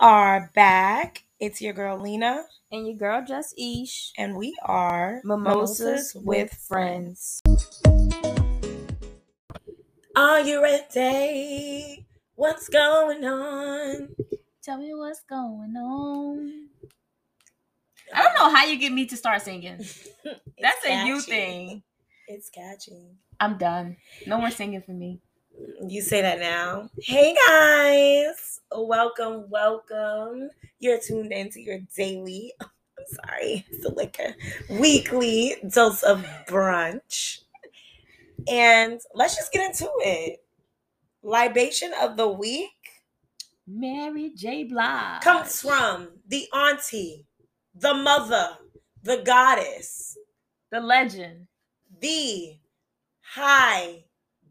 are 0.00 0.50
back. 0.54 1.24
It's 1.40 1.60
your 1.60 1.72
girl 1.72 1.98
Lina, 1.98 2.44
and 2.70 2.86
your 2.86 2.96
girl 2.96 3.24
Just 3.26 3.54
Ish, 3.58 4.12
and 4.16 4.36
we 4.36 4.56
are 4.62 5.20
Mimosas, 5.24 6.12
with 6.14 6.52
Friends. 6.52 7.42
Are 10.16 10.40
you 10.40 10.62
ready? 10.62 12.06
What's 12.34 12.68
going 12.68 13.24
on? 13.24 14.10
Tell 14.62 14.78
me 14.78 14.94
what's 14.94 15.22
going 15.28 15.76
on. 15.76 16.68
I 18.14 18.22
don't 18.22 18.34
know 18.34 18.54
how 18.54 18.64
you 18.64 18.78
get 18.78 18.92
me 18.92 19.06
to 19.06 19.16
start 19.16 19.42
singing. 19.42 19.78
That's 20.60 20.86
a 20.86 21.06
you 21.06 21.20
thing. 21.20 21.82
It's 22.26 22.50
catchy. 22.50 23.16
I'm 23.40 23.58
done. 23.58 23.96
No 24.26 24.38
more 24.38 24.50
singing 24.50 24.82
for 24.82 24.92
me. 24.92 25.20
You 25.86 26.02
say 26.02 26.22
that 26.22 26.38
now. 26.38 26.88
Hey 27.00 27.34
guys, 27.48 28.60
welcome, 28.70 29.48
welcome. 29.50 30.50
You're 30.78 31.00
tuned 31.00 31.32
into 31.32 31.60
your 31.60 31.80
daily, 31.96 32.52
I'm 32.60 32.68
sorry, 33.06 33.66
it's 33.70 33.84
a 33.84 33.92
liquor, 33.92 34.36
weekly 34.70 35.56
dose 35.72 36.02
of 36.02 36.24
brunch. 36.46 37.40
And 38.48 39.00
let's 39.14 39.34
just 39.34 39.52
get 39.52 39.68
into 39.68 39.90
it. 39.98 40.44
Libation 41.22 41.92
of 42.00 42.16
the 42.16 42.28
week. 42.28 42.70
Mary 43.66 44.32
J. 44.36 44.64
Blige. 44.64 45.22
Comes 45.22 45.60
from 45.60 46.08
the 46.28 46.46
auntie, 46.54 47.26
the 47.74 47.94
mother, 47.94 48.50
the 49.02 49.22
goddess, 49.24 50.16
the 50.70 50.80
legend, 50.80 51.48
the 52.00 52.56
high 53.20 54.04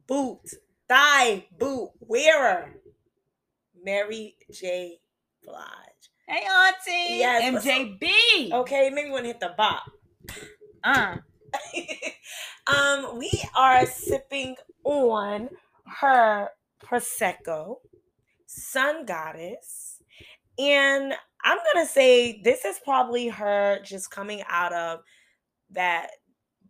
boot 0.05 0.41
thigh 0.87 1.45
boot 1.57 1.91
wearer, 1.99 2.73
Mary 3.83 4.35
J. 4.51 4.99
Blige. 5.43 5.63
Hey, 6.27 6.45
Auntie. 6.45 7.19
Yes. 7.19 7.65
MJB. 7.65 8.51
Okay, 8.51 8.89
maybe 8.89 9.05
we 9.05 9.11
want 9.11 9.23
to 9.23 9.27
hit 9.27 9.39
the 9.39 9.53
bop. 9.57 9.83
Uh. 10.83 11.17
um, 12.67 13.17
we 13.17 13.31
are 13.55 13.85
sipping 13.85 14.55
on 14.83 15.49
her 15.99 16.49
prosecco, 16.83 17.77
Sun 18.45 19.05
Goddess, 19.05 20.01
and 20.59 21.13
I'm 21.43 21.57
gonna 21.73 21.85
say 21.85 22.41
this 22.41 22.65
is 22.65 22.79
probably 22.83 23.29
her 23.29 23.79
just 23.83 24.11
coming 24.11 24.43
out 24.49 24.73
of 24.73 24.99
that 25.71 26.09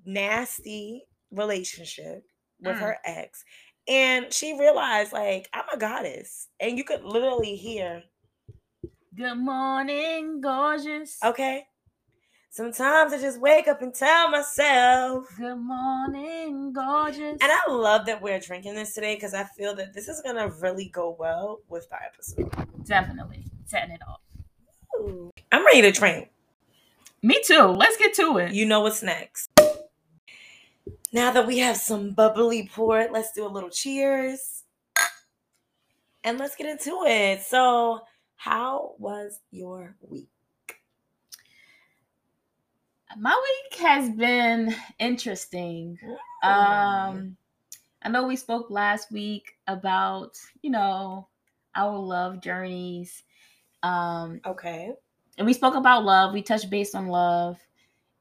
nasty 0.05 1.03
relationship 1.31 2.23
with 2.61 2.75
mm. 2.75 2.79
her 2.79 2.97
ex 3.05 3.43
and 3.87 4.31
she 4.33 4.57
realized, 4.59 5.13
like, 5.13 5.49
I'm 5.53 5.63
a 5.73 5.77
goddess. 5.77 6.47
And 6.59 6.77
you 6.77 6.83
could 6.83 7.03
literally 7.03 7.55
hear, 7.55 8.03
Good 9.15 9.35
morning, 9.35 10.41
gorgeous. 10.41 11.17
Okay. 11.23 11.65
Sometimes 12.51 13.13
I 13.13 13.19
just 13.19 13.39
wake 13.39 13.67
up 13.67 13.81
and 13.81 13.93
tell 13.93 14.29
myself, 14.29 15.27
Good 15.37 15.57
morning, 15.57 16.73
gorgeous. 16.73 17.37
And 17.41 17.43
I 17.43 17.71
love 17.71 18.05
that 18.05 18.21
we're 18.21 18.39
drinking 18.39 18.75
this 18.75 18.93
today 18.93 19.15
because 19.15 19.33
I 19.33 19.43
feel 19.43 19.75
that 19.75 19.93
this 19.93 20.07
is 20.07 20.21
going 20.21 20.35
to 20.35 20.55
really 20.61 20.89
go 20.89 21.15
well 21.17 21.59
with 21.69 21.89
the 21.89 21.97
episode. 22.03 22.51
Definitely. 22.85 23.43
Setting 23.65 23.95
it 23.95 24.01
off. 24.07 24.21
Ooh. 24.99 25.31
I'm 25.51 25.65
ready 25.65 25.81
to 25.81 25.91
drink. 25.91 26.29
Me 27.23 27.41
too. 27.43 27.63
Let's 27.63 27.97
get 27.97 28.13
to 28.15 28.37
it. 28.37 28.53
You 28.53 28.65
know 28.65 28.81
what's 28.81 29.01
next. 29.01 29.49
Now 31.13 31.31
that 31.31 31.47
we 31.47 31.59
have 31.59 31.77
some 31.77 32.11
bubbly 32.11 32.69
port, 32.73 33.11
let's 33.13 33.31
do 33.31 33.45
a 33.45 33.47
little 33.47 33.69
cheers. 33.69 34.63
And 36.23 36.37
let's 36.37 36.55
get 36.55 36.67
into 36.67 37.03
it. 37.05 37.41
So, 37.41 38.01
how 38.35 38.95
was 38.99 39.39
your 39.51 39.95
week? 40.01 40.29
My 43.17 43.33
week 43.33 43.79
has 43.79 44.09
been 44.09 44.75
interesting. 44.99 45.97
Um 46.43 47.37
I 48.03 48.09
know 48.09 48.27
we 48.27 48.35
spoke 48.35 48.69
last 48.69 49.11
week 49.11 49.53
about, 49.67 50.37
you 50.61 50.69
know, 50.69 51.27
our 51.75 51.97
love 51.97 52.41
journeys. 52.41 53.23
Um 53.81 54.41
okay. 54.45 54.91
And 55.37 55.47
we 55.47 55.53
spoke 55.53 55.75
about 55.75 56.03
love. 56.03 56.33
We 56.33 56.41
touched 56.41 56.69
base 56.69 56.93
on 56.93 57.07
love. 57.07 57.57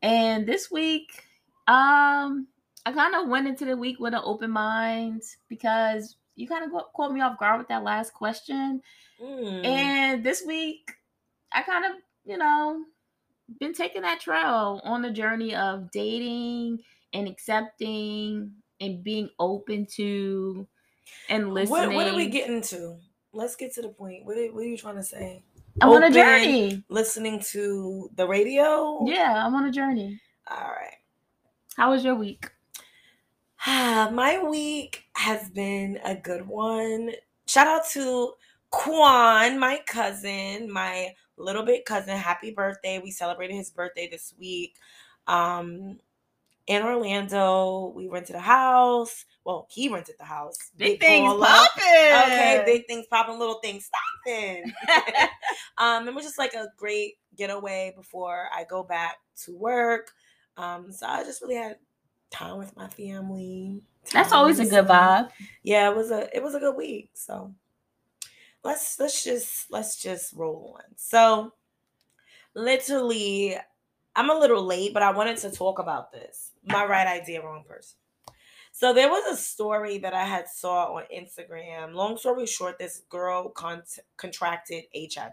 And 0.02 0.46
this 0.46 0.70
week 0.70 1.24
um 1.66 2.46
I 2.86 2.92
kind 2.92 3.16
of 3.16 3.28
went 3.28 3.48
into 3.48 3.64
the 3.64 3.76
week 3.76 3.98
with 3.98 4.14
an 4.14 4.20
open 4.22 4.52
mind 4.52 5.22
because 5.48 6.14
you 6.36 6.46
kind 6.46 6.64
of 6.64 6.70
caught 6.94 7.12
me 7.12 7.20
off 7.20 7.36
guard 7.36 7.58
with 7.58 7.66
that 7.66 7.82
last 7.82 8.14
question. 8.14 8.80
Mm. 9.20 9.66
And 9.66 10.24
this 10.24 10.44
week, 10.46 10.92
I 11.52 11.62
kind 11.62 11.84
of, 11.84 11.92
you 12.24 12.38
know, 12.38 12.84
been 13.58 13.72
taking 13.72 14.02
that 14.02 14.20
trail 14.20 14.80
on 14.84 15.02
the 15.02 15.10
journey 15.10 15.52
of 15.52 15.90
dating 15.90 16.78
and 17.12 17.26
accepting 17.26 18.52
and 18.80 19.02
being 19.02 19.30
open 19.40 19.86
to 19.96 20.68
and 21.28 21.52
listening. 21.52 21.88
What, 21.88 21.92
what 21.92 22.06
are 22.06 22.14
we 22.14 22.28
getting 22.28 22.62
to? 22.62 22.98
Let's 23.32 23.56
get 23.56 23.74
to 23.74 23.82
the 23.82 23.88
point. 23.88 24.24
What 24.24 24.38
are, 24.38 24.46
what 24.52 24.62
are 24.62 24.68
you 24.68 24.76
trying 24.76 24.96
to 24.96 25.02
say? 25.02 25.42
I'm 25.82 25.88
open, 25.88 26.04
on 26.04 26.10
a 26.12 26.14
journey. 26.14 26.84
Listening 26.88 27.40
to 27.50 28.10
the 28.14 28.28
radio? 28.28 29.04
Yeah, 29.06 29.44
I'm 29.44 29.56
on 29.56 29.64
a 29.64 29.72
journey. 29.72 30.20
All 30.48 30.56
right. 30.56 30.94
How 31.76 31.90
was 31.90 32.04
your 32.04 32.14
week? 32.14 32.48
My 34.12 34.40
week 34.48 35.06
has 35.14 35.50
been 35.50 35.98
a 36.04 36.14
good 36.14 36.46
one. 36.46 37.10
Shout 37.48 37.66
out 37.66 37.88
to 37.90 38.34
Quan, 38.70 39.58
my 39.58 39.80
cousin, 39.88 40.70
my 40.70 41.12
little 41.36 41.64
bit 41.64 41.84
cousin. 41.84 42.16
Happy 42.16 42.52
birthday. 42.52 43.00
We 43.02 43.10
celebrated 43.10 43.54
his 43.54 43.70
birthday 43.70 44.08
this 44.08 44.34
week. 44.38 44.76
Um, 45.26 45.98
in 46.68 46.82
Orlando, 46.82 47.92
we 47.96 48.06
rented 48.06 48.36
a 48.36 48.40
house. 48.40 49.24
Well, 49.44 49.66
he 49.68 49.88
rented 49.88 50.14
the 50.18 50.24
house. 50.24 50.56
Big, 50.76 51.00
big 51.00 51.08
things 51.08 51.32
popping. 51.32 52.22
Okay, 52.22 52.62
big 52.64 52.86
things 52.86 53.06
popping, 53.10 53.36
little 53.36 53.58
things 53.64 53.88
stopping. 54.24 54.72
um, 55.78 56.06
it 56.06 56.14
was 56.14 56.24
just 56.24 56.38
like 56.38 56.54
a 56.54 56.68
great 56.76 57.14
getaway 57.36 57.92
before 57.96 58.46
I 58.54 58.62
go 58.62 58.84
back 58.84 59.16
to 59.44 59.56
work. 59.56 60.12
Um, 60.56 60.92
so 60.92 61.06
I 61.06 61.24
just 61.24 61.42
really 61.42 61.56
had 61.56 61.76
time 62.30 62.58
with 62.58 62.76
my 62.76 62.88
family. 62.88 63.82
That's 64.12 64.32
always 64.32 64.58
a 64.58 64.66
good 64.66 64.86
vibe. 64.86 65.30
Yeah, 65.62 65.90
it 65.90 65.96
was 65.96 66.10
a 66.10 66.34
it 66.34 66.42
was 66.42 66.54
a 66.54 66.60
good 66.60 66.76
week. 66.76 67.10
So 67.14 67.54
let's 68.62 68.98
let's 68.98 69.24
just 69.24 69.70
let's 69.70 69.96
just 70.00 70.32
roll 70.34 70.78
on. 70.78 70.84
So 70.96 71.52
literally, 72.54 73.56
I'm 74.14 74.30
a 74.30 74.38
little 74.38 74.64
late, 74.64 74.94
but 74.94 75.02
I 75.02 75.10
wanted 75.10 75.38
to 75.38 75.50
talk 75.50 75.78
about 75.78 76.12
this. 76.12 76.52
My 76.64 76.84
right 76.84 77.06
idea, 77.06 77.42
wrong 77.42 77.64
person. 77.66 77.96
So 78.72 78.92
there 78.92 79.08
was 79.08 79.24
a 79.32 79.40
story 79.40 79.98
that 79.98 80.12
I 80.12 80.24
had 80.24 80.48
saw 80.48 80.96
on 80.96 81.04
Instagram. 81.14 81.94
Long 81.94 82.18
story 82.18 82.44
short, 82.46 82.78
this 82.78 83.02
girl 83.08 83.48
con- 83.48 83.82
contracted 84.18 84.84
HIV. 84.92 85.32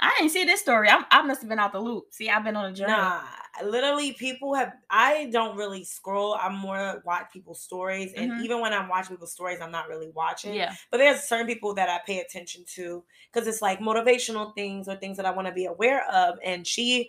I 0.00 0.14
didn't 0.18 0.32
see 0.32 0.44
this 0.44 0.60
story. 0.60 0.88
I'm, 0.88 1.04
I 1.10 1.22
must 1.22 1.40
have 1.40 1.48
been 1.48 1.58
out 1.58 1.72
the 1.72 1.80
loop. 1.80 2.08
See, 2.10 2.28
I've 2.28 2.44
been 2.44 2.56
on 2.56 2.70
a 2.70 2.74
journey. 2.74 2.92
Nah, 2.92 3.22
literally, 3.64 4.12
people 4.12 4.54
have. 4.54 4.72
I 4.90 5.28
don't 5.32 5.56
really 5.56 5.84
scroll. 5.84 6.36
I'm 6.40 6.56
more 6.56 7.02
watch 7.04 7.26
people's 7.32 7.62
stories, 7.62 8.12
and 8.16 8.32
mm-hmm. 8.32 8.44
even 8.44 8.60
when 8.60 8.72
I'm 8.72 8.88
watching 8.88 9.16
people's 9.16 9.32
stories, 9.32 9.60
I'm 9.60 9.72
not 9.72 9.88
really 9.88 10.10
watching. 10.14 10.54
Yeah. 10.54 10.74
But 10.90 10.98
there's 10.98 11.22
certain 11.22 11.46
people 11.46 11.74
that 11.74 11.88
I 11.88 12.00
pay 12.06 12.20
attention 12.20 12.64
to 12.74 13.04
because 13.32 13.48
it's 13.48 13.62
like 13.62 13.80
motivational 13.80 14.54
things 14.54 14.88
or 14.88 14.96
things 14.96 15.16
that 15.16 15.26
I 15.26 15.30
want 15.30 15.48
to 15.48 15.54
be 15.54 15.66
aware 15.66 16.08
of. 16.10 16.38
And 16.44 16.66
she 16.66 17.08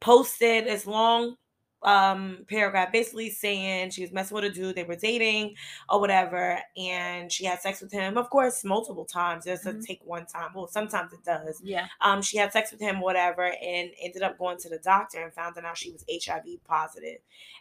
posted 0.00 0.66
this 0.66 0.86
long 0.86 1.36
um 1.86 2.44
paragraph 2.48 2.90
basically 2.90 3.30
saying 3.30 3.90
she 3.90 4.02
was 4.02 4.10
messing 4.10 4.34
with 4.34 4.44
a 4.44 4.50
dude 4.50 4.74
they 4.74 4.82
were 4.82 4.96
dating 4.96 5.54
or 5.88 6.00
whatever 6.00 6.58
and 6.76 7.30
she 7.30 7.44
had 7.44 7.60
sex 7.60 7.80
with 7.80 7.92
him 7.92 8.18
of 8.18 8.28
course 8.28 8.64
multiple 8.64 9.04
times. 9.04 9.46
It 9.46 9.50
doesn't 9.50 9.76
mm-hmm. 9.76 9.84
take 9.84 10.00
one 10.04 10.26
time. 10.26 10.50
Well 10.54 10.66
sometimes 10.66 11.12
it 11.12 11.24
does. 11.24 11.60
Yeah. 11.62 11.86
Um 12.00 12.22
she 12.22 12.36
had 12.36 12.52
sex 12.52 12.72
with 12.72 12.80
him 12.80 13.00
whatever 13.00 13.44
and 13.44 13.90
ended 14.02 14.22
up 14.22 14.36
going 14.36 14.58
to 14.58 14.68
the 14.68 14.78
doctor 14.78 15.22
and 15.22 15.32
found 15.32 15.56
out 15.56 15.78
she 15.78 15.92
was 15.92 16.04
hiv 16.26 16.44
positive. 16.66 17.20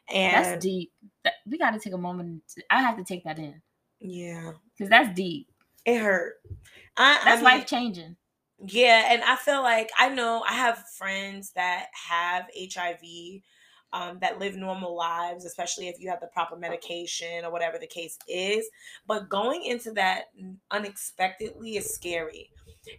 And 0.09 0.45
that's 0.45 0.63
deep 0.63 0.91
we 1.45 1.57
got 1.57 1.71
to 1.71 1.79
take 1.79 1.93
a 1.93 1.97
moment 1.97 2.41
to, 2.49 2.63
i 2.69 2.81
have 2.81 2.97
to 2.97 3.03
take 3.03 3.23
that 3.23 3.39
in. 3.39 3.61
Yeah. 3.99 4.53
Because 4.75 4.89
that's 4.89 5.15
deep. 5.15 5.47
It 5.85 5.99
hurt. 5.99 6.35
I, 6.97 7.19
that's 7.23 7.27
I 7.27 7.35
mean, 7.35 7.43
life 7.43 7.65
changing 7.67 8.15
yeah 8.67 9.07
and 9.09 9.21
i 9.23 9.35
feel 9.35 9.61
like 9.61 9.91
i 9.99 10.07
know 10.07 10.41
i 10.47 10.53
have 10.53 10.77
friends 10.97 11.51
that 11.55 11.87
have 12.07 12.45
hiv 12.57 12.99
um, 13.95 14.19
that 14.19 14.39
live 14.39 14.57
normal 14.57 14.93
lives, 14.93 15.45
especially 15.45 15.87
if 15.87 16.01
you 16.01 16.09
have 16.09 16.19
the 16.19 16.27
proper 16.27 16.57
medication 16.57 17.45
or 17.45 17.51
whatever 17.51 17.77
the 17.79 17.87
case 17.87 18.19
is. 18.27 18.67
But 19.07 19.29
going 19.29 19.63
into 19.63 19.91
that 19.93 20.25
unexpectedly 20.69 21.77
is 21.77 21.93
scary. 21.93 22.51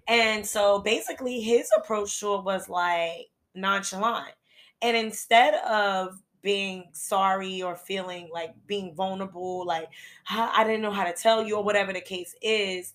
And 0.08 0.44
so 0.44 0.80
basically, 0.80 1.40
his 1.40 1.68
approach 1.76 2.18
to 2.20 2.36
it 2.36 2.44
was 2.44 2.70
like 2.70 3.28
nonchalant. 3.54 4.32
And 4.80 4.96
instead 4.96 5.54
of 5.66 6.22
being 6.40 6.84
sorry 6.92 7.60
or 7.60 7.76
feeling 7.76 8.30
like 8.32 8.54
being 8.66 8.94
vulnerable, 8.94 9.66
like 9.66 9.88
I 10.30 10.64
didn't 10.64 10.82
know 10.82 10.92
how 10.92 11.04
to 11.04 11.12
tell 11.12 11.46
you 11.46 11.56
or 11.56 11.64
whatever 11.64 11.92
the 11.92 12.00
case 12.00 12.34
is, 12.40 12.94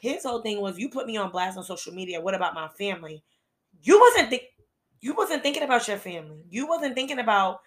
his 0.00 0.22
whole 0.22 0.40
thing 0.40 0.60
was 0.60 0.78
you 0.78 0.88
put 0.88 1.06
me 1.06 1.16
on 1.16 1.32
blast 1.32 1.58
on 1.58 1.64
social 1.64 1.92
media. 1.92 2.20
What 2.20 2.34
about 2.34 2.54
my 2.54 2.68
family? 2.68 3.24
You 3.82 3.98
wasn't 3.98 4.30
think 4.30 4.42
you 5.00 5.14
wasn't 5.14 5.42
thinking 5.42 5.62
about 5.62 5.88
your 5.88 5.98
family. 5.98 6.44
You 6.48 6.66
wasn't 6.66 6.94
thinking 6.94 7.18
about 7.18 7.60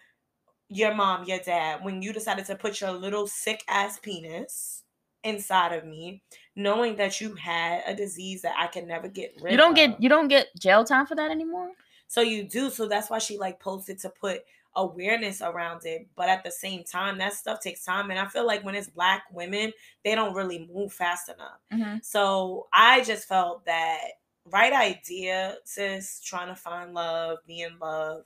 your 0.70 0.94
mom, 0.94 1.26
your 1.26 1.40
dad, 1.40 1.84
when 1.84 2.02
you 2.02 2.14
decided 2.14 2.46
to 2.46 2.56
put 2.56 2.82
your 2.82 2.92
little 2.92 3.28
sick 3.28 3.64
ass 3.68 4.00
penis 4.00 4.84
inside 5.24 5.74
of 5.74 5.86
me, 5.86 6.22
knowing 6.56 6.96
that 6.98 7.22
you 7.22 7.34
had 7.36 7.84
a 7.88 7.96
disease 7.96 8.42
that 8.42 8.56
I 8.58 8.68
can 8.68 8.88
never 8.88 9.08
get 9.08 9.34
rid 9.38 9.46
of. 9.46 9.52
You 9.52 9.58
don't 9.58 9.74
get 9.74 10.02
you 10.02 10.10
don't 10.10 10.28
get 10.28 10.48
jail 10.60 10.84
time 10.84 11.06
for 11.06 11.16
that 11.16 11.32
anymore. 11.32 11.72
So 12.08 12.22
you 12.22 12.44
do. 12.44 12.70
So 12.70 12.88
that's 12.88 13.10
why 13.10 13.20
she 13.20 13.38
like 13.38 13.60
posted 13.60 14.00
to 14.00 14.10
put 14.10 14.44
awareness 14.76 15.42
around 15.42 15.86
it. 15.86 16.08
But 16.16 16.30
at 16.30 16.44
the 16.44 16.52
same 16.52 16.84
time, 16.84 17.18
that 17.20 17.34
stuff 17.34 17.60
takes 17.60 17.84
time. 17.84 18.10
And 18.10 18.20
I 18.20 18.26
feel 18.28 18.46
like 18.46 18.64
when 18.64 18.76
it's 18.76 18.90
black 18.90 19.24
women, 19.32 19.72
they 20.04 20.16
don't 20.16 20.36
really 20.36 20.70
move 20.72 20.94
fast 20.94 21.30
enough. 21.30 21.60
Mm-hmm. 21.74 21.98
So 22.02 22.68
I 22.74 23.04
just 23.04 23.28
felt 23.28 23.66
that 23.66 24.00
right 24.46 24.74
idea, 24.74 25.58
sis, 25.66 26.22
trying 26.22 26.50
to 26.50 26.56
find 26.56 26.94
love, 26.94 27.40
be 27.48 27.62
in 27.62 27.80
love. 27.80 28.26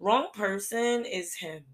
Wrong 0.00 0.28
person 0.34 1.04
is 1.06 1.36
him. 1.36 1.64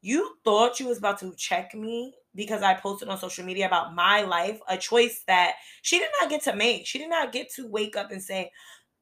You 0.00 0.36
thought 0.44 0.78
you 0.80 0.86
was 0.86 0.98
about 0.98 1.18
to 1.20 1.34
check 1.36 1.74
me 1.74 2.14
because 2.34 2.62
I 2.62 2.74
posted 2.74 3.08
on 3.08 3.18
social 3.18 3.44
media 3.44 3.66
about 3.66 3.94
my 3.94 4.22
life, 4.22 4.60
a 4.68 4.76
choice 4.78 5.24
that 5.26 5.56
she 5.82 5.98
did 5.98 6.10
not 6.20 6.30
get 6.30 6.42
to 6.44 6.54
make. 6.56 6.86
She 6.86 6.98
did 6.98 7.10
not 7.10 7.32
get 7.32 7.50
to 7.54 7.66
wake 7.66 7.96
up 7.96 8.10
and 8.10 8.22
say, 8.22 8.52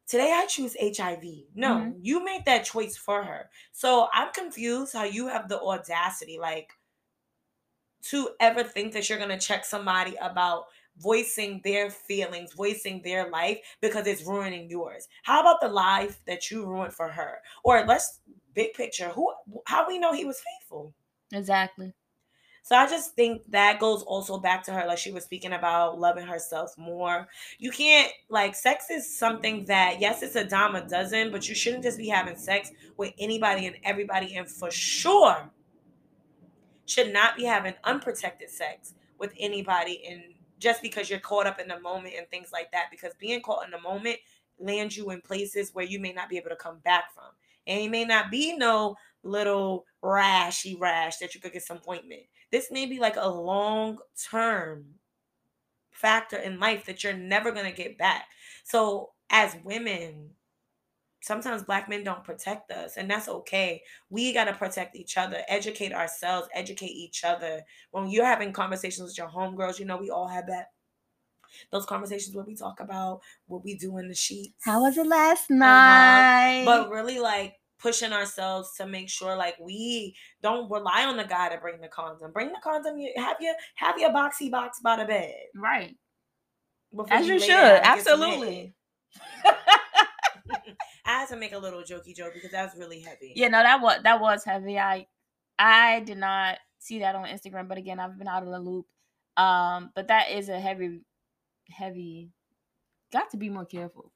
Today 0.06 0.32
I 0.32 0.46
choose 0.46 0.76
HIV. 0.80 1.48
No, 1.54 1.86
Mhm. 1.86 2.00
you 2.00 2.24
made 2.24 2.44
that 2.46 2.64
choice 2.64 2.96
for 2.96 3.24
her. 3.24 3.50
So 3.72 4.08
I'm 4.12 4.32
confused 4.32 4.92
how 4.94 5.04
you 5.04 5.28
have 5.28 5.48
the 5.48 5.60
audacity, 5.60 6.38
like, 6.38 6.72
to 8.02 8.30
ever 8.40 8.62
think 8.62 8.92
that 8.92 9.08
you're 9.08 9.18
gonna 9.18 9.38
check 9.38 9.64
somebody 9.64 10.14
about 10.16 10.66
voicing 10.98 11.60
their 11.64 11.90
feelings, 11.90 12.52
voicing 12.52 13.00
their 13.02 13.28
life 13.30 13.58
because 13.80 14.06
it's 14.06 14.24
ruining 14.24 14.70
yours. 14.70 15.08
How 15.22 15.40
about 15.40 15.60
the 15.60 15.68
life 15.68 16.20
that 16.26 16.50
you 16.50 16.64
ruined 16.64 16.94
for 16.94 17.08
her? 17.08 17.38
Or 17.64 17.84
let's 17.86 18.20
big 18.54 18.74
picture, 18.74 19.08
who 19.08 19.32
how 19.66 19.86
we 19.86 19.98
know 19.98 20.12
he 20.12 20.24
was 20.24 20.40
faithful? 20.40 20.94
Exactly. 21.32 21.92
So 22.62 22.76
I 22.76 22.88
just 22.88 23.14
think 23.14 23.42
that 23.50 23.78
goes 23.78 24.02
also 24.04 24.38
back 24.38 24.62
to 24.64 24.72
her, 24.72 24.86
like 24.86 24.96
she 24.96 25.12
was 25.12 25.24
speaking 25.24 25.52
about 25.52 26.00
loving 26.00 26.26
herself 26.26 26.72
more. 26.78 27.28
You 27.58 27.70
can't 27.70 28.10
like 28.30 28.54
sex 28.54 28.88
is 28.90 29.18
something 29.18 29.66
that 29.66 30.00
yes, 30.00 30.22
it's 30.22 30.34
a 30.36 30.44
dime 30.44 30.74
a 30.74 30.88
dozen, 30.88 31.30
but 31.30 31.46
you 31.46 31.54
shouldn't 31.54 31.82
just 31.82 31.98
be 31.98 32.08
having 32.08 32.36
sex 32.36 32.72
with 32.96 33.12
anybody 33.18 33.66
and 33.66 33.76
everybody, 33.84 34.34
and 34.36 34.48
for 34.48 34.70
sure 34.70 35.50
should 36.86 37.12
not 37.12 37.36
be 37.36 37.44
having 37.44 37.74
unprotected 37.84 38.48
sex 38.48 38.94
with 39.18 39.32
anybody 39.38 40.02
and 40.08 40.22
just 40.64 40.80
because 40.80 41.10
you're 41.10 41.20
caught 41.20 41.46
up 41.46 41.60
in 41.60 41.68
the 41.68 41.78
moment 41.78 42.14
and 42.16 42.26
things 42.28 42.48
like 42.50 42.72
that. 42.72 42.86
Because 42.90 43.12
being 43.20 43.42
caught 43.42 43.66
in 43.66 43.70
the 43.70 43.80
moment 43.80 44.16
lands 44.58 44.96
you 44.96 45.10
in 45.10 45.20
places 45.20 45.74
where 45.74 45.84
you 45.84 46.00
may 46.00 46.12
not 46.12 46.30
be 46.30 46.38
able 46.38 46.48
to 46.48 46.56
come 46.56 46.78
back 46.78 47.12
from. 47.14 47.30
And 47.66 47.80
it 47.80 47.90
may 47.90 48.06
not 48.06 48.30
be 48.30 48.56
no 48.56 48.96
little 49.22 49.84
rashy 50.02 50.78
rash 50.80 51.18
that 51.18 51.34
you 51.34 51.40
could 51.40 51.52
get 51.52 51.62
some 51.62 51.80
ointment. 51.86 52.22
This 52.50 52.70
may 52.70 52.86
be 52.86 52.98
like 52.98 53.16
a 53.16 53.28
long 53.28 53.98
term 54.30 54.86
factor 55.90 56.38
in 56.38 56.58
life 56.58 56.86
that 56.86 57.04
you're 57.04 57.12
never 57.12 57.52
going 57.52 57.70
to 57.70 57.82
get 57.82 57.98
back. 57.98 58.24
So, 58.64 59.10
as 59.28 59.56
women, 59.64 60.30
sometimes 61.24 61.62
black 61.62 61.88
men 61.88 62.04
don't 62.04 62.22
protect 62.22 62.70
us, 62.70 62.98
and 62.98 63.10
that's 63.10 63.28
okay. 63.28 63.82
We 64.10 64.34
got 64.34 64.44
to 64.44 64.52
protect 64.52 64.94
each 64.94 65.16
other, 65.16 65.38
educate 65.48 65.94
ourselves, 65.94 66.48
educate 66.54 66.90
each 66.92 67.24
other. 67.24 67.62
When 67.92 68.08
you're 68.10 68.26
having 68.26 68.52
conversations 68.52 69.08
with 69.08 69.16
your 69.16 69.28
homegirls, 69.28 69.78
you 69.78 69.86
know, 69.86 69.96
we 69.96 70.10
all 70.10 70.28
have 70.28 70.46
that. 70.48 70.66
Those 71.70 71.86
conversations 71.86 72.36
where 72.36 72.44
we 72.44 72.54
talk 72.54 72.80
about 72.80 73.20
what 73.46 73.64
we 73.64 73.74
do 73.74 73.96
in 73.98 74.08
the 74.08 74.14
sheets. 74.14 74.52
How 74.64 74.82
was 74.82 74.98
it 74.98 75.06
last 75.06 75.48
night? 75.50 76.62
Uh-huh. 76.62 76.82
But 76.82 76.90
really, 76.90 77.18
like 77.18 77.54
pushing 77.78 78.12
ourselves 78.12 78.72
to 78.76 78.86
make 78.86 79.08
sure, 79.08 79.34
like 79.34 79.56
we 79.58 80.14
don't 80.42 80.70
rely 80.70 81.06
on 81.06 81.16
the 81.16 81.24
guy 81.24 81.48
to 81.48 81.56
bring 81.58 81.80
the 81.80 81.88
condom. 81.88 82.32
Bring 82.32 82.48
the 82.48 82.60
condom. 82.62 82.98
You 82.98 83.12
have 83.16 83.36
your 83.40 83.54
have 83.76 83.98
your 83.98 84.10
boxy 84.10 84.50
box 84.50 84.80
by 84.80 84.96
the 84.96 85.06
bed. 85.06 85.34
right. 85.56 85.96
before 86.94 87.16
As 87.16 87.26
you 87.26 87.34
lay 87.34 87.38
should. 87.38 87.48
down 87.48 87.76
and 87.76 87.84
get 87.84 88.04
some 88.04 88.22
Absolutely. 88.22 88.74
I 91.04 91.20
had 91.20 91.28
to 91.28 91.36
make 91.36 91.52
a 91.52 91.58
little 91.58 91.82
jokey 91.82 92.14
joke 92.14 92.32
because 92.34 92.50
that 92.52 92.64
was 92.64 92.78
really 92.78 93.00
heavy. 93.00 93.32
Yeah, 93.34 93.48
no, 93.48 93.62
that 93.62 93.80
was 93.80 93.98
that 94.02 94.20
was 94.20 94.44
heavy. 94.44 94.78
I 94.78 95.06
I 95.58 96.00
did 96.00 96.18
not 96.18 96.58
see 96.78 97.00
that 97.00 97.14
on 97.14 97.26
Instagram, 97.26 97.68
but 97.68 97.78
again, 97.78 98.00
I've 98.00 98.18
been 98.18 98.28
out 98.28 98.42
of 98.42 98.50
the 98.50 98.58
loop. 98.58 98.86
Um, 99.36 99.90
but 99.94 100.08
that 100.08 100.30
is 100.30 100.48
a 100.48 100.58
heavy, 100.58 101.00
heavy. 101.70 102.30
Got 103.12 103.30
to 103.30 103.36
be 103.36 103.48
more 103.50 103.64
careful. 103.64 104.12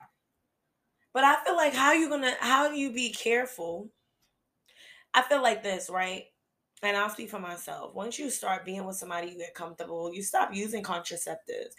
But 1.12 1.24
I 1.24 1.42
feel 1.44 1.56
like 1.56 1.74
how 1.74 1.92
you 1.92 2.08
gonna 2.08 2.34
how 2.40 2.68
do 2.68 2.76
you 2.76 2.92
be 2.92 3.10
careful? 3.10 3.90
I 5.14 5.22
feel 5.22 5.42
like 5.42 5.62
this, 5.62 5.90
right? 5.90 6.24
And 6.82 6.96
I'll 6.96 7.10
speak 7.10 7.30
for 7.30 7.40
myself. 7.40 7.94
Once 7.94 8.18
you 8.18 8.30
start 8.30 8.64
being 8.64 8.84
with 8.84 8.96
somebody, 8.96 9.32
you 9.32 9.38
get 9.38 9.54
comfortable. 9.54 10.12
You 10.14 10.22
stop 10.22 10.54
using 10.54 10.82
contraceptives. 10.82 11.74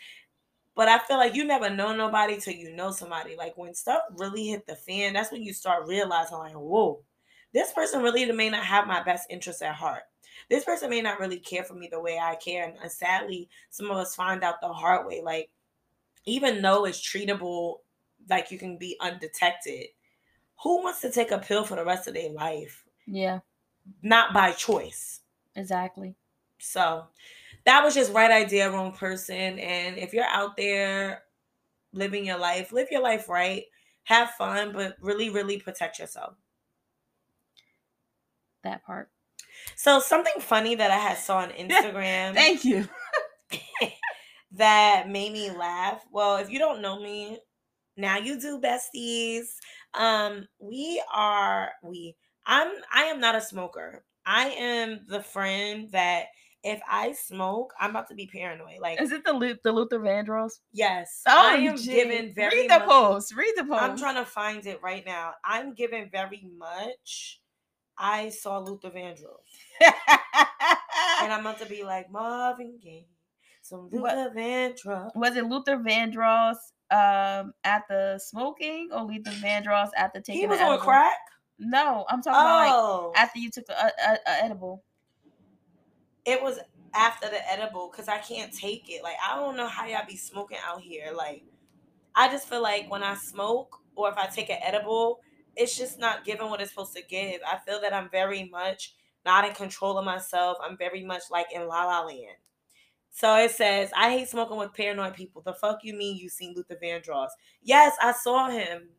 But 0.75 0.88
I 0.88 1.00
feel 1.00 1.18
like 1.18 1.36
you 1.36 1.44
never 1.44 1.69
know 1.69 1.95
nobody 1.95 2.39
till 2.39 2.54
you 2.54 2.74
know 2.74 2.92
somebody. 2.92 3.36
Like 3.36 3.57
when 3.57 3.74
stuff 3.74 4.01
really 4.18 4.48
hit 4.48 4.66
the 4.66 4.75
fan, 4.75 5.13
that's 5.13 5.31
when 5.31 5.44
you 5.44 5.54
start 5.54 5.88
realizing, 5.88 6.38
like, 6.38 6.54
whoa, 6.54 7.04
this 7.54 7.74
person 7.74 8.01
really 8.01 8.31
may 8.31 8.50
not 8.50 8.63
have 8.63 8.88
my 8.88 9.04
best 9.04 9.27
interest 9.30 9.62
at 9.62 9.75
heart. 9.75 10.04
This 10.50 10.63
person 10.63 10.89
may 10.89 11.01
not 11.01 11.19
really 11.19 11.39
care 11.39 11.63
for 11.63 11.74
me 11.74 11.89
the 11.92 12.00
way 12.00 12.18
I 12.18 12.36
care. 12.36 12.66
And, 12.68 12.77
and 12.81 12.92
sadly, 12.92 13.50
some 13.69 13.92
of 13.92 13.98
us 13.98 14.16
find 14.16 14.44
out 14.44 14.62
the 14.62 14.69
hard 14.71 15.06
way. 15.06 15.21
Like, 15.21 15.50
even 16.25 16.62
though 16.62 16.86
it's 16.86 17.00
treatable, 17.01 17.80
like 18.30 18.51
you 18.51 18.57
can 18.60 18.77
be 18.77 18.98
undetected, 19.01 19.88
who 20.63 20.83
wants 20.83 21.01
to 21.01 21.12
take 21.12 21.31
a 21.31 21.39
pill 21.39 21.63
for 21.65 21.75
the 21.75 21.86
rest 21.86 22.07
of 22.07 22.13
their 22.13 22.30
life? 22.31 22.86
Yeah, 23.07 23.39
Not 24.01 24.33
by 24.33 24.51
choice. 24.51 25.22
exactly. 25.56 26.15
So 26.60 27.07
that 27.69 27.83
was 27.83 27.94
just 27.94 28.12
right 28.13 28.31
idea, 28.31 28.71
wrong 28.71 28.92
person. 28.94 29.60
And 29.60 30.00
if 30.00 30.12
you're 30.12 30.25
out 30.25 30.57
there 30.57 31.21
living 31.94 32.25
your 32.25 32.39
life, 32.39 32.71
live 32.71 32.88
your 32.89 33.04
life 33.04 33.30
right, 33.30 33.66
have 34.06 34.31
fun, 34.31 34.74
but 34.74 34.95
really, 35.00 35.30
really 35.30 35.60
protect 35.60 36.00
yourself. 36.00 36.33
That 38.63 38.83
part. 38.83 39.12
So 39.75 40.00
something 40.00 40.41
funny 40.41 40.74
that 40.74 40.89
I 40.89 40.98
had 40.98 41.20
saw 41.20 41.38
on 41.38 41.50
Instagram 41.60 42.34
Thank 42.34 42.65
you. 42.65 42.89
that 44.53 45.08
made 45.08 45.32
me 45.32 45.51
laugh. 45.51 46.03
Well, 46.12 46.38
if 46.38 46.50
you 46.50 46.58
don't 46.58 46.82
know 46.82 47.00
me, 47.00 47.38
now 47.96 48.17
you 48.17 48.41
do 48.41 48.60
besties. 48.60 49.44
Um, 49.94 50.48
we 50.60 51.03
are 51.13 51.70
we 51.84 52.15
I'm 52.48 52.72
I 52.91 53.03
am 53.03 53.20
not 53.20 53.36
a 53.36 53.41
smoker. 53.41 54.03
I 54.25 54.48
am 54.50 55.01
the 55.08 55.22
friend 55.22 55.91
that 55.91 56.29
if 56.63 56.82
I 56.89 57.13
smoke, 57.13 57.74
I'm 57.80 57.92
about 57.92 58.08
to 58.10 58.16
be 58.16 58.28
paranoid. 58.28 58.80
Like 58.82 59.01
Is 59.01 59.12
it 59.12 59.24
the 59.24 59.34
Lu- 59.34 59.58
the 59.63 59.72
Luther 59.72 60.00
Vandross? 60.00 60.60
yes, 60.74 61.22
Oh, 61.28 61.32
I 61.51 61.56
am 61.56 61.75
given 61.78 62.34
very 62.34 62.62
Read 62.62 62.70
the 62.70 62.80
much- 62.80 62.88
post. 62.88 63.36
Read 63.36 63.54
the 63.56 63.63
post. 63.66 63.82
I'm 63.82 63.98
trying 63.98 64.16
to 64.16 64.25
find 64.25 64.66
it 64.66 64.82
right 64.84 65.06
now. 65.06 65.34
I'm 65.44 65.74
given 65.74 66.10
very 66.12 66.46
much. 66.58 67.39
I 67.98 68.30
saw 68.30 68.60
Luther 68.60 68.89
Vandross. 68.89 69.44
And 71.22 71.34
I'm 71.34 71.42
about 71.42 71.60
to 71.60 71.66
be 71.66 71.84
like 71.84 72.10
Marvin 72.12 72.80
Gaye. 72.82 73.08
Some 73.62 73.88
What? 73.92 74.16
Luther 74.18 74.32
Vandross. 74.36 75.16
was 75.16 75.36
it 75.36 75.46
Luther 75.46 75.78
Vandross 75.78 76.56
um 76.92 77.54
at 77.63 77.84
the 77.89 78.20
smoking 78.24 78.89
or 78.92 79.04
Luther 79.04 79.32
Vandross 79.32 79.89
at 79.98 80.13
the 80.13 80.22
taking? 80.22 80.42
He 80.42 80.48
was 80.48 80.60
on 80.60 80.68
edible? 80.68 80.84
crack. 80.86 81.18
No, 81.60 82.06
I'm 82.10 82.22
talking 82.22 82.39
about 82.39 82.56
like 82.66 82.72
Oh, 82.74 83.13
after 83.16 83.38
you 83.39 83.51
took 83.51 83.66
a, 83.70 83.74
a, 84.08 84.13
a 84.28 84.44
edible. 84.44 84.84
It 86.29 86.41
was 86.43 86.59
after 86.93 87.27
the 87.29 87.51
edible 87.51 87.89
because 87.91 88.07
I 88.07 88.19
can't 88.19 88.53
take 88.53 88.89
it. 88.89 89.03
Like 89.03 89.15
I 89.27 89.36
don't 89.36 89.57
know 89.57 89.67
how 89.67 89.86
y'all 89.86 90.05
be 90.07 90.15
smoking 90.15 90.59
out 90.65 90.81
here. 90.81 91.12
Like 91.15 91.43
I 92.15 92.29
just 92.29 92.48
feel 92.48 92.62
like 92.62 92.89
when 92.89 93.03
I 93.03 93.15
smoke 93.15 93.79
or 93.95 94.09
if 94.09 94.17
I 94.17 94.27
take 94.27 94.50
an 94.50 94.59
edible, 94.62 95.19
it's 95.55 95.77
just 95.77 96.00
not 96.00 96.24
giving 96.25 96.50
what 96.50 96.62
it's 96.62 96.71
supposed 96.71 96.95
to 96.95 97.03
give. 97.03 97.41
I 97.45 97.57
feel 97.57 97.81
that 97.81 97.93
I'm 97.93 98.09
very 98.09 98.48
much 98.50 98.95
not 99.25 99.45
in 99.48 99.53
control 99.53 99.98
of 99.98 100.05
myself. 100.05 100.57
I'm 100.63 100.77
very 100.77 101.03
much 101.03 101.24
like 101.31 101.48
in 101.53 101.67
La 101.67 101.86
La 101.86 102.01
Land. 102.05 102.38
So 103.12 103.36
it 103.38 103.51
says, 103.51 103.91
I 103.98 104.12
hate 104.12 104.29
smoking 104.29 104.57
with 104.57 104.74
paranoid 104.74 105.15
people. 105.15 105.41
The 105.41 105.53
fuck 105.53 105.79
you 105.83 105.93
mean 105.95 106.17
you 106.17 106.29
seen 106.29 106.53
Luther 106.55 106.77
Vandross? 106.81 107.29
Yes, 107.63 107.95
I 108.01 108.13
saw 108.13 108.50
him. 108.50 108.89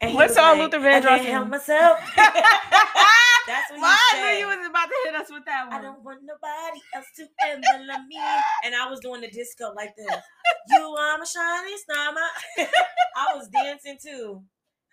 And 0.00 0.10
he 0.10 0.16
What 0.16 0.28
was 0.28 0.34
song 0.34 0.58
like, 0.58 0.72
Luther 0.72 0.78
I 0.90 1.00
Vandross 1.00 1.18
can't 1.18 1.28
help 1.28 1.48
myself. 1.48 1.98
That's 3.52 3.70
what 3.70 3.76
he 3.76 3.82
Why 3.82 3.98
I 4.14 4.32
knew 4.32 4.38
you 4.40 4.46
was 4.46 4.66
about 4.66 4.88
to 4.88 4.96
hit 5.04 5.14
us 5.14 5.28
with 5.30 5.44
that 5.44 5.68
one. 5.68 5.78
I 5.78 5.82
don't 5.82 6.02
want 6.02 6.20
nobody 6.24 6.80
else 6.94 7.06
to 7.16 7.28
ever 7.44 8.06
me. 8.08 8.18
And 8.64 8.74
I 8.74 8.88
was 8.88 9.00
doing 9.00 9.20
the 9.20 9.30
disco 9.30 9.72
like 9.76 9.94
this. 9.94 10.16
You 10.70 10.80
are 10.80 11.18
my 11.18 11.24
shining 11.24 11.76
star. 11.76 12.12
My... 12.12 12.28
I 13.16 13.36
was 13.36 13.48
dancing 13.48 13.98
too. 14.02 14.42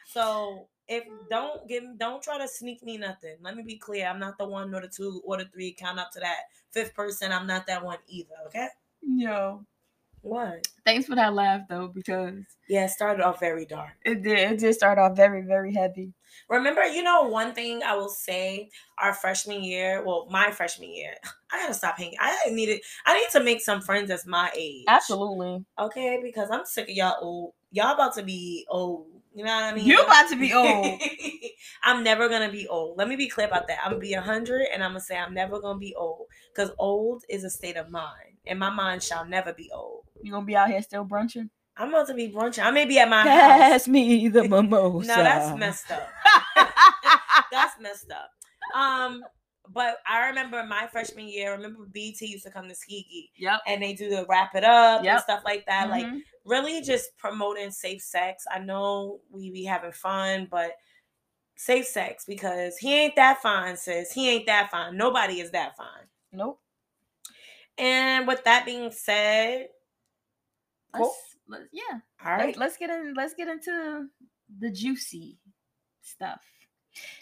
So 0.08 0.68
if 0.88 1.06
don't 1.30 1.68
give 1.70 1.84
don't 1.98 2.22
try 2.22 2.38
to 2.38 2.48
sneak 2.48 2.84
me 2.84 2.98
nothing. 2.98 3.38
Let 3.42 3.56
me 3.56 3.63
be 3.63 3.78
clear. 3.78 4.08
I'm 4.08 4.20
not 4.20 4.38
the 4.38 4.46
one 4.46 4.72
nor 4.72 4.82
the 4.82 4.89
two 4.89 5.22
or 5.24 5.38
the 5.38 5.46
three. 5.46 5.72
Count 5.72 6.00
up 6.00 6.12
to 6.12 6.20
that 6.20 6.39
fifth 6.72 6.94
person. 6.94 7.32
I'm 7.32 7.48
not 7.48 7.68
that 7.68 7.86
one 7.86 8.00
either. 8.08 8.36
Okay. 8.48 8.68
Yo. 9.01 9.66
What? 10.22 10.68
Thanks 10.86 11.08
for 11.08 11.16
that 11.16 11.34
laugh 11.34 11.62
though, 11.70 11.88
because 11.88 12.36
Yeah, 12.68 12.86
it 12.86 12.90
started 12.90 13.24
off 13.24 13.40
very 13.40 13.66
dark. 13.66 13.92
it 14.04 14.22
did. 14.24 14.52
It 14.54 14.60
did 14.60 14.74
start 14.76 14.98
off 14.98 15.16
very, 15.16 15.42
very 15.42 15.74
heavy. 15.74 16.14
Remember, 16.50 16.84
you 16.84 17.04
know, 17.04 17.24
one 17.24 17.54
thing 17.54 17.84
I 17.84 17.96
will 17.96 18.10
say, 18.10 18.70
our 18.98 19.14
freshman 19.14 19.64
year, 19.64 20.04
well, 20.04 20.28
my 20.32 20.52
freshman 20.52 20.92
year, 20.94 21.14
I 21.52 21.62
gotta 21.62 21.74
stop 21.74 21.98
hanging. 21.98 22.18
I 22.20 22.38
needed, 22.50 22.82
I 23.06 23.20
need 23.20 23.30
to 23.32 23.44
make 23.44 23.62
some 23.62 23.82
friends 23.82 24.10
that's 24.10 24.26
my 24.26 24.52
age. 24.56 24.86
Absolutely. 24.88 25.66
Okay, 25.78 26.20
because 26.24 26.50
I'm 26.52 26.66
sick 26.66 26.90
of 26.90 26.96
y'all 26.96 27.18
old. 27.22 27.54
Y'all 27.72 27.94
about 27.94 28.16
to 28.16 28.24
be 28.24 28.66
old. 28.70 29.08
You 29.36 29.46
know 29.46 29.54
what 29.54 29.64
I 29.64 29.74
mean? 29.76 29.86
You're 29.86 30.04
about 30.04 30.28
to 30.30 30.36
be 30.36 30.54
old. 30.56 31.00
I'm 31.84 32.04
never 32.04 32.28
gonna 32.30 32.52
be 32.52 32.68
old. 32.68 32.98
Let 32.98 33.08
me 33.08 33.16
be 33.16 33.28
clear 33.28 33.48
about 33.48 33.68
that. 33.68 33.80
I'm 33.84 33.92
gonna 33.92 34.00
be 34.02 34.14
hundred, 34.14 34.68
and 34.74 34.84
I'm 34.84 34.92
gonna 34.92 35.02
say 35.02 35.18
I'm 35.18 35.34
never 35.34 35.60
gonna 35.60 35.80
be 35.80 35.94
old 35.96 36.26
because 36.54 36.72
old 36.80 37.24
is 37.30 37.44
a 37.44 37.50
state 37.50 37.78
of 37.78 37.90
mind, 37.92 38.38
and 38.48 38.58
my 38.60 38.70
mind 38.72 39.04
shall 39.04 39.26
never 39.26 39.54
be 39.54 39.70
old. 39.74 39.99
You 40.22 40.32
gonna 40.32 40.46
be 40.46 40.56
out 40.56 40.70
here 40.70 40.82
still 40.82 41.04
brunching? 41.04 41.50
I'm 41.78 41.90
about 41.90 42.08
to 42.08 42.14
be 42.14 42.28
brunching. 42.28 42.64
I 42.64 42.72
may 42.72 42.86
be 42.86 43.00
at 43.00 43.10
my 43.10 43.22
house. 43.22 43.28
Pass 43.28 43.88
me 43.88 44.28
the 44.28 44.44
mimosa. 44.48 45.08
No, 45.08 45.16
that's 45.24 45.58
messed 45.58 45.92
up. 45.92 46.10
that's 47.52 47.80
messed 47.80 48.12
up. 48.12 48.30
Um, 48.76 49.24
but 49.72 49.98
I 50.08 50.28
remember 50.28 50.64
my 50.66 50.88
freshman 50.92 51.28
year. 51.28 51.52
I 51.52 51.56
remember 51.56 51.86
BT 51.92 52.26
used 52.28 52.44
to 52.46 52.52
come 52.52 52.68
to 52.68 52.74
Skiki, 52.76 53.30
Yep. 53.38 53.62
and 53.68 53.82
they 53.82 53.94
do 53.94 54.10
the 54.10 54.26
wrap 54.28 54.56
it 54.56 54.64
up 54.64 55.04
and 55.06 55.22
stuff 55.22 55.42
like 55.46 55.66
that. 55.68 55.90
Like 55.90 56.06
Mhm. 56.08 56.22
really 56.44 56.82
just 56.82 57.16
promoting 57.18 57.72
safe 57.72 58.02
sex. 58.02 58.44
I 58.52 58.60
know 58.60 59.22
we 59.32 59.52
be 59.52 59.64
having 59.64 59.92
fun, 59.92 60.48
but 60.52 60.72
safe 61.56 61.86
sex 61.86 62.26
because 62.26 62.78
he 62.78 62.94
ain't 62.94 63.16
that 63.16 63.42
fine, 63.42 63.78
sis. 63.78 64.12
He 64.12 64.30
ain't 64.30 64.48
that 64.48 64.70
fine. 64.72 64.98
Nobody 64.98 65.40
is 65.40 65.52
that 65.52 65.78
fine. 65.78 66.08
nope. 66.32 66.60
And 67.78 68.28
with 68.28 68.44
that 68.44 68.66
being 68.66 68.92
said, 68.92 69.68
Cool. 70.93 71.05
Let's, 71.48 71.62
let's 71.62 71.69
yeah. 71.72 72.00
all 72.25 72.31
right. 72.31 72.48
Let's, 72.48 72.58
let's 72.58 72.77
get 72.77 72.89
in. 72.89 73.13
Let's 73.15 73.34
get 73.34 73.48
into 73.48 74.08
the 74.60 74.72
juicy 74.72 75.38
stuff. 76.01 76.41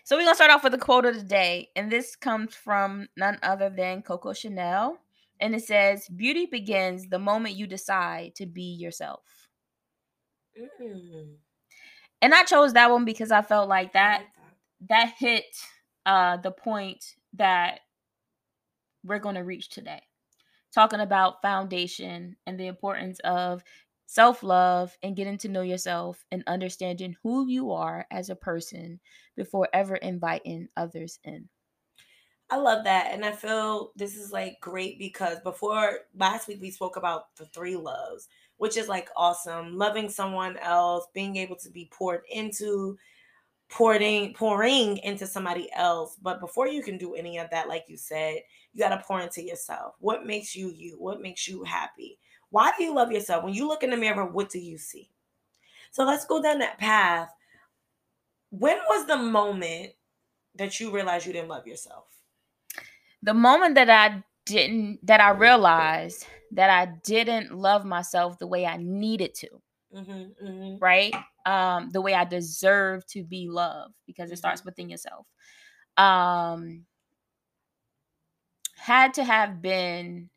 So 0.03 0.15
we're 0.15 0.23
gonna 0.23 0.35
start 0.35 0.51
off 0.51 0.63
with 0.63 0.71
the 0.71 0.77
quote 0.77 1.05
of 1.05 1.15
the 1.15 1.23
day, 1.23 1.69
and 1.75 1.91
this 1.91 2.15
comes 2.15 2.55
from 2.55 3.07
none 3.17 3.37
other 3.43 3.69
than 3.69 4.01
Coco 4.01 4.33
Chanel, 4.33 4.97
and 5.39 5.53
it 5.53 5.63
says, 5.63 6.07
"Beauty 6.07 6.45
begins 6.45 7.07
the 7.09 7.19
moment 7.19 7.55
you 7.55 7.67
decide 7.67 8.35
to 8.35 8.45
be 8.45 8.63
yourself." 8.63 9.49
Mm, 10.57 11.35
And 12.21 12.33
I 12.33 12.43
chose 12.43 12.73
that 12.73 12.89
one 12.89 13.05
because 13.05 13.31
I 13.31 13.41
felt 13.41 13.69
like 13.69 13.93
that 13.93 14.21
like 14.21 14.27
that. 14.89 14.89
that 14.89 15.13
hit 15.19 15.45
uh 16.05 16.37
the 16.37 16.51
point 16.51 17.15
that 17.33 17.81
we're 19.03 19.19
going 19.19 19.35
to 19.35 19.43
reach 19.43 19.69
today 19.69 20.01
talking 20.77 20.99
about 20.99 21.41
foundation 21.41 22.35
and 22.45 22.59
the 22.59 22.67
importance 22.67 23.19
of 23.21 23.63
self-love 24.05 24.95
and 25.01 25.15
getting 25.15 25.35
to 25.35 25.49
know 25.49 25.63
yourself 25.63 26.23
and 26.31 26.43
understanding 26.45 27.15
who 27.23 27.47
you 27.47 27.71
are 27.71 28.05
as 28.11 28.29
a 28.29 28.35
person 28.35 28.99
before 29.35 29.67
ever 29.73 29.95
inviting 29.95 30.67
others 30.77 31.17
in 31.23 31.49
I 32.51 32.57
love 32.57 32.83
that. 32.83 33.11
And 33.11 33.25
I 33.25 33.31
feel 33.31 33.91
this 33.95 34.15
is 34.15 34.31
like 34.31 34.61
great 34.61 34.99
because 34.99 35.39
before 35.41 36.01
last 36.15 36.47
week 36.47 36.59
we 36.61 36.69
spoke 36.69 36.95
about 36.95 37.35
the 37.35 37.45
three 37.47 37.75
loves, 37.75 38.29
which 38.57 38.77
is 38.77 38.87
like 38.87 39.09
awesome. 39.17 39.75
Loving 39.75 40.07
someone 40.09 40.57
else, 40.57 41.07
being 41.13 41.35
able 41.37 41.57
to 41.57 41.69
be 41.69 41.89
poured 41.91 42.21
into, 42.31 42.97
pouring, 43.69 44.33
pouring 44.33 44.97
into 44.99 45.27
somebody 45.27 45.69
else. 45.75 46.15
But 46.21 46.39
before 46.39 46.69
you 46.69 46.81
can 46.83 46.97
do 46.97 47.15
any 47.15 47.37
of 47.37 47.49
that, 47.49 47.67
like 47.67 47.83
you 47.89 47.97
said, 47.97 48.37
you 48.77 48.83
got 48.83 48.95
to 48.95 49.03
pour 49.05 49.21
into 49.21 49.43
yourself. 49.43 49.95
What 49.99 50.25
makes 50.27 50.55
you 50.55 50.69
you? 50.71 50.97
What 50.99 51.21
makes 51.21 51.47
you 51.47 51.63
happy? 51.63 52.19
Why 52.51 52.71
do 52.77 52.83
you 52.83 52.93
love 52.95 53.11
yourself? 53.11 53.43
When 53.43 53.55
you 53.55 53.67
look 53.67 53.83
in 53.83 53.89
the 53.89 53.97
mirror, 53.97 54.25
what 54.25 54.49
do 54.49 54.59
you 54.59 54.77
see? 54.77 55.09
So 55.91 56.05
let's 56.05 56.25
go 56.25 56.41
down 56.41 56.59
that 56.59 56.77
path. 56.77 57.33
When 58.51 58.77
was 58.89 59.07
the 59.07 59.17
moment 59.17 59.93
that 60.55 60.79
you 60.79 60.91
realized 60.91 61.25
you 61.27 61.33
didn't 61.33 61.49
love 61.49 61.67
yourself? 61.67 62.05
the 63.23 63.33
moment 63.33 63.75
that 63.75 63.89
i 63.89 64.23
didn't 64.45 65.05
that 65.05 65.19
i 65.19 65.29
realized 65.29 66.25
that 66.51 66.69
i 66.69 66.85
didn't 67.03 67.53
love 67.53 67.85
myself 67.85 68.37
the 68.39 68.47
way 68.47 68.65
i 68.65 68.77
needed 68.77 69.33
to 69.35 69.49
Mm-hmm, 69.93 70.45
mm-hmm. 70.45 70.77
right? 70.79 71.13
Um, 71.45 71.89
the 71.91 72.01
way 72.01 72.13
I 72.13 72.25
deserve 72.25 73.05
to 73.07 73.23
be 73.23 73.47
loved 73.49 73.93
because 74.05 74.31
it 74.31 74.37
starts 74.37 74.61
Mhm. 74.61 74.65
within 74.65 74.89
yourself. 74.89 75.25
Um, 75.97 76.86
had 78.77 79.15
to 79.15 79.23
have 79.23 79.61
been 79.61 80.29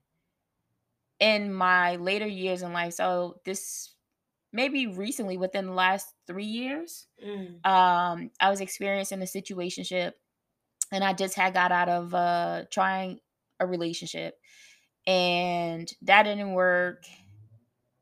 in 1.18 1.52
my 1.52 1.96
later 1.96 2.26
years 2.26 2.62
in 2.62 2.72
life. 2.72 2.94
So 2.94 3.36
this 3.44 3.94
maybe 4.52 4.86
recently 4.86 5.36
within 5.36 5.66
the 5.66 5.72
last 5.72 6.12
three 6.26 6.44
years, 6.46 7.06
Mm. 7.24 7.64
um, 7.64 8.30
I 8.40 8.50
was 8.50 8.60
experiencing 8.60 9.20
a 9.22 9.26
situationship 9.26 10.12
and 10.90 11.04
I 11.04 11.12
just 11.12 11.34
had 11.36 11.54
got 11.54 11.70
out 11.70 11.88
of 11.88 12.14
uh 12.14 12.64
trying 12.70 13.20
a 13.60 13.66
relationship 13.66 14.38
and 15.06 15.92
that 16.02 16.24
didn't 16.24 16.52
work. 16.54 17.04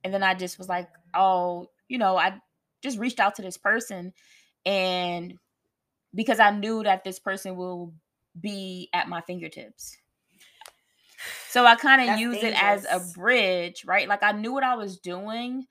And 0.04 0.14
then 0.14 0.22
I 0.22 0.34
just 0.34 0.58
was 0.58 0.68
like, 0.68 0.88
oh, 1.14 1.70
you 1.88 1.98
know, 1.98 2.16
I 2.16 2.40
just 2.82 2.98
reached 2.98 3.20
out 3.20 3.34
to 3.36 3.42
this 3.42 3.56
person 3.58 4.12
and 4.64 5.34
because 6.14 6.40
I 6.40 6.50
knew 6.50 6.82
that 6.84 7.04
this 7.04 7.18
person 7.18 7.56
will 7.56 7.92
be 8.40 8.88
at 8.94 9.08
my 9.08 9.20
fingertips. 9.20 9.96
So 11.50 11.64
I 11.64 11.76
kind 11.76 12.10
of 12.10 12.18
use 12.18 12.42
it 12.42 12.54
as 12.56 12.84
a 12.84 13.00
bridge, 13.00 13.84
right? 13.86 14.06
Like 14.06 14.22
I 14.22 14.32
knew 14.32 14.52
what 14.52 14.64
I 14.64 14.76
was 14.76 14.98
doing, 14.98 15.64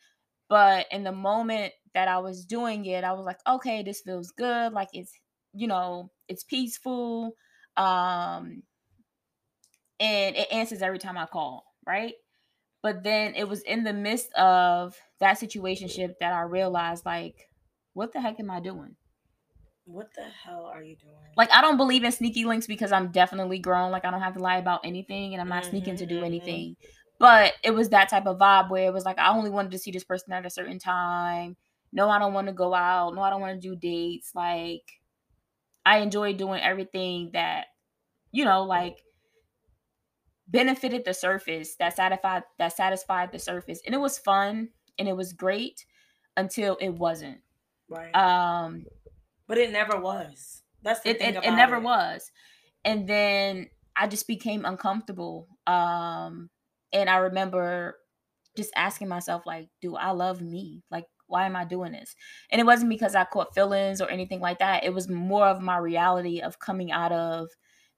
but 0.50 0.88
in 0.92 1.04
the 1.04 1.12
moment 1.12 1.74
that 1.94 2.08
I 2.08 2.18
was 2.20 2.46
doing 2.46 2.86
it, 2.86 3.04
I 3.04 3.14
was 3.14 3.26
like, 3.26 3.40
okay, 3.48 3.84
this 3.84 4.02
feels 4.02 4.32
good. 4.32 4.74
Like 4.74 4.90
it's, 4.94 5.14
you 5.54 5.68
know, 5.68 6.12
it's 6.28 6.44
peaceful. 6.44 7.34
Um 7.76 8.64
and 10.00 10.36
it 10.36 10.52
answers 10.52 10.82
every 10.82 11.00
time 11.00 11.18
I 11.18 11.26
call, 11.26 11.66
right? 11.86 12.14
But 12.84 13.04
then 13.04 13.36
it 13.36 13.48
was 13.48 13.62
in 13.62 13.84
the 13.84 13.94
midst 13.94 14.32
of 14.34 14.98
that 15.20 15.40
situationship 15.40 16.16
that 16.20 16.34
I 16.34 16.42
realized 16.42 17.06
like, 17.06 17.50
what 17.94 18.14
the 18.14 18.22
heck 18.22 18.40
am 18.40 18.52
I 18.52 18.60
doing? 18.60 18.96
What 19.88 20.14
the 20.16 20.24
hell 20.24 20.66
are 20.66 20.84
you 20.84 20.98
doing? 20.98 21.16
Like 21.38 21.50
I 21.52 21.62
don't 21.62 21.78
believe 21.78 22.04
in 22.04 22.12
sneaky 22.12 22.44
links 22.44 22.68
because 22.68 22.92
I'm 22.92 23.08
definitely 23.12 23.60
grown. 23.60 23.90
Like 23.90 24.04
I 24.04 24.12
don't 24.12 24.22
have 24.22 24.34
to 24.34 24.42
lie 24.42 24.58
about 24.58 24.82
anything 24.84 25.34
and 25.34 25.42
I'm 25.42 25.48
not 25.48 25.66
sneaking 25.66 25.96
to 25.98 26.06
do 26.06 26.22
mhm. 26.22 26.26
anything. 26.26 26.76
But 27.20 27.54
it 27.64 27.72
was 27.72 27.90
that 27.90 28.10
type 28.10 28.28
of 28.28 28.38
vibe 28.38 28.70
where 28.70 28.88
it 28.88 28.94
was 28.94 29.06
like 29.06 29.18
I 29.18 29.30
only 29.30 29.50
wanted 29.50 29.72
to 29.72 29.80
see 29.80 29.92
this 29.92 30.04
person 30.04 30.34
at 30.34 30.46
a 30.46 30.50
certain 30.50 30.78
time. 30.78 31.56
No, 31.94 32.10
I 32.10 32.20
don't 32.20 32.34
want 32.34 32.48
to 32.48 32.54
go 32.54 32.74
out. 32.74 33.16
No, 33.16 33.22
I 33.22 33.30
don't 33.30 33.40
want 33.40 33.62
to 33.62 33.68
do 33.68 33.78
dates. 33.78 34.32
Like 34.36 34.84
I 35.86 36.00
enjoy 36.00 36.34
doing 36.34 36.62
everything 36.62 37.32
that, 37.32 37.68
you 38.34 38.44
know, 38.44 38.64
like 38.64 38.98
benefited 40.50 41.06
the 41.06 41.14
surface, 41.14 41.76
that 41.76 41.96
satisfied 41.96 42.44
that 42.60 42.76
satisfied 42.76 43.32
the 43.32 43.40
surface. 43.40 43.82
And 43.86 43.96
it 43.96 44.00
was 44.00 44.18
fun 44.18 44.68
and 45.00 45.08
it 45.08 45.16
was 45.16 45.32
great 45.32 45.86
until 46.36 46.78
it 46.82 46.90
wasn't. 46.90 47.40
right. 47.90 48.14
Um 48.14 48.86
but 49.48 49.58
it 49.58 49.72
never 49.72 50.00
was. 50.00 50.64
That's 50.84 51.02
the 51.02 51.12
it, 51.12 51.20
thing 51.20 51.30
it, 51.30 51.38
about 51.38 51.48
it 51.54 51.56
never 51.56 51.76
it. 51.78 51.84
was 51.84 52.32
and 52.86 53.08
then 53.08 53.70
i 53.96 54.08
just 54.08 54.28
became 54.28 54.66
uncomfortable 54.66 55.48
um 55.68 56.50
and 56.94 57.10
i 57.10 57.18
remember 57.18 57.98
just 58.56 58.72
asking 58.76 59.08
myself 59.08 59.44
like 59.46 59.70
do 59.82 59.96
i 59.96 60.12
love 60.12 60.42
me 60.42 60.84
like 60.90 61.06
why 61.28 61.46
am 61.46 61.56
i 61.56 61.66
doing 61.66 61.92
this 61.92 62.16
and 62.52 62.62
it 62.62 62.66
wasn't 62.66 62.90
because 62.90 63.16
i 63.16 63.24
caught 63.26 63.54
feelings 63.54 64.02
or 64.02 64.10
anything 64.10 64.40
like 64.40 64.60
that 64.60 64.84
it 64.84 64.94
was 64.94 65.10
more 65.10 65.48
of 65.48 65.62
my 65.62 65.78
reality 65.78 66.40
of 66.40 66.60
coming 66.60 66.92
out 66.92 67.12
of 67.12 67.50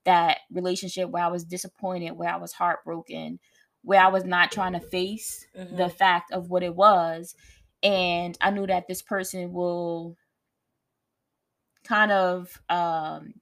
that 0.06 0.40
relationship 0.52 1.10
where 1.10 1.24
i 1.24 1.28
was 1.28 1.44
disappointed 1.44 2.12
where 2.12 2.30
i 2.34 2.38
was 2.38 2.54
heartbroken 2.54 3.40
where 3.84 4.02
i 4.02 4.08
was 4.08 4.26
not 4.26 4.52
trying 4.52 4.74
to 4.74 4.80
face 4.80 5.46
Mhm. 5.56 5.78
the 5.78 5.90
fact 5.90 6.32
of 6.32 6.50
what 6.50 6.64
it 6.64 6.76
was 6.76 7.36
and 7.84 8.38
i 8.42 8.50
knew 8.50 8.66
that 8.68 8.88
this 8.88 9.02
person 9.02 9.54
will 9.54 10.18
kind 11.84 12.12
of 12.12 12.60
um 12.70 13.34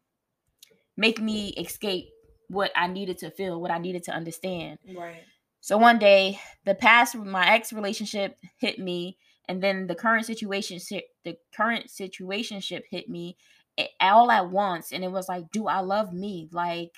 make 0.95 1.19
me 1.19 1.49
escape 1.49 2.09
what 2.49 2.71
i 2.75 2.87
needed 2.87 3.17
to 3.17 3.29
feel 3.31 3.59
what 3.59 3.71
i 3.71 3.77
needed 3.77 4.03
to 4.03 4.11
understand 4.11 4.77
right. 4.95 5.23
so 5.59 5.77
one 5.77 5.99
day 5.99 6.39
the 6.65 6.75
past 6.75 7.15
my 7.15 7.47
ex 7.53 7.73
relationship 7.73 8.37
hit 8.57 8.79
me 8.79 9.17
and 9.47 9.61
then 9.61 9.87
the 9.87 9.95
current 9.95 10.25
situation 10.25 10.79
the 11.23 11.35
current 11.55 11.87
situationship 11.87 12.81
hit 12.89 13.09
me 13.09 13.37
all 14.01 14.31
at 14.31 14.49
once 14.49 14.91
and 14.91 15.03
it 15.03 15.11
was 15.11 15.29
like 15.29 15.49
do 15.51 15.67
i 15.67 15.79
love 15.79 16.13
me 16.13 16.49
like 16.51 16.91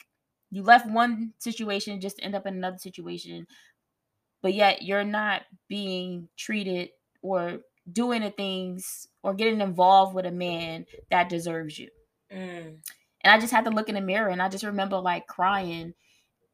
you 0.52 0.64
left 0.64 0.90
one 0.90 1.34
situation 1.38 2.02
just 2.02 2.18
to 2.18 2.24
end 2.24 2.36
up 2.36 2.46
in 2.46 2.56
another 2.56 2.78
situation 2.78 3.46
but 4.42 4.54
yet 4.54 4.82
you're 4.82 5.04
not 5.04 5.44
being 5.68 6.28
treated 6.38 6.90
or 7.22 7.60
doing 7.92 8.22
the 8.22 8.32
things 8.32 9.08
or 9.24 9.34
getting 9.34 9.62
involved 9.62 10.14
with 10.16 10.26
a 10.26 10.32
man 10.32 10.86
that 11.12 11.30
deserves 11.30 11.78
you 11.80 11.90
Mm. 12.32 12.78
and 13.22 13.34
I 13.34 13.40
just 13.40 13.52
had 13.52 13.66
to 13.66 13.72
look 13.72 13.90
in 13.90 13.96
the 13.96 14.02
mirror 14.02 14.30
and 14.30 14.42
I 14.42 14.50
just 14.50 14.64
remember 14.64 14.98
like 15.00 15.26
crying 15.28 15.94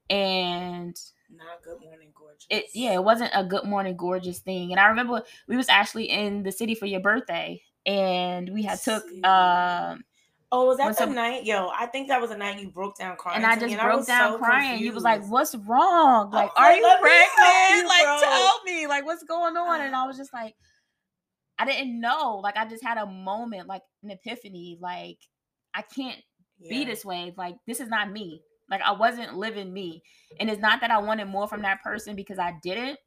and 0.10 0.96
Not 1.30 1.62
good 1.64 1.82
morning 1.82 2.10
gorgeous. 2.14 2.46
It 2.50 2.66
yeah, 2.74 2.94
it 2.94 3.04
wasn't 3.04 3.32
a 3.34 3.44
good 3.44 3.64
morning 3.66 3.96
gorgeous 3.98 4.40
thing. 4.40 4.72
And 4.72 4.80
I 4.80 4.88
remember 4.88 5.24
we 5.48 5.58
was 5.58 5.70
actually 5.70 6.06
in 6.06 6.44
the 6.44 6.52
city 6.52 6.76
for 6.76 6.86
your 6.86 7.00
birthday, 7.00 7.62
and 7.86 8.50
we 8.54 8.64
had 8.64 8.80
took 8.80 9.04
um. 9.24 10.04
Oh, 10.52 10.68
was 10.68 10.78
that 10.78 10.96
the 10.98 11.08
night? 11.08 11.44
Yo, 11.44 11.70
I 11.76 11.88
think 11.88 12.08
that 12.08 12.22
was 12.22 12.30
the 12.30 12.38
night 12.38 12.60
you 12.62 12.70
broke 12.70 12.98
down 12.98 13.18
crying. 13.18 13.38
and 13.38 13.46
I 13.46 13.56
just 13.60 13.74
and 13.74 13.82
broke 13.82 13.98
was 13.98 14.06
down 14.08 14.34
so 14.34 14.38
crying. 14.38 14.80
You 14.80 14.94
was 14.94 15.04
like, 15.04 15.26
"What's 15.28 15.56
wrong? 15.56 16.30
Like, 16.32 16.52
are 16.56 16.72
you 16.72 16.84
"Let 16.84 17.02
me 17.02 17.10
pregnant? 17.10 17.76
you, 17.76 17.88
like, 17.88 18.04
bro." 18.04 18.20
tell 18.22 18.64
me, 18.64 18.88
like, 18.88 19.06
what's 19.06 19.24
going 19.24 19.58
on?" 19.58 19.82
And 19.82 19.96
I 19.96 20.06
was 20.06 20.16
just 20.16 20.32
like, 20.32 20.56
I 21.58 21.66
didn't 21.66 22.00
know. 22.00 22.40
Like, 22.44 22.58
I 22.58 22.66
just 22.66 22.84
had 22.84 22.98
a 22.98 23.06
moment, 23.06 23.68
like 23.68 23.82
an 24.04 24.12
epiphany. 24.12 24.78
Like, 24.80 25.18
I 25.74 25.82
can't 25.82 26.20
be 26.70 26.86
this 26.86 27.06
way. 27.06 27.34
Like, 27.38 27.56
this 27.68 27.80
is 27.80 27.90
not 27.90 28.12
me. 28.12 28.42
Like, 28.70 28.82
I 28.82 28.92
wasn't 28.94 29.38
living 29.38 29.72
me. 29.72 30.04
And 30.40 30.50
it's 30.50 30.62
not 30.62 30.82
that 30.82 30.92
I 30.92 30.98
wanted 31.00 31.26
more 31.26 31.48
from 31.48 31.62
that 31.62 31.84
person 31.84 32.16
because 32.16 32.40
I 32.40 32.56
didn't, 32.64 33.00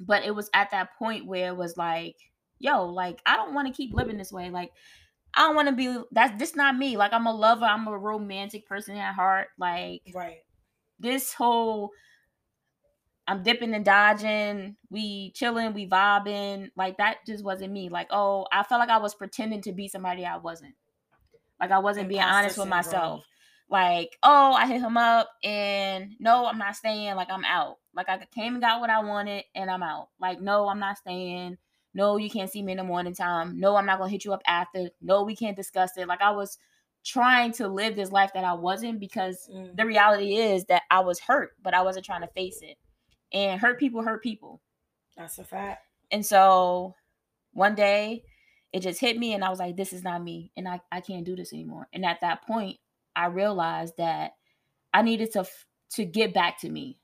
but 0.00 0.24
it 0.24 0.34
was 0.34 0.50
at 0.54 0.70
that 0.70 0.96
point 0.98 1.26
where 1.26 1.48
it 1.48 1.56
was 1.56 1.76
like, 1.76 2.16
yo, 2.58 2.86
like, 2.86 3.20
I 3.26 3.36
don't 3.36 3.54
want 3.54 3.68
to 3.68 3.74
keep 3.74 3.92
living 3.94 4.16
this 4.18 4.32
way. 4.32 4.50
Like, 4.50 4.72
I 5.34 5.40
don't 5.40 5.56
want 5.56 5.68
to 5.68 5.74
be 5.74 5.98
that's 6.12 6.38
just 6.38 6.56
not 6.56 6.76
me. 6.76 6.96
Like, 6.96 7.12
I'm 7.12 7.26
a 7.26 7.34
lover, 7.34 7.64
I'm 7.64 7.88
a 7.88 7.98
romantic 7.98 8.66
person 8.66 8.96
at 8.96 9.14
heart. 9.14 9.48
Like, 9.58 10.02
Right. 10.14 10.38
this 11.00 11.34
whole 11.34 11.90
I'm 13.26 13.42
dipping 13.42 13.74
and 13.74 13.84
dodging, 13.84 14.76
we 14.90 15.30
chilling, 15.32 15.72
we 15.72 15.88
vibing, 15.88 16.70
like 16.76 16.98
that 16.98 17.18
just 17.26 17.42
wasn't 17.44 17.72
me. 17.72 17.88
Like, 17.88 18.08
oh, 18.10 18.46
I 18.52 18.62
felt 18.64 18.80
like 18.80 18.90
I 18.90 18.98
was 18.98 19.14
pretending 19.14 19.62
to 19.62 19.72
be 19.72 19.88
somebody 19.88 20.26
I 20.26 20.36
wasn't. 20.36 20.74
Like 21.60 21.70
I 21.70 21.78
wasn't 21.78 22.08
being 22.08 22.20
honest 22.20 22.58
with 22.58 22.68
myself. 22.68 23.24
Like, 23.70 24.10
oh, 24.22 24.52
I 24.52 24.66
hit 24.66 24.82
him 24.82 24.98
up 24.98 25.30
and 25.42 26.12
no, 26.20 26.44
I'm 26.46 26.58
not 26.58 26.76
staying. 26.76 27.14
Like 27.16 27.30
I'm 27.30 27.44
out. 27.46 27.78
Like 27.94 28.08
I 28.10 28.26
came 28.34 28.54
and 28.54 28.62
got 28.62 28.80
what 28.80 28.90
I 28.90 29.02
wanted 29.02 29.44
and 29.54 29.70
I'm 29.70 29.82
out. 29.82 30.08
Like, 30.20 30.40
no, 30.42 30.68
I'm 30.68 30.78
not 30.78 30.98
staying. 30.98 31.56
No, 31.94 32.18
you 32.18 32.28
can't 32.28 32.50
see 32.50 32.62
me 32.62 32.72
in 32.72 32.78
the 32.78 32.84
morning 32.84 33.14
time. 33.14 33.58
No, 33.58 33.76
I'm 33.76 33.86
not 33.86 33.98
gonna 33.98 34.10
hit 34.10 34.24
you 34.24 34.34
up 34.34 34.42
after. 34.46 34.90
No, 35.00 35.22
we 35.22 35.34
can't 35.34 35.56
discuss 35.56 35.96
it. 35.96 36.08
Like 36.08 36.20
I 36.20 36.32
was 36.32 36.58
trying 37.04 37.52
to 37.52 37.68
live 37.68 37.96
this 37.96 38.12
life 38.12 38.32
that 38.34 38.44
I 38.44 38.54
wasn't 38.54 38.98
because 39.00 39.48
Mm. 39.50 39.76
the 39.76 39.86
reality 39.86 40.36
is 40.36 40.64
that 40.66 40.82
I 40.90 41.00
was 41.00 41.20
hurt, 41.20 41.52
but 41.62 41.72
I 41.72 41.82
wasn't 41.82 42.04
trying 42.04 42.22
to 42.22 42.28
face 42.28 42.60
it. 42.62 42.76
And 43.34 43.60
hurt 43.60 43.78
people 43.78 44.02
hurt 44.02 44.22
people. 44.22 44.62
That's 45.16 45.38
a 45.38 45.44
fact. 45.44 45.86
And 46.10 46.24
so 46.24 46.94
one 47.52 47.74
day 47.74 48.22
it 48.72 48.80
just 48.80 49.00
hit 49.00 49.18
me 49.18 49.34
and 49.34 49.44
I 49.44 49.50
was 49.50 49.58
like, 49.58 49.76
this 49.76 49.92
is 49.92 50.02
not 50.02 50.22
me. 50.22 50.50
And 50.56 50.66
I, 50.66 50.80
I 50.90 51.00
can't 51.00 51.24
do 51.24 51.36
this 51.36 51.52
anymore. 51.52 51.88
And 51.92 52.04
at 52.04 52.20
that 52.22 52.46
point, 52.46 52.78
I 53.14 53.26
realized 53.26 53.94
that 53.98 54.32
I 54.92 55.02
needed 55.02 55.32
to 55.32 55.44
to 55.94 56.04
get 56.04 56.34
back 56.34 56.60
to 56.60 56.68
me. 56.68 56.98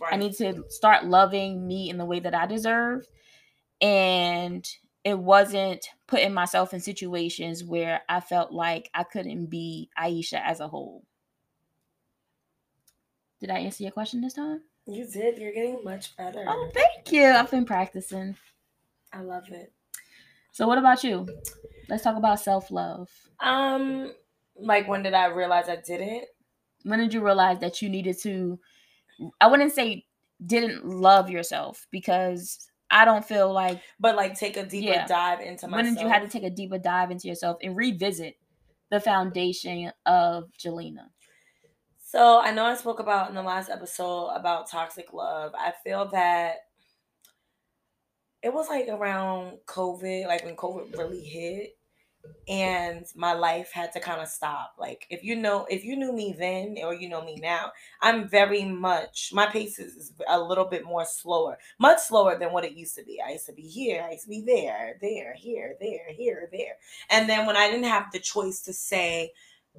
Right. 0.00 0.14
I 0.14 0.16
need 0.16 0.34
to 0.36 0.64
start 0.68 1.04
loving 1.04 1.66
me 1.66 1.90
in 1.90 1.98
the 1.98 2.06
way 2.06 2.20
that 2.20 2.34
I 2.34 2.46
deserve. 2.46 3.06
And 3.82 4.66
it 5.04 5.18
wasn't 5.18 5.86
putting 6.06 6.32
myself 6.32 6.72
in 6.72 6.80
situations 6.80 7.64
where 7.64 8.02
I 8.08 8.20
felt 8.20 8.52
like 8.52 8.90
I 8.94 9.04
couldn't 9.04 9.46
be 9.46 9.90
Aisha 9.98 10.40
as 10.42 10.60
a 10.60 10.68
whole. 10.68 11.04
Did 13.40 13.50
I 13.50 13.58
answer 13.58 13.82
your 13.82 13.92
question 13.92 14.20
this 14.20 14.34
time? 14.34 14.62
You 14.90 15.06
did. 15.06 15.38
You're 15.38 15.52
getting 15.52 15.82
much 15.84 16.16
better. 16.16 16.44
Oh, 16.46 16.70
thank 16.74 17.12
you. 17.12 17.24
I've 17.26 17.50
been 17.50 17.64
practicing. 17.64 18.36
I 19.12 19.20
love 19.22 19.48
it. 19.50 19.72
So, 20.52 20.66
what 20.66 20.78
about 20.78 21.04
you? 21.04 21.26
Let's 21.88 22.02
talk 22.04 22.16
about 22.16 22.40
self 22.40 22.70
love. 22.70 23.08
Um, 23.40 24.12
like 24.56 24.88
when 24.88 25.02
did 25.02 25.14
I 25.14 25.26
realize 25.26 25.68
I 25.68 25.76
didn't? 25.76 26.24
When 26.82 26.98
did 26.98 27.14
you 27.14 27.24
realize 27.24 27.58
that 27.60 27.80
you 27.82 27.88
needed 27.88 28.18
to? 28.22 28.58
I 29.40 29.46
wouldn't 29.48 29.72
say 29.72 30.06
didn't 30.44 30.84
love 30.86 31.28
yourself 31.30 31.86
because 31.90 32.66
I 32.90 33.04
don't 33.04 33.24
feel 33.24 33.52
like 33.52 33.80
But 33.98 34.16
like 34.16 34.38
take 34.38 34.56
a 34.56 34.64
deeper 34.64 34.92
Yeah. 34.92 35.06
dive 35.06 35.40
into 35.40 35.68
myself. 35.68 35.72
when 35.72 35.94
did 35.94 36.00
you 36.02 36.08
have 36.08 36.22
to 36.22 36.28
take 36.28 36.42
a 36.42 36.50
deeper 36.50 36.78
dive 36.78 37.10
into 37.10 37.28
yourself 37.28 37.58
and 37.62 37.76
revisit 37.76 38.36
the 38.90 38.98
foundation 39.00 39.92
of 40.06 40.44
Jelena? 40.58 41.08
So 42.10 42.40
I 42.40 42.50
know 42.50 42.64
I 42.64 42.74
spoke 42.74 42.98
about 42.98 43.28
in 43.28 43.36
the 43.36 43.42
last 43.42 43.70
episode 43.70 44.30
about 44.34 44.68
toxic 44.68 45.12
love. 45.12 45.52
I 45.56 45.72
feel 45.84 46.08
that 46.08 46.56
it 48.42 48.52
was 48.52 48.68
like 48.68 48.88
around 48.88 49.58
COVID, 49.66 50.26
like 50.26 50.44
when 50.44 50.56
COVID 50.56 50.98
really 50.98 51.22
hit, 51.22 51.78
and 52.48 53.06
my 53.14 53.34
life 53.34 53.70
had 53.72 53.92
to 53.92 54.00
kind 54.00 54.20
of 54.20 54.26
stop. 54.26 54.74
Like 54.76 55.06
if 55.08 55.22
you 55.22 55.36
know, 55.36 55.68
if 55.70 55.84
you 55.84 55.94
knew 55.94 56.12
me 56.12 56.34
then 56.36 56.78
or 56.82 56.94
you 56.94 57.08
know 57.08 57.24
me 57.24 57.36
now, 57.40 57.70
I'm 58.02 58.28
very 58.28 58.64
much 58.64 59.30
my 59.32 59.46
pace 59.46 59.78
is 59.78 60.12
a 60.28 60.40
little 60.40 60.64
bit 60.64 60.84
more 60.84 61.04
slower, 61.04 61.58
much 61.78 62.00
slower 62.00 62.36
than 62.36 62.52
what 62.52 62.64
it 62.64 62.72
used 62.72 62.96
to 62.96 63.04
be. 63.04 63.20
I 63.24 63.34
used 63.34 63.46
to 63.46 63.52
be 63.52 63.62
here, 63.62 64.04
I 64.04 64.14
used 64.14 64.24
to 64.24 64.30
be 64.30 64.42
there, 64.44 64.98
there, 65.00 65.32
here, 65.38 65.76
there, 65.80 66.12
here, 66.12 66.48
there, 66.50 66.74
and 67.08 67.28
then 67.28 67.46
when 67.46 67.56
I 67.56 67.70
didn't 67.70 67.84
have 67.84 68.10
the 68.10 68.18
choice 68.18 68.62
to 68.62 68.72
say. 68.72 69.32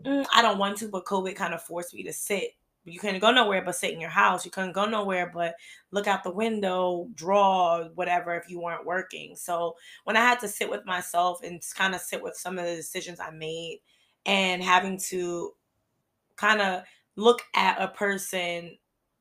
"Mm, 0.04 0.26
I 0.34 0.42
don't 0.42 0.58
want 0.58 0.78
to, 0.80 0.88
but 0.90 1.06
COVID 1.06 1.36
kind 1.36 1.54
of 1.54 1.62
forced 1.62 1.94
me 1.94 2.04
to 2.04 2.14
sit. 2.14 2.52
You 2.84 3.00
couldn't 3.00 3.20
go 3.20 3.32
nowhere 3.32 3.62
but 3.64 3.76
sit 3.76 3.94
in 3.94 4.02
your 4.02 4.10
house. 4.10 4.44
You 4.46 4.52
couldn't 4.52 4.72
go 4.74 4.86
nowhere 4.86 5.30
but 5.32 5.56
look 5.92 6.08
out 6.08 6.24
the 6.24 6.32
window, 6.32 7.10
draw, 7.14 7.84
whatever, 7.90 8.36
if 8.36 8.50
you 8.50 8.60
weren't 8.60 8.86
working. 8.86 9.36
So 9.36 9.76
when 10.04 10.18
I 10.18 10.22
had 10.22 10.40
to 10.40 10.48
sit 10.48 10.70
with 10.70 10.86
myself 10.86 11.44
and 11.44 11.62
kind 11.76 11.94
of 11.94 12.02
sit 12.02 12.24
with 12.24 12.36
some 12.36 12.58
of 12.58 12.66
the 12.66 12.76
decisions 12.76 13.20
I 13.20 13.30
made 13.32 13.82
and 14.26 14.64
having 14.64 14.98
to 15.10 15.54
kind 16.36 16.62
of 16.62 16.84
look 17.16 17.42
at 17.56 17.82
a 17.82 17.90
person 17.90 18.78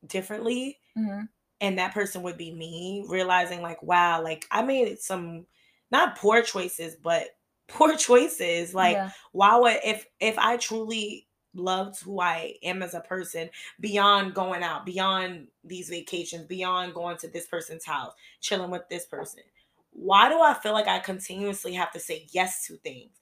differently, 0.06 0.78
Mm-hmm. 0.98 1.24
and 1.60 1.78
that 1.78 1.94
person 1.94 2.22
would 2.22 2.36
be 2.36 2.52
me, 2.52 3.04
realizing 3.08 3.62
like, 3.62 3.82
wow, 3.82 4.22
like 4.22 4.46
I 4.50 4.62
made 4.62 4.98
some 5.00 5.46
not 5.90 6.16
poor 6.16 6.42
choices, 6.42 6.96
but 6.96 7.28
poor 7.70 7.96
choices. 7.96 8.74
Like, 8.74 8.96
yeah. 8.96 9.10
why 9.32 9.56
would 9.56 9.78
if 9.84 10.06
if 10.20 10.38
I 10.38 10.56
truly 10.56 11.26
loved 11.54 12.00
who 12.02 12.20
I 12.20 12.54
am 12.62 12.82
as 12.82 12.94
a 12.94 13.00
person 13.00 13.50
beyond 13.80 14.34
going 14.34 14.62
out, 14.62 14.86
beyond 14.86 15.48
these 15.64 15.88
vacations, 15.88 16.46
beyond 16.46 16.94
going 16.94 17.16
to 17.18 17.28
this 17.28 17.46
person's 17.46 17.84
house, 17.84 18.12
chilling 18.40 18.70
with 18.70 18.88
this 18.88 19.06
person, 19.06 19.42
why 19.90 20.28
do 20.28 20.40
I 20.40 20.54
feel 20.54 20.72
like 20.72 20.86
I 20.88 21.00
continuously 21.00 21.74
have 21.74 21.90
to 21.92 22.00
say 22.00 22.26
yes 22.30 22.66
to 22.66 22.76
things? 22.76 23.12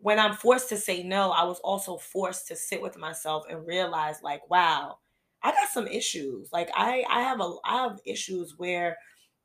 When 0.00 0.18
I'm 0.18 0.34
forced 0.34 0.68
to 0.70 0.76
say 0.76 1.02
no, 1.02 1.30
I 1.30 1.44
was 1.44 1.58
also 1.60 1.96
forced 1.96 2.48
to 2.48 2.56
sit 2.56 2.80
with 2.80 2.96
myself 2.96 3.44
and 3.50 3.66
realize 3.66 4.22
like, 4.22 4.48
wow, 4.48 4.98
I 5.42 5.50
got 5.52 5.68
some 5.68 5.86
issues. 5.86 6.52
Like 6.52 6.70
I 6.74 7.04
I 7.08 7.20
have 7.22 7.40
a 7.40 7.54
I 7.64 7.82
have 7.84 8.00
issues 8.04 8.54
where 8.58 8.96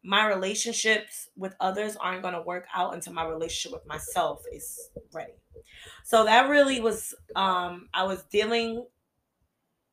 my 0.04 0.28
relationships 0.28 1.30
with 1.38 1.56
others 1.60 1.96
aren't 1.96 2.22
going 2.22 2.34
to 2.34 2.42
work 2.42 2.66
out 2.76 2.94
until 2.94 3.14
my 3.14 3.26
relationship 3.26 3.72
with 3.72 3.88
myself 3.88 4.44
is 4.54 4.90
ready. 5.14 5.34
So 6.04 6.26
that 6.26 6.50
really 6.50 6.80
was 6.82 7.14
um 7.36 7.88
I 7.94 8.04
was 8.04 8.24
dealing 8.24 8.86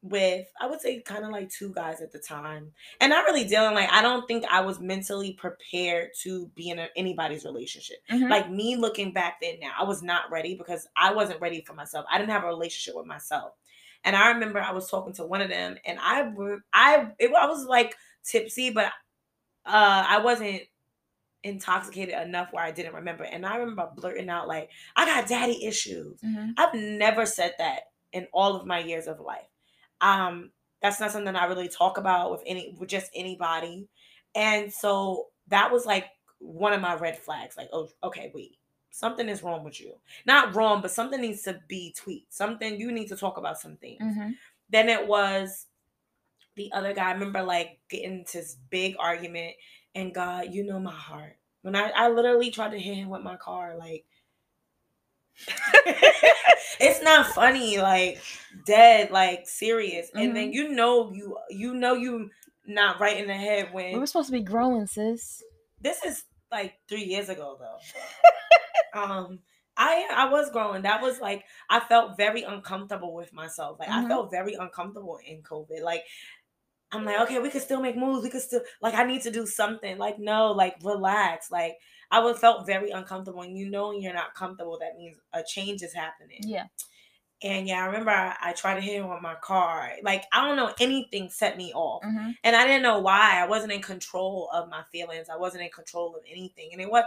with 0.02 0.46
I 0.58 0.66
would 0.66 0.80
say 0.80 1.00
kind 1.02 1.24
of 1.24 1.30
like 1.30 1.50
two 1.50 1.72
guys 1.74 2.00
at 2.00 2.10
the 2.10 2.18
time. 2.18 2.72
And 3.00 3.10
not 3.10 3.24
really 3.26 3.44
dealing 3.44 3.74
like 3.74 3.90
I 3.92 4.00
don't 4.02 4.26
think 4.26 4.44
I 4.50 4.60
was 4.62 4.80
mentally 4.80 5.34
prepared 5.34 6.08
to 6.22 6.46
be 6.54 6.70
in 6.70 6.78
a, 6.78 6.88
anybody's 6.96 7.44
relationship. 7.44 7.98
Mhm. 8.10 8.30
Like 8.30 8.50
me 8.50 8.76
looking 8.76 9.12
back 9.12 9.40
then 9.42 9.60
now, 9.60 9.72
I 9.78 9.84
was 9.84 10.02
not 10.02 10.30
ready 10.30 10.54
because 10.56 10.88
I 10.96 11.12
wasn't 11.12 11.40
ready 11.40 11.62
for 11.66 11.74
myself. 11.74 12.06
I 12.10 12.18
didn't 12.18 12.30
have 12.32 12.44
a 12.44 12.48
relationship 12.48 12.96
with 12.96 13.06
myself. 13.06 13.52
And 14.02 14.16
I 14.16 14.28
remember 14.30 14.58
I 14.60 14.72
was 14.72 14.88
talking 14.90 15.12
to 15.14 15.26
one 15.26 15.42
of 15.42 15.50
them 15.50 15.76
and 15.84 15.98
I 16.00 16.22
were- 16.28 16.64
I 16.72 17.08
it, 17.18 17.30
I 17.34 17.46
was 17.46 17.66
like 17.66 17.94
tipsy, 18.24 18.70
but 18.70 18.90
uh 19.66 20.04
I 20.08 20.18
wasn't 20.18 20.62
intoxicated 21.42 22.14
enough 22.14 22.52
where 22.52 22.64
I 22.64 22.70
didn't 22.70 22.94
remember. 22.94 23.24
And 23.24 23.46
I 23.46 23.56
remember 23.56 23.88
blurting 23.96 24.28
out 24.28 24.46
like, 24.46 24.68
I 24.96 25.06
got 25.06 25.26
daddy 25.28 25.64
issues. 25.64 26.20
Mhm. 26.20 26.52
I've 26.58 26.74
never 26.74 27.24
said 27.24 27.54
that 27.58 27.90
in 28.12 28.26
all 28.32 28.56
of 28.56 28.66
my 28.66 28.80
years 28.80 29.06
of 29.06 29.20
life. 29.20 29.46
Um, 30.00 30.50
that's 30.82 31.00
not 31.00 31.12
something 31.12 31.34
I 31.36 31.46
really 31.46 31.68
talk 31.68 31.98
about 31.98 32.30
with 32.30 32.42
any 32.46 32.74
with 32.78 32.88
just 32.88 33.10
anybody. 33.14 33.88
And 34.34 34.72
so 34.72 35.28
that 35.48 35.70
was 35.72 35.86
like 35.86 36.06
one 36.38 36.72
of 36.72 36.80
my 36.80 36.94
red 36.94 37.18
flags. 37.18 37.56
Like, 37.56 37.68
oh, 37.72 37.88
okay, 38.02 38.30
wait. 38.34 38.56
Something 38.90 39.28
is 39.28 39.42
wrong 39.42 39.62
with 39.64 39.80
you. 39.80 39.94
Not 40.26 40.54
wrong, 40.54 40.82
but 40.82 40.90
something 40.90 41.20
needs 41.20 41.42
to 41.42 41.60
be 41.68 41.94
tweaked. 41.96 42.32
Something 42.34 42.78
you 42.78 42.90
need 42.92 43.08
to 43.08 43.16
talk 43.16 43.36
about 43.38 43.60
some 43.60 43.76
things. 43.76 44.02
Mhm. 44.02 44.34
Then 44.68 44.88
it 44.88 45.06
was 45.06 45.66
the 46.56 46.72
other 46.72 46.92
guy. 46.92 47.08
I 47.08 47.12
remember 47.12 47.42
like 47.42 47.80
getting 47.88 48.24
this 48.32 48.56
big 48.70 48.96
argument, 48.98 49.54
and 49.94 50.14
God, 50.14 50.52
you 50.52 50.64
know 50.64 50.78
my 50.80 50.92
heart. 50.94 51.36
When 51.62 51.76
I, 51.76 51.90
I 51.90 52.08
literally 52.08 52.50
tried 52.50 52.70
to 52.72 52.78
hit 52.78 52.94
him 52.94 53.10
with 53.10 53.22
my 53.22 53.36
car, 53.36 53.76
like 53.76 54.04
it's 56.80 57.02
not 57.02 57.26
funny, 57.26 57.78
like 57.78 58.20
dead, 58.66 59.10
like 59.10 59.48
serious. 59.48 60.10
And 60.14 60.36
then 60.36 60.52
you 60.52 60.68
know 60.70 61.12
you 61.12 61.38
you 61.48 61.74
know 61.74 61.94
you 61.94 62.30
not 62.66 63.00
right 63.00 63.16
in 63.18 63.26
the 63.26 63.34
head 63.34 63.72
when 63.72 63.92
We 63.94 63.98
were 63.98 64.06
supposed 64.06 64.28
to 64.28 64.32
be 64.32 64.42
growing, 64.42 64.86
sis. 64.86 65.42
this 65.80 66.04
is 66.04 66.24
like 66.50 66.74
three 66.88 67.04
years 67.04 67.28
ago 67.28 67.56
though. 67.58 67.78
um 69.00 69.40
I 69.76 70.08
I 70.14 70.28
was 70.30 70.50
growing. 70.50 70.82
That 70.82 71.00
was 71.00 71.20
like 71.20 71.44
I 71.70 71.80
felt 71.80 72.16
very 72.16 72.42
uncomfortable 72.42 73.14
with 73.14 73.32
myself. 73.32 73.78
Like 73.78 73.88
I 73.88 74.02
Mhm. 74.02 74.08
felt 74.08 74.30
very 74.30 74.54
uncomfortable 74.54 75.18
in 75.24 75.42
COVID. 75.42 75.82
Like 75.82 76.04
I'm 76.92 77.04
like, 77.04 77.20
okay, 77.20 77.38
we 77.38 77.50
could 77.50 77.62
still 77.62 77.80
make 77.80 77.96
moves. 77.96 78.22
We 78.24 78.30
could 78.30 78.42
still 78.42 78.62
like 78.82 78.94
I 78.94 79.04
need 79.04 79.22
to 79.22 79.30
do 79.30 79.46
something. 79.46 79.98
Like, 79.98 80.18
no, 80.18 80.52
like 80.52 80.76
relax. 80.82 81.50
Like 81.50 81.76
I 82.10 82.20
would 82.20 82.36
felt 82.36 82.66
very 82.66 82.90
uncomfortable. 82.90 83.42
And 83.42 83.56
you 83.56 83.70
know 83.70 83.92
you're 83.92 84.14
not 84.14 84.34
comfortable, 84.34 84.78
that 84.80 84.96
means 84.96 85.16
a 85.32 85.42
change 85.44 85.82
is 85.82 85.94
happening. 85.94 86.40
Yeah. 86.42 86.66
And 87.42 87.66
yeah, 87.66 87.82
I 87.82 87.86
remember 87.86 88.10
I, 88.10 88.36
I 88.42 88.52
tried 88.52 88.74
to 88.74 88.80
hit 88.82 88.96
him 88.96 89.08
with 89.08 89.22
my 89.22 89.34
car. 89.36 89.92
Like, 90.02 90.24
I 90.32 90.46
don't 90.46 90.56
know, 90.56 90.74
anything 90.78 91.30
set 91.30 91.56
me 91.56 91.72
off. 91.72 92.02
Mhm. 92.04 92.34
And 92.44 92.54
I 92.56 92.66
didn't 92.66 92.82
know 92.82 92.98
why. 93.00 93.40
I 93.40 93.46
wasn't 93.46 93.72
in 93.72 93.80
control 93.80 94.50
of 94.52 94.68
my 94.68 94.82
feelings. 94.92 95.28
I 95.30 95.36
wasn't 95.36 95.62
in 95.64 95.70
control 95.70 96.14
of 96.16 96.22
anything. 96.30 96.70
And 96.72 96.82
it 96.82 96.90
was 96.90 97.04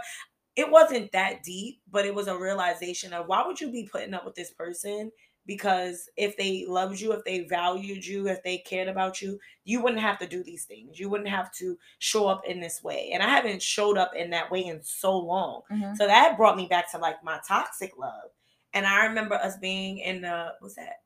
it 0.56 0.70
wasn't 0.70 1.10
that 1.12 1.42
deep, 1.42 1.80
but 1.90 2.06
it 2.06 2.14
was 2.14 2.28
a 2.28 2.38
realization 2.38 3.12
of 3.12 3.26
why 3.26 3.44
would 3.46 3.60
you 3.60 3.70
be 3.72 3.88
putting 3.90 4.14
up 4.14 4.24
with 4.24 4.36
this 4.36 4.52
person? 4.52 5.10
Because 5.46 6.08
if 6.16 6.36
they 6.36 6.64
loved 6.66 7.00
you, 7.00 7.12
if 7.12 7.24
they 7.24 7.40
valued 7.40 8.04
you, 8.06 8.28
if 8.28 8.42
they 8.42 8.58
cared 8.58 8.88
about 8.88 9.20
you, 9.20 9.38
you 9.64 9.82
wouldn't 9.82 10.00
have 10.00 10.18
to 10.20 10.26
do 10.26 10.42
these 10.42 10.64
things. 10.64 10.98
You 10.98 11.08
wouldn't 11.10 11.28
have 11.28 11.52
to 11.54 11.78
show 11.98 12.26
up 12.28 12.46
in 12.46 12.60
this 12.60 12.82
way. 12.82 13.10
And 13.12 13.22
I 13.22 13.28
haven't 13.28 13.62
showed 13.62 13.98
up 13.98 14.14
in 14.14 14.30
that 14.30 14.50
way 14.50 14.64
in 14.66 14.82
so 14.82 15.16
long. 15.18 15.62
Mhm. 15.70 15.96
So 15.96 16.06
that 16.06 16.36
brought 16.38 16.56
me 16.56 16.66
back 16.66 16.90
to 16.92 16.98
like 16.98 17.22
my 17.22 17.40
toxic 17.46 17.96
love. 17.98 18.30
And 18.72 18.86
I 18.86 19.04
remember 19.06 19.34
us 19.36 19.56
being 19.58 19.98
in 19.98 20.22
the 20.22 20.54
what's 20.60 20.76
that? 20.76 21.02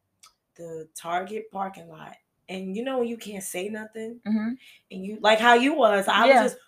The 0.56 0.88
Target 0.94 1.50
parking 1.52 1.88
lot. 1.88 2.16
And 2.48 2.76
you 2.76 2.84
know 2.84 2.98
when 3.00 3.08
you 3.08 3.16
can't 3.18 3.44
say 3.44 3.68
nothing 3.68 4.20
Mhm. 4.26 4.56
and 4.90 5.04
you 5.04 5.18
like 5.20 5.38
how 5.40 5.54
you 5.54 5.74
was, 5.74 6.08
I 6.08 6.26
Yeah. 6.26 6.42
was 6.44 6.52
just 6.52 6.62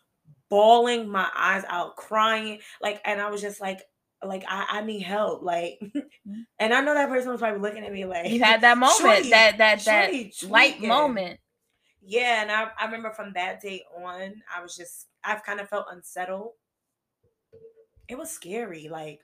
bawling 0.50 1.08
my 1.08 1.30
eyes 1.36 1.64
out, 1.68 1.96
crying, 1.96 2.60
like 2.82 3.00
and 3.04 3.20
I 3.20 3.30
was 3.30 3.40
just 3.42 3.60
like 3.60 3.80
like 4.24 4.44
I, 4.48 4.66
I 4.70 4.82
need 4.82 5.00
help. 5.00 5.42
Like 5.42 5.78
mm-hmm. 5.82 6.40
and 6.58 6.74
I 6.74 6.80
know 6.80 6.94
that 6.94 7.08
person 7.08 7.30
was 7.30 7.40
probably 7.40 7.60
looking 7.60 7.84
at 7.84 7.92
me 7.92 8.04
like 8.04 8.28
You 8.28 8.42
had 8.42 8.60
that 8.62 8.78
moment, 8.78 8.98
"Shorty, 9.00 9.30
that 9.30 9.58
that 9.58 9.84
that 9.84 10.12
light 10.48 10.80
moment. 10.82 11.40
Yeah, 12.02 12.42
and 12.42 12.50
I, 12.50 12.68
I 12.78 12.86
remember 12.86 13.10
from 13.10 13.32
that 13.34 13.60
day 13.60 13.84
on, 13.96 14.42
I 14.54 14.62
was 14.62 14.76
just 14.76 15.08
I've 15.22 15.44
kind 15.44 15.60
of 15.60 15.68
felt 15.68 15.86
unsettled. 15.90 16.52
It 18.08 18.18
was 18.18 18.30
scary, 18.30 18.88
like 18.90 19.20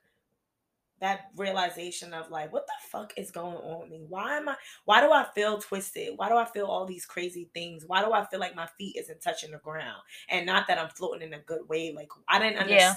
that 1.00 1.26
realization 1.36 2.14
of 2.14 2.30
like, 2.30 2.52
what 2.52 2.66
the 2.66 2.72
fuck 2.90 3.12
is 3.16 3.30
going 3.30 3.56
on 3.56 3.80
with 3.80 3.90
me? 3.90 4.04
Why 4.08 4.36
am 4.36 4.48
I 4.48 4.56
why 4.84 5.00
do 5.00 5.12
I 5.12 5.26
feel 5.34 5.58
twisted? 5.58 6.14
Why 6.16 6.28
do 6.28 6.36
I 6.36 6.44
feel 6.44 6.66
all 6.66 6.86
these 6.86 7.04
crazy 7.04 7.50
things? 7.54 7.84
Why 7.86 8.04
do 8.04 8.12
I 8.12 8.24
feel 8.24 8.40
like 8.40 8.56
my 8.56 8.68
feet 8.78 8.96
isn't 8.96 9.20
touching 9.20 9.50
the 9.50 9.58
ground? 9.58 10.00
And 10.28 10.46
not 10.46 10.66
that 10.68 10.78
I'm 10.78 10.88
floating 10.90 11.28
in 11.28 11.34
a 11.34 11.40
good 11.40 11.68
way. 11.68 11.92
Like 11.94 12.08
I 12.28 12.38
didn't 12.38 12.68
Yeah. 12.68 12.94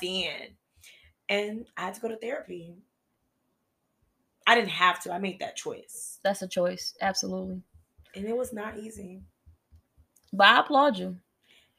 And 1.29 1.67
I 1.77 1.81
had 1.85 1.93
to 1.93 2.01
go 2.01 2.07
to 2.09 2.17
therapy. 2.17 2.75
I 4.47 4.55
didn't 4.55 4.69
have 4.71 4.99
to. 5.03 5.13
I 5.13 5.19
made 5.19 5.39
that 5.39 5.55
choice. 5.55 6.19
That's 6.23 6.41
a 6.41 6.47
choice, 6.47 6.95
absolutely. 7.01 7.61
And 8.15 8.25
it 8.25 8.35
was 8.35 8.51
not 8.51 8.77
easy. 8.79 9.21
But 10.33 10.47
I 10.47 10.59
applaud 10.59 10.97
you 10.97 11.17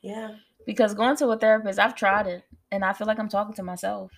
Yeah. 0.02 0.36
because 0.66 0.94
going 0.94 1.16
to 1.16 1.28
a 1.30 1.36
therapist, 1.38 1.78
I've 1.80 1.96
tried 1.96 2.28
it, 2.28 2.44
and 2.70 2.84
I 2.84 2.92
feel 2.92 3.06
like 3.08 3.18
I'm 3.18 3.28
talking 3.28 3.54
to 3.54 3.62
myself. 3.64 4.12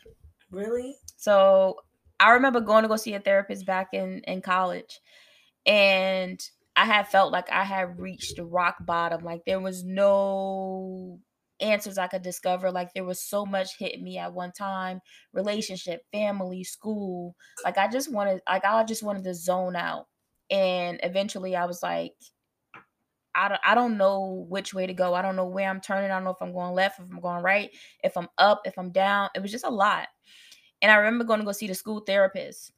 Really? 0.51 0.97
So 1.16 1.81
I 2.21 2.33
remember 2.33 2.61
going 2.61 2.83
to 2.83 2.88
go 2.88 2.97
see 2.97 3.14
a 3.14 3.21
therapist 3.21 3.64
back 3.64 3.88
in 3.95 4.21
in 4.25 4.42
college, 4.42 5.01
and 5.64 6.38
I 6.77 6.85
had 6.85 7.09
felt 7.09 7.33
like 7.33 7.51
I 7.51 7.64
had 7.64 7.99
reached 7.99 8.38
rock 8.38 8.77
bottom. 8.85 9.25
Like 9.25 9.45
there 9.47 9.61
was 9.61 9.83
no 9.83 11.21
answers 11.62 11.96
I 11.96 12.09
could 12.09 12.22
discover. 12.22 12.70
Like 12.70 12.92
there 12.92 13.05
was 13.05 13.20
so 13.20 13.46
much 13.46 13.79
hitting 13.79 14.03
me 14.05 14.18
at 14.18 14.33
one 14.33 14.53
time: 14.53 15.01
relationship, 15.33 16.03
family, 16.12 16.64
school. 16.64 17.37
Like 17.64 17.79
I 17.79 17.88
just 17.88 18.12
wanted, 18.12 18.42
like 18.48 18.64
I 18.64 18.85
just 18.85 19.03
wanted 19.03 19.25
to 19.25 19.35
zone 19.35 19.77
out. 19.77 20.09
And 20.51 21.01
eventually, 21.03 21.57
I 21.57 21.64
was 21.64 21.83
like, 21.83 22.12
I 23.35 23.48
don't, 23.48 23.61
I 23.64 23.75
don't 23.75 23.96
know 23.96 24.46
which 24.48 24.75
way 24.75 24.87
to 24.87 24.92
go. 24.92 25.14
I 25.14 25.22
don't 25.22 25.37
know 25.37 25.46
where 25.46 25.68
I'm 25.68 25.81
turning. 25.81 26.11
I 26.11 26.14
don't 26.14 26.25
know 26.25 26.31
if 26.31 26.42
I'm 26.42 26.53
going 26.53 26.75
left, 26.75 27.01
if 27.01 27.07
I'm 27.11 27.20
going 27.20 27.42
right, 27.42 27.70
if 28.05 28.16
I'm 28.16 28.29
up, 28.37 28.62
if 28.66 28.79
I'm 28.79 28.90
down. 28.90 29.31
It 29.35 29.40
was 29.40 29.51
just 29.51 29.64
a 29.64 29.70
lot. 29.70 30.09
And 30.83 30.90
I 30.90 30.96
remember 30.96 31.25
going 31.25 31.40
to 31.40 31.46
go 31.46 31.53
see 31.53 31.68
the 31.68 31.75
school 31.75 32.01
therapist. 32.01 32.72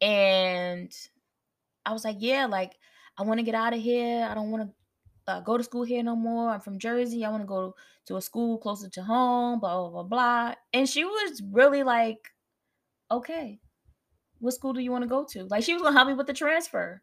And 0.00 0.92
I 1.84 1.92
was 1.92 2.04
like, 2.04 2.16
yeah, 2.18 2.46
like 2.46 2.76
I 3.16 3.22
want 3.22 3.38
to 3.38 3.44
get 3.44 3.54
out 3.54 3.74
of 3.74 3.80
here. 3.80 4.26
I 4.28 4.34
don't 4.34 4.50
want 4.50 4.64
to 4.64 4.74
uh, 5.26 5.40
go 5.40 5.56
to 5.56 5.64
school 5.64 5.84
here 5.84 6.02
no 6.02 6.16
more. 6.16 6.50
I'm 6.50 6.60
from 6.60 6.78
Jersey. 6.78 7.24
I 7.24 7.30
want 7.30 7.42
to 7.42 7.46
go 7.46 7.74
to 8.06 8.16
a 8.16 8.22
school 8.22 8.58
closer 8.58 8.88
to 8.88 9.02
home, 9.02 9.60
blah, 9.60 9.76
blah, 9.76 9.90
blah, 9.90 10.02
blah. 10.02 10.54
And 10.72 10.88
she 10.88 11.04
was 11.04 11.42
really 11.50 11.82
like, 11.82 12.32
okay, 13.10 13.60
what 14.38 14.54
school 14.54 14.72
do 14.72 14.80
you 14.80 14.92
want 14.92 15.02
to 15.02 15.08
go 15.08 15.24
to? 15.30 15.44
Like 15.44 15.64
she 15.64 15.72
was 15.72 15.82
going 15.82 15.94
to 15.94 15.98
help 15.98 16.08
me 16.08 16.14
with 16.14 16.26
the 16.26 16.32
transfer. 16.32 17.02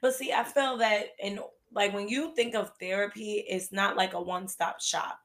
But 0.00 0.14
see, 0.14 0.32
I 0.32 0.44
feel 0.44 0.78
that 0.78 1.08
in 1.18 1.40
like 1.72 1.92
when 1.92 2.08
you 2.08 2.34
think 2.34 2.54
of 2.54 2.72
therapy, 2.78 3.44
it's 3.48 3.72
not 3.72 3.96
like 3.96 4.12
a 4.14 4.22
one-stop 4.22 4.80
shop. 4.80 5.18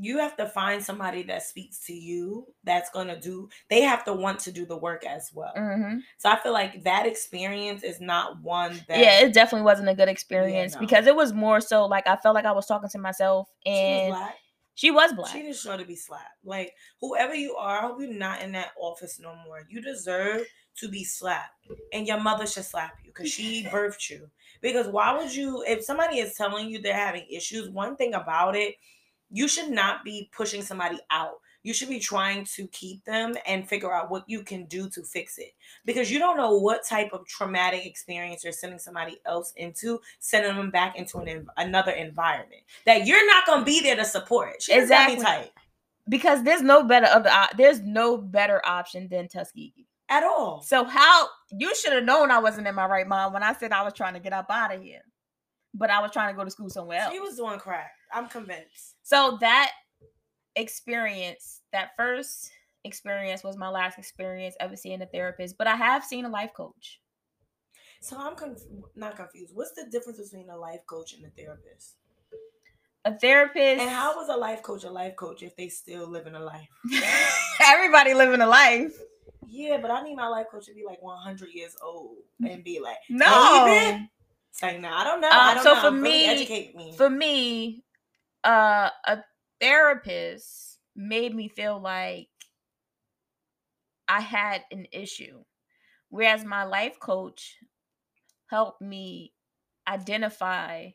You 0.00 0.18
have 0.18 0.36
to 0.36 0.46
find 0.48 0.82
somebody 0.82 1.22
that 1.24 1.42
speaks 1.42 1.84
to 1.86 1.92
you 1.92 2.46
that's 2.64 2.90
gonna 2.90 3.18
do 3.20 3.48
they 3.68 3.82
have 3.82 4.04
to 4.04 4.12
want 4.12 4.40
to 4.40 4.52
do 4.52 4.64
the 4.66 4.76
work 4.76 5.04
as 5.04 5.30
well. 5.34 5.52
hmm 5.56 5.98
So 6.18 6.30
I 6.30 6.36
feel 6.36 6.52
like 6.52 6.84
that 6.84 7.06
experience 7.06 7.82
is 7.82 8.00
not 8.00 8.40
one 8.42 8.84
that 8.88 9.00
Yeah, 9.00 9.20
it 9.26 9.32
definitely 9.34 9.64
wasn't 9.64 9.88
a 9.88 9.94
good 9.94 10.08
experience 10.08 10.74
no. 10.74 10.80
because 10.80 11.06
it 11.06 11.16
was 11.16 11.32
more 11.32 11.60
so 11.60 11.86
like 11.86 12.06
I 12.06 12.16
felt 12.16 12.34
like 12.34 12.44
I 12.44 12.52
was 12.52 12.66
talking 12.66 12.88
to 12.90 12.98
myself 12.98 13.48
she 13.70 13.86
was 13.92 14.02
and 14.02 14.08
black. 14.08 14.36
she 14.74 14.90
was 14.90 15.12
black. 15.12 15.32
She 15.32 15.42
just 15.42 15.62
sure 15.62 15.76
to 15.76 15.84
be 15.84 15.96
slapped. 15.96 16.44
Like 16.44 16.74
whoever 17.00 17.34
you 17.34 17.56
are, 17.56 17.78
I 17.78 17.82
hope 17.88 18.00
you're 18.00 18.12
not 18.12 18.42
in 18.42 18.52
that 18.52 18.72
office 18.78 19.18
no 19.18 19.34
more. 19.44 19.64
You 19.68 19.80
deserve 19.80 20.46
to 20.76 20.88
be 20.88 21.02
slapped, 21.04 21.66
and 21.92 22.06
your 22.06 22.20
mother 22.20 22.46
should 22.46 22.64
slap 22.64 22.94
you 23.02 23.10
because 23.10 23.30
she 23.30 23.64
birthed 23.72 24.10
you. 24.10 24.30
Because 24.60 24.88
why 24.88 25.16
would 25.16 25.34
you? 25.34 25.64
If 25.66 25.84
somebody 25.84 26.18
is 26.18 26.34
telling 26.34 26.68
you 26.70 26.80
they're 26.80 26.94
having 26.94 27.26
issues, 27.30 27.68
one 27.68 27.96
thing 27.96 28.14
about 28.14 28.54
it, 28.56 28.76
you 29.30 29.48
should 29.48 29.70
not 29.70 30.04
be 30.04 30.30
pushing 30.34 30.62
somebody 30.62 30.98
out. 31.10 31.40
You 31.64 31.74
should 31.74 31.88
be 31.88 31.98
trying 31.98 32.44
to 32.56 32.66
keep 32.68 33.04
them 33.04 33.34
and 33.46 33.68
figure 33.68 33.92
out 33.92 34.10
what 34.10 34.24
you 34.26 34.42
can 34.42 34.64
do 34.66 34.88
to 34.90 35.02
fix 35.02 35.38
it. 35.38 35.50
Because 35.84 36.10
you 36.10 36.18
don't 36.18 36.36
know 36.36 36.56
what 36.56 36.86
type 36.86 37.10
of 37.12 37.26
traumatic 37.26 37.84
experience 37.84 38.44
you're 38.44 38.52
sending 38.52 38.78
somebody 38.78 39.18
else 39.26 39.52
into, 39.56 40.00
sending 40.20 40.56
them 40.56 40.70
back 40.70 40.96
into 40.96 41.18
an 41.18 41.46
another 41.56 41.92
environment 41.92 42.62
that 42.86 43.06
you're 43.06 43.26
not 43.26 43.44
gonna 43.44 43.64
be 43.64 43.80
there 43.80 43.96
to 43.96 44.04
support. 44.04 44.64
Exactly. 44.68 45.22
Tight 45.22 45.50
because 46.08 46.42
there's 46.42 46.62
no 46.62 46.84
better 46.84 47.06
other 47.06 47.28
op- 47.28 47.52
uh, 47.52 47.54
there's 47.56 47.80
no 47.80 48.16
better 48.16 48.62
option 48.64 49.08
than 49.08 49.28
Tuskegee. 49.28 49.86
at 50.08 50.24
all. 50.24 50.62
So 50.62 50.84
how 50.84 51.28
you 51.50 51.74
should 51.74 51.92
have 51.92 52.04
known 52.04 52.30
I 52.30 52.38
wasn't 52.38 52.66
in 52.66 52.74
my 52.74 52.86
right 52.86 53.06
mind 53.06 53.34
when 53.34 53.42
I 53.42 53.52
said 53.52 53.72
I 53.72 53.82
was 53.82 53.92
trying 53.92 54.14
to 54.14 54.20
get 54.20 54.32
up 54.32 54.46
out 54.50 54.74
of 54.74 54.82
here, 54.82 55.02
but 55.74 55.90
I 55.90 56.00
was 56.00 56.10
trying 56.12 56.32
to 56.32 56.38
go 56.38 56.44
to 56.44 56.50
school 56.50 56.70
somewhere 56.70 57.00
else. 57.00 57.12
She 57.12 57.20
was 57.20 57.36
doing 57.36 57.58
crack. 57.58 57.90
I'm 58.12 58.28
convinced. 58.28 58.96
So 59.02 59.38
that 59.40 59.72
experience, 60.56 61.60
that 61.72 61.90
first 61.96 62.50
experience 62.84 63.42
was 63.44 63.56
my 63.56 63.68
last 63.68 63.98
experience 63.98 64.54
ever 64.60 64.76
seeing 64.76 65.02
a 65.02 65.06
therapist, 65.06 65.56
but 65.58 65.66
I 65.66 65.76
have 65.76 66.04
seen 66.04 66.24
a 66.24 66.28
life 66.28 66.52
coach. 66.56 67.00
So 68.00 68.16
I'm 68.18 68.36
conf- 68.36 68.62
not 68.94 69.16
confused. 69.16 69.54
What's 69.54 69.72
the 69.72 69.86
difference 69.90 70.18
between 70.20 70.50
a 70.50 70.56
life 70.56 70.80
coach 70.86 71.14
and 71.14 71.24
a 71.24 71.30
therapist? 71.30 71.94
A 73.04 73.16
therapist 73.18 73.80
And 73.80 73.90
how 73.90 74.16
was 74.16 74.28
a 74.28 74.36
life 74.36 74.62
coach 74.62 74.84
a 74.84 74.90
life 74.90 75.16
coach 75.16 75.42
if 75.42 75.56
they 75.56 75.68
still 75.68 76.06
living 76.08 76.34
a 76.34 76.40
life? 76.40 76.68
everybody 77.64 78.14
living 78.14 78.40
a 78.40 78.46
life. 78.46 78.92
Yeah, 79.46 79.78
but 79.80 79.90
I 79.90 80.02
need 80.02 80.14
my 80.16 80.28
life 80.28 80.46
coach 80.50 80.66
to 80.66 80.74
be 80.74 80.84
like 80.84 81.00
100 81.02 81.48
years 81.52 81.76
old 81.82 82.18
and 82.46 82.62
be 82.62 82.80
like, 82.80 82.98
No. 83.08 83.26
"How 83.26 83.66
you 83.66 83.72
been?" 83.92 84.08
It's 84.50 84.62
like, 84.62 84.80
no, 84.80 84.90
I 84.92 85.04
don't 85.04 85.20
know. 85.20 85.28
I 85.30 85.48
Um, 85.50 85.54
don't 85.54 85.64
so 85.64 85.74
know. 85.74 85.80
for 85.80 85.90
Really 85.92 86.02
me- 86.02 86.26
educate 86.26 86.76
me. 86.76 86.92
For 86.96 87.08
me, 87.08 87.84
uh 88.44 88.90
a 89.06 89.24
therapist 89.60 90.80
made 90.94 91.34
me 91.34 91.48
feel 91.48 91.80
like 91.80 92.28
I 94.08 94.20
had 94.20 94.64
an 94.70 94.86
issue. 94.92 95.44
Whereas 96.10 96.44
my 96.44 96.64
life 96.64 97.00
coach 97.00 97.58
helped 98.48 98.82
me 98.82 99.34
identify 99.88 100.90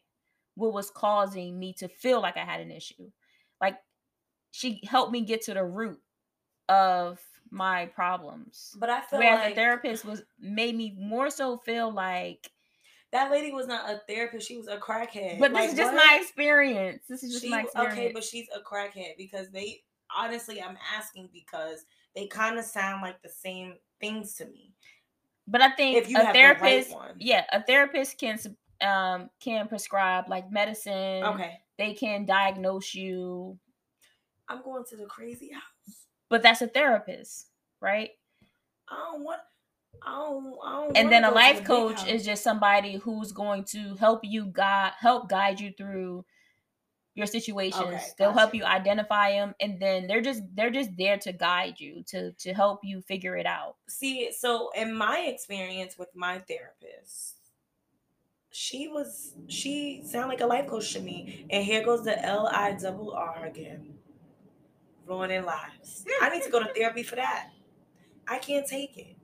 what 0.56 0.73
was 0.73 0.91
causing 0.91 1.60
me 1.60 1.73
to 1.75 1.89
feel 1.89 2.21
like 2.21 2.38
I 2.38 2.45
had 2.45 2.62
an 2.62 2.71
issue. 2.71 3.12
Like 3.62 3.79
she 4.51 4.82
helped 4.86 5.13
me 5.13 5.23
get 5.23 5.43
to 5.43 5.56
the 5.56 5.65
root 5.65 6.01
of 6.69 7.21
my 7.51 7.88
problems. 7.88 8.79
but 8.79 8.89
I 8.89 9.01
feel 9.01 9.19
Whereas 9.19 9.41
like 9.41 9.56
the 9.56 9.62
therapist 9.62 10.06
was 10.06 10.23
made 10.39 10.75
me 10.75 10.95
more 10.99 11.32
so 11.32 11.58
feel 11.60 11.93
like 11.93 12.52
that 13.13 13.32
lady 13.32 13.52
was 13.54 13.67
not 13.67 13.89
a 13.89 14.02
therapist. 14.08 14.45
She 14.47 14.58
was 14.58 14.67
a 14.67 14.78
crackhead. 14.78 15.39
but 15.39 15.52
this 15.52 15.60
Like, 15.62 15.69
is 15.69 15.76
just 15.76 15.93
what? 15.93 16.06
my 16.06 16.17
experience. 16.21 17.04
This 17.08 17.23
is 17.23 17.32
just 17.32 17.45
She- 17.45 17.49
my 17.52 17.62
experience. 17.62 17.93
Okay, 17.97 18.12
but 18.12 18.23
she's 18.23 18.47
a 18.54 18.60
crackhead 18.60 19.15
because 19.17 19.49
they 19.52 19.84
honestly, 20.15 20.62
I'm 20.62 20.78
asking 20.95 21.30
because 21.34 21.86
they 22.15 22.28
kind 22.28 22.60
of 22.60 22.65
sound 22.65 23.02
like 23.02 23.21
the 23.23 23.30
same 23.30 23.76
things 23.99 24.36
to 24.36 24.45
me. 24.45 24.73
But 25.47 25.62
I 25.62 25.71
think 25.71 25.97
If 25.97 26.10
you 26.10 26.17
a 26.17 26.23
have 26.23 26.34
the 26.34 26.39
right 26.43 26.60
therapist, 26.60 26.91
one. 26.93 27.15
yeah, 27.19 27.45
a 27.52 27.63
therapist 27.63 28.19
can 28.19 28.38
um 28.82 29.30
can 29.39 29.67
prescribe 29.67 30.28
like 30.30 30.52
medicine. 30.52 31.23
Okay, 31.23 31.60
They 31.78 31.93
can 31.93 32.26
diagnose 32.26 32.93
you, 32.93 33.58
I'm 34.49 34.62
going 34.63 34.84
to 34.89 34.95
the 34.97 35.06
crazy 35.06 35.52
house. 35.52 36.08
but 36.30 36.41
that's 36.43 36.62
a 36.62 36.67
therapist, 36.67 37.47
right? 37.80 38.12
I 38.89 38.95
don't 38.95 39.23
want. 39.23 39.39
I 40.01 40.12
don't, 40.15 40.58
I 40.63 40.71
don't 40.71 40.97
and 40.97 41.12
then 41.12 41.23
a 41.23 41.32
life 41.32 41.63
coach 41.63 42.08
is 42.08 42.25
just 42.25 42.43
somebody 42.43 42.97
who's 42.97 43.32
going 43.32 43.63
to 43.65 43.95
help 43.95 44.21
you 44.23 44.45
guide 44.45 44.93
help 44.99 45.29
guide 45.29 45.60
you 45.60 45.71
through 45.77 46.25
your 47.15 47.27
situations. 47.27 47.84
Okay, 47.84 48.03
they'll 48.17 48.34
help 48.34 48.56
you 48.56 48.63
identify 48.63 49.32
them 49.32 49.53
and 49.60 49.79
then 49.79 50.08
they're 50.08 50.21
just 50.21 50.41
they're 50.56 50.71
just 50.71 50.89
there 50.97 51.17
to 51.19 51.32
guide 51.32 51.79
you 51.79 52.03
to 52.08 52.32
to 52.34 52.53
help 52.53 52.79
you 52.84 53.01
figure 53.01 53.38
it 53.38 53.45
out. 53.45 53.75
See 53.88 54.32
so 54.32 54.71
in 54.75 54.93
my 54.93 55.19
experience 55.27 55.97
with 55.97 56.10
my 56.15 56.39
therapist 56.39 57.36
she 58.51 58.88
was 58.88 59.34
she 59.47 60.03
sounded 60.06 60.27
like 60.27 60.41
a 60.41 60.45
life 60.45 60.67
coach 60.67 60.93
to 60.93 61.01
me 61.01 61.45
and 61.49 61.63
here 61.63 61.84
goes 61.84 62.03
the 62.03 62.23
l-i-double-r 62.23 63.45
again. 63.45 63.93
Ruining 65.06 65.43
lives. 65.43 66.06
I 66.21 66.29
need 66.29 66.43
to 66.43 66.49
go 66.49 66.63
to 66.63 66.73
therapy 66.75 67.03
for 67.03 67.15
that. 67.17 67.49
I 68.27 68.38
can't 68.39 68.65
take 68.65 68.97
it 68.97 69.17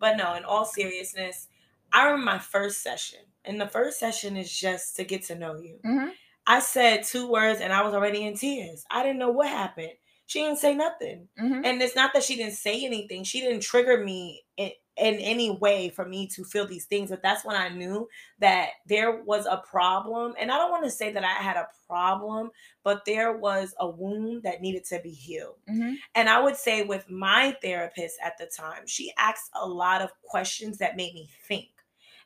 but 0.00 0.16
no 0.16 0.34
in 0.34 0.44
all 0.44 0.64
seriousness 0.64 1.46
i 1.92 2.04
remember 2.04 2.24
my 2.32 2.38
first 2.38 2.82
session 2.82 3.20
and 3.44 3.60
the 3.60 3.68
first 3.68 3.98
session 3.98 4.36
is 4.36 4.50
just 4.52 4.96
to 4.96 5.04
get 5.04 5.22
to 5.24 5.34
know 5.34 5.56
you. 5.56 5.78
Mhm. 5.84 6.12
i 6.46 6.58
said 6.60 7.04
two 7.04 7.30
words 7.30 7.60
and 7.60 7.72
i 7.72 7.82
was 7.82 7.94
already 7.94 8.24
in 8.24 8.34
tears. 8.36 8.84
I 8.90 9.02
didn't 9.02 9.18
know 9.18 9.30
what 9.30 9.48
happened. 9.48 9.92
She 10.26 10.40
didn't 10.42 10.58
say 10.58 10.74
nothing. 10.74 11.28
Mhm. 11.38 11.64
and 11.64 11.82
it's 11.82 11.96
not 11.96 12.12
that 12.14 12.22
she 12.24 12.36
didn't 12.36 12.54
say 12.54 12.84
anything. 12.84 13.24
She 13.24 13.40
didn't 13.40 13.62
trigger 13.62 14.02
me 14.02 14.44
in, 14.56 14.70
in 14.96 15.14
any 15.16 15.50
way 15.50 15.88
for 15.88 16.04
me 16.04 16.26
to 16.26 16.44
feel 16.44 16.66
these 16.66 16.84
things 16.86 17.10
but 17.10 17.22
that's 17.22 17.44
when 17.44 17.56
i 17.56 17.68
knew 17.68 18.08
that 18.38 18.70
there 18.86 19.22
was 19.22 19.46
a 19.46 19.62
problem 19.68 20.34
and 20.38 20.50
i 20.50 20.56
don't 20.58 20.70
want 20.70 20.84
to 20.84 20.90
say 20.90 21.12
that 21.12 21.24
i 21.24 21.32
had 21.34 21.56
a 21.56 21.68
problem 21.86 22.50
but 22.82 23.04
there 23.04 23.36
was 23.36 23.74
a 23.78 23.88
wound 23.88 24.42
that 24.42 24.60
needed 24.60 24.84
to 24.84 25.00
be 25.00 25.10
healed 25.10 25.58
Mhm. 25.68 25.96
and 26.14 26.28
i 26.28 26.40
would 26.40 26.56
say 26.56 26.82
with 26.82 27.08
my 27.08 27.56
therapist 27.62 28.18
at 28.22 28.36
the 28.38 28.46
time 28.46 28.86
she 28.86 29.12
asked 29.16 29.50
a 29.54 29.66
lot 29.66 30.02
of 30.02 30.10
questions 30.22 30.78
that 30.78 30.96
made 30.96 31.14
me 31.14 31.30
think 31.46 31.68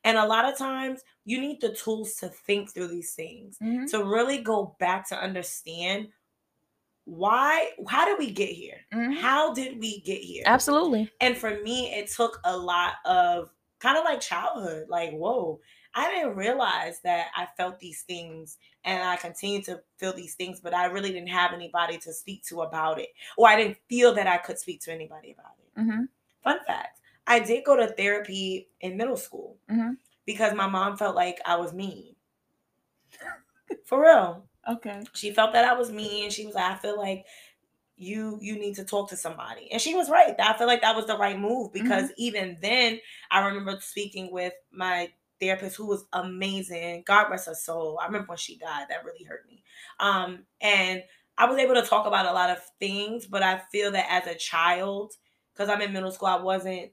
and 0.02 0.18
a 0.18 0.26
lot 0.26 0.44
of 0.50 0.58
times 0.58 1.02
you 1.24 1.40
need 1.40 1.60
the 1.60 1.74
tools 1.74 2.14
to 2.16 2.28
think 2.28 2.72
through 2.72 2.88
these 2.88 3.14
things 3.14 3.58
Mhm. 3.62 3.90
to 3.90 4.04
really 4.04 4.38
go 4.42 4.76
back 4.78 5.08
to 5.08 5.16
understand 5.18 6.08
why 7.06 7.70
how 7.88 8.04
did 8.06 8.18
we 8.18 8.30
get 8.30 8.48
here 8.48 8.80
Mhm. 8.92 9.16
how 9.16 9.52
did 9.52 9.78
we 9.78 10.00
get 10.00 10.20
here 10.20 10.42
absolutely 10.46 11.10
and 11.20 11.36
for 11.36 11.60
me 11.62 11.92
it 11.94 12.08
took 12.10 12.40
a 12.44 12.56
lot 12.56 12.94
of 13.04 13.50
kind 13.78 13.98
of 13.98 14.04
like 14.04 14.20
childhood 14.20 14.86
like 14.88 15.10
whoa 15.12 15.60
i 15.94 16.10
didn't 16.10 16.34
realize 16.36 17.00
that 17.00 17.26
i 17.36 17.46
felt 17.58 17.78
these 17.78 18.02
things 18.02 18.56
and 18.84 19.02
i 19.06 19.16
continue 19.16 19.60
to 19.62 19.82
feel 19.98 20.14
these 20.14 20.34
things 20.34 20.60
but 20.60 20.72
i 20.72 20.86
really 20.86 21.12
didn't 21.12 21.28
have 21.28 21.52
anybody 21.52 21.98
to 21.98 22.12
speak 22.12 22.42
to 22.44 22.62
about 22.62 22.98
it 22.98 23.10
or 23.36 23.46
i 23.48 23.54
didn't 23.56 23.76
feel 23.88 24.14
that 24.14 24.26
i 24.26 24.38
could 24.38 24.58
speak 24.58 24.80
to 24.80 24.90
anybody 24.90 25.32
about 25.32 25.56
it 25.58 25.80
Mhm. 25.80 26.08
fun 26.42 26.58
fact 26.66 27.00
i 27.26 27.38
did 27.38 27.64
go 27.64 27.76
to 27.76 27.88
therapy 27.88 28.68
in 28.80 28.96
middle 28.96 29.16
school 29.18 29.58
Mhm. 29.70 29.98
because 30.24 30.54
my 30.54 30.66
mom 30.66 30.96
felt 30.96 31.14
like 31.14 31.38
i 31.44 31.54
was 31.56 31.74
mean 31.74 32.16
for 33.84 34.00
real 34.00 34.48
okay 34.68 35.02
she 35.12 35.32
felt 35.32 35.52
that 35.52 35.64
I 35.64 35.74
was 35.74 35.90
mean. 35.90 36.24
And 36.24 36.32
she 36.32 36.46
was 36.46 36.54
like, 36.54 36.72
I 36.72 36.76
feel 36.76 36.98
like 36.98 37.26
you 37.96 38.38
you 38.40 38.58
need 38.58 38.76
to 38.76 38.84
talk 38.84 39.08
to 39.10 39.16
somebody. 39.16 39.70
And 39.70 39.80
she 39.80 39.94
was 39.94 40.10
right. 40.10 40.34
I 40.38 40.56
feel 40.56 40.66
like 40.66 40.82
that 40.82 40.96
was 40.96 41.06
the 41.06 41.16
right 41.16 41.38
move 41.38 41.72
because 41.72 42.10
even 42.16 42.58
then 42.60 43.00
I 43.30 43.46
remember 43.46 43.78
speaking 43.80 44.32
with 44.32 44.52
my 44.72 45.10
therapist 45.40 45.76
who 45.76 45.86
was 45.86 46.04
amazing. 46.12 47.04
God 47.06 47.30
rest 47.30 47.46
her 47.46 47.54
soul. 47.54 47.98
I 48.00 48.06
remember 48.06 48.28
when 48.28 48.38
she 48.38 48.56
died. 48.56 48.86
That 48.88 49.04
really 49.04 49.24
hurt 49.24 49.46
me. 49.48 49.62
Um 50.00 50.44
and 50.60 51.02
I 51.36 51.46
was 51.46 51.58
able 51.58 51.74
to 51.74 51.82
talk 51.82 52.06
about 52.06 52.26
a 52.26 52.32
lot 52.32 52.50
of 52.50 52.58
things, 52.78 53.26
but 53.26 53.42
I 53.42 53.60
feel 53.72 53.90
that 53.92 54.06
as 54.08 54.26
a 54.28 54.38
child, 54.38 55.14
because 55.52 55.68
I'm 55.68 55.80
in 55.80 55.92
middle 55.92 56.12
school, 56.12 56.28
I 56.28 56.40
wasn't 56.40 56.92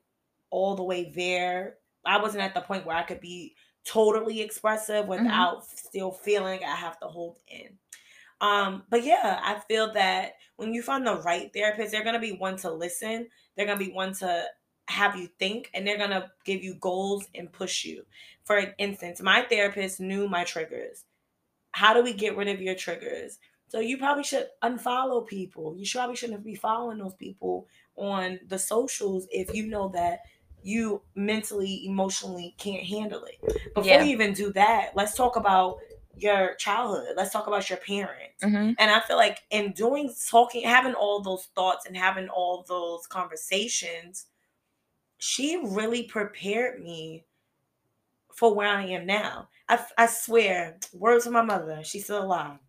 all 0.50 0.76
the 0.76 0.84
way 0.84 1.12
there. 1.16 1.78
I 2.06 2.20
wasn't 2.20 2.44
at 2.44 2.56
the 2.56 2.62
point 2.62 2.86
where 2.86 2.96
I 2.96 3.04
could 3.04 3.22
be 3.22 3.56
totally 3.86 4.42
expressive 4.42 5.08
without 5.08 5.66
still 5.66 6.12
feeling 6.12 6.62
I 6.64 6.76
have 6.76 7.00
to 7.00 7.08
hold 7.08 7.38
in. 7.48 7.78
Um, 8.42 8.84
but 8.90 9.04
yeah, 9.04 9.40
I 9.44 9.60
feel 9.68 9.94
that 9.94 10.34
when 10.56 10.74
you 10.74 10.82
find 10.82 11.06
the 11.06 11.22
right 11.22 11.52
therapist, 11.54 11.92
they're 11.92 12.04
gonna 12.04 12.20
be 12.20 12.34
one 12.34 12.58
to 12.58 12.72
listen, 12.72 13.28
they're 13.56 13.68
gonna 13.68 13.80
be 13.80 13.92
one 13.92 14.14
to 14.16 14.46
have 14.88 15.16
you 15.16 15.30
think, 15.40 15.70
and 15.74 15.86
they're 15.86 15.98
gonna 15.98 16.32
give 16.44 16.64
you 16.64 16.76
goals 16.76 17.28
and 17.36 17.52
push 17.52 17.86
you. 17.86 18.04
For 18.44 18.74
instance, 18.80 19.22
my 19.22 19.44
therapist 19.44 20.00
knew 20.00 20.28
my 20.28 20.44
triggers. 20.44 21.06
How 21.72 21.94
do 21.94 22.04
we 22.04 22.14
get 22.14 22.36
rid 22.36 22.48
of 22.48 22.62
your 22.62 22.76
triggers? 22.76 23.38
So 23.68 23.80
you 23.80 23.98
probably 23.98 24.24
should 24.24 24.48
unfollow 24.62 25.26
people. 25.26 25.76
You 25.78 25.86
probably 25.90 26.16
shouldn't 26.18 26.44
be 26.44 26.56
following 26.56 26.98
those 26.98 27.16
people 27.16 27.68
on 27.96 28.40
the 28.48 28.60
socials 28.60 29.28
if 29.32 29.56
you 29.56 29.68
know 29.68 29.90
that 29.90 30.22
you 30.64 31.02
mentally, 31.16 31.86
emotionally 31.86 32.56
can't 32.58 32.84
handle 32.84 33.24
it. 33.26 33.74
Before 33.74 33.84
Yeah. 33.84 34.04
you 34.04 34.12
even 34.12 34.34
do 34.34 34.52
that, 34.54 34.96
let's 34.96 35.16
talk 35.16 35.36
about 35.36 35.80
your 36.16 36.56
childhood. 36.56 37.14
Let's 37.16 37.32
talk 37.32 37.48
about 37.48 37.70
your 37.70 37.80
parents. 37.80 38.44
Mhm. 38.44 38.76
And 38.78 38.92
I 38.92 39.00
feel 39.00 39.18
like 39.18 39.40
in 39.50 39.72
doing 39.74 40.14
talking, 40.30 40.64
having 40.64 40.94
all 40.94 41.22
those 41.22 41.46
thoughts 41.56 41.86
and 41.86 41.96
having 41.98 42.30
all 42.30 42.64
those 42.68 43.08
conversations, 43.08 44.28
she 45.18 45.58
really 45.58 46.04
prepared 46.04 46.84
me 46.84 47.26
for 48.34 48.54
where 48.54 48.68
I 48.70 48.86
am 48.86 49.06
now. 49.06 49.50
I, 49.70 49.86
I 49.98 50.06
swear, 50.08 50.80
words 50.94 51.26
of 51.26 51.34
my 51.34 51.42
mother, 51.42 51.84
she's 51.84 52.06
still 52.06 52.24
alive. 52.24 52.60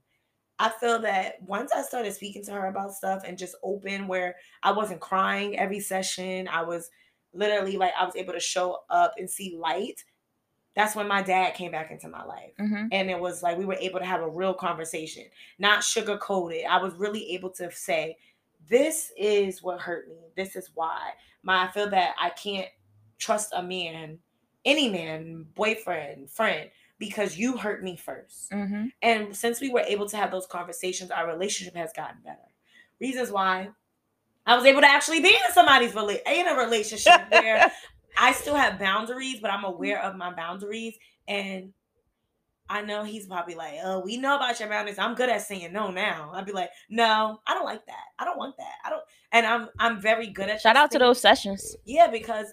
I 0.59 0.68
feel 0.70 1.00
that 1.00 1.42
once 1.42 1.72
I 1.72 1.83
started 1.83 2.14
speaking 2.14 2.44
to 2.44 2.52
her 2.52 2.66
about 2.66 2.94
stuff 2.94 3.22
and 3.26 3.38
just 3.38 3.57
open 3.62 4.07
where 4.09 4.37
I 4.62 4.72
wasn't 4.72 5.00
crying 5.00 5.59
every 5.59 5.81
session, 5.81 6.48
I 6.48 6.62
was 6.62 6.90
literally 7.33 7.77
like 7.77 7.92
I 7.99 8.05
was 8.05 8.16
able 8.16 8.33
to 8.33 8.40
show 8.40 8.81
up 8.90 9.14
and 9.18 9.29
see 9.31 9.57
light. 9.57 10.05
That's 10.75 10.97
when 10.97 11.07
my 11.07 11.23
dad 11.23 11.55
came 11.55 11.71
back 11.71 11.90
into 11.90 12.09
my 12.09 12.25
life. 12.25 12.53
Mhm. 12.59 12.88
And 12.92 13.11
it 13.11 13.18
was 13.21 13.42
like 13.42 13.59
we 13.59 13.66
were 13.66 13.75
able 13.75 13.99
to 14.01 14.07
have 14.07 14.23
a 14.23 14.29
real 14.29 14.55
conversation, 14.55 15.25
not 15.59 15.85
sugar 15.85 16.16
coated. 16.18 16.64
I 16.64 16.83
was 16.83 16.95
really 16.95 17.33
able 17.35 17.51
to 17.51 17.71
say, 17.71 18.16
This 18.68 19.12
is 19.16 19.62
what 19.62 19.81
hurt 19.81 20.09
me. 20.09 20.31
This 20.37 20.55
is 20.57 20.71
why. 20.75 21.12
My 21.42 21.64
I 21.64 21.73
feel 21.73 21.90
that 21.90 22.14
I 22.18 22.31
can't 22.31 22.68
trust 23.18 23.53
a 23.55 23.62
man, 23.62 24.18
any 24.64 24.88
man, 24.88 25.45
boyfriend, 25.55 26.31
friend, 26.31 26.71
because 26.99 27.37
you 27.37 27.57
hurt 27.57 27.83
me 27.83 27.97
first. 27.97 28.51
Mhm. 28.53 28.92
And 29.03 29.37
since 29.37 29.61
we 29.61 29.71
were 29.71 29.81
able 29.81 30.09
to 30.09 30.16
have 30.16 30.31
those 30.31 30.47
conversations, 30.47 31.11
our 31.11 31.27
relationship 31.27 31.75
has 31.75 31.92
gotten 31.92 32.23
better. 32.23 32.38
Reasons 33.01 33.33
why 33.33 33.71
I 34.46 34.57
was 34.57 34.64
able 34.64 34.81
to 34.81 34.88
actually 34.88 35.20
be 35.20 35.28
in 35.28 35.52
somebody's 35.52 35.92
rela- 35.92 36.20
in 36.26 36.48
a 36.48 36.55
relationship 36.57 37.20
where 37.31 37.70
I 38.18 38.33
still 38.33 38.55
have 38.57 38.78
boundaries, 38.78 39.38
but 39.40 39.50
I'm 39.50 39.64
aware 39.64 40.02
of 40.02 40.16
my 40.16 40.33
boundaries. 40.33 40.96
And 41.28 41.72
I 42.68 42.83
know 42.83 43.05
he's 43.05 43.26
probably 43.26 43.55
like, 43.55 43.74
oh, 43.85 44.00
we 44.00 44.16
know 44.16 44.37
about 44.37 44.59
your 44.59 44.68
boundaries. 44.68 44.98
I'm 44.98 45.14
good 45.14 45.28
at 45.28 45.42
saying 45.42 45.72
no 45.72 45.90
now. 45.90 46.31
I'd 46.35 46.46
be 46.46 46.52
like, 46.52 46.70
no, 46.88 47.38
I 47.46 47.55
don't 47.55 47.64
like 47.64 47.85
that. 47.87 48.05
I 48.18 48.24
don't 48.24 48.38
want 48.38 48.57
that. 48.57 48.72
I 48.85 48.90
don't 48.90 49.02
and 49.33 49.46
I'm 49.46 49.68
I'm 49.78 50.00
very 50.00 50.28
good 50.28 50.48
at 50.48 50.61
shout 50.61 50.76
out 50.76 50.90
to 50.92 50.98
those 50.98 51.20
sessions 51.20 51.76
Yeah, 51.85 52.09
because 52.09 52.46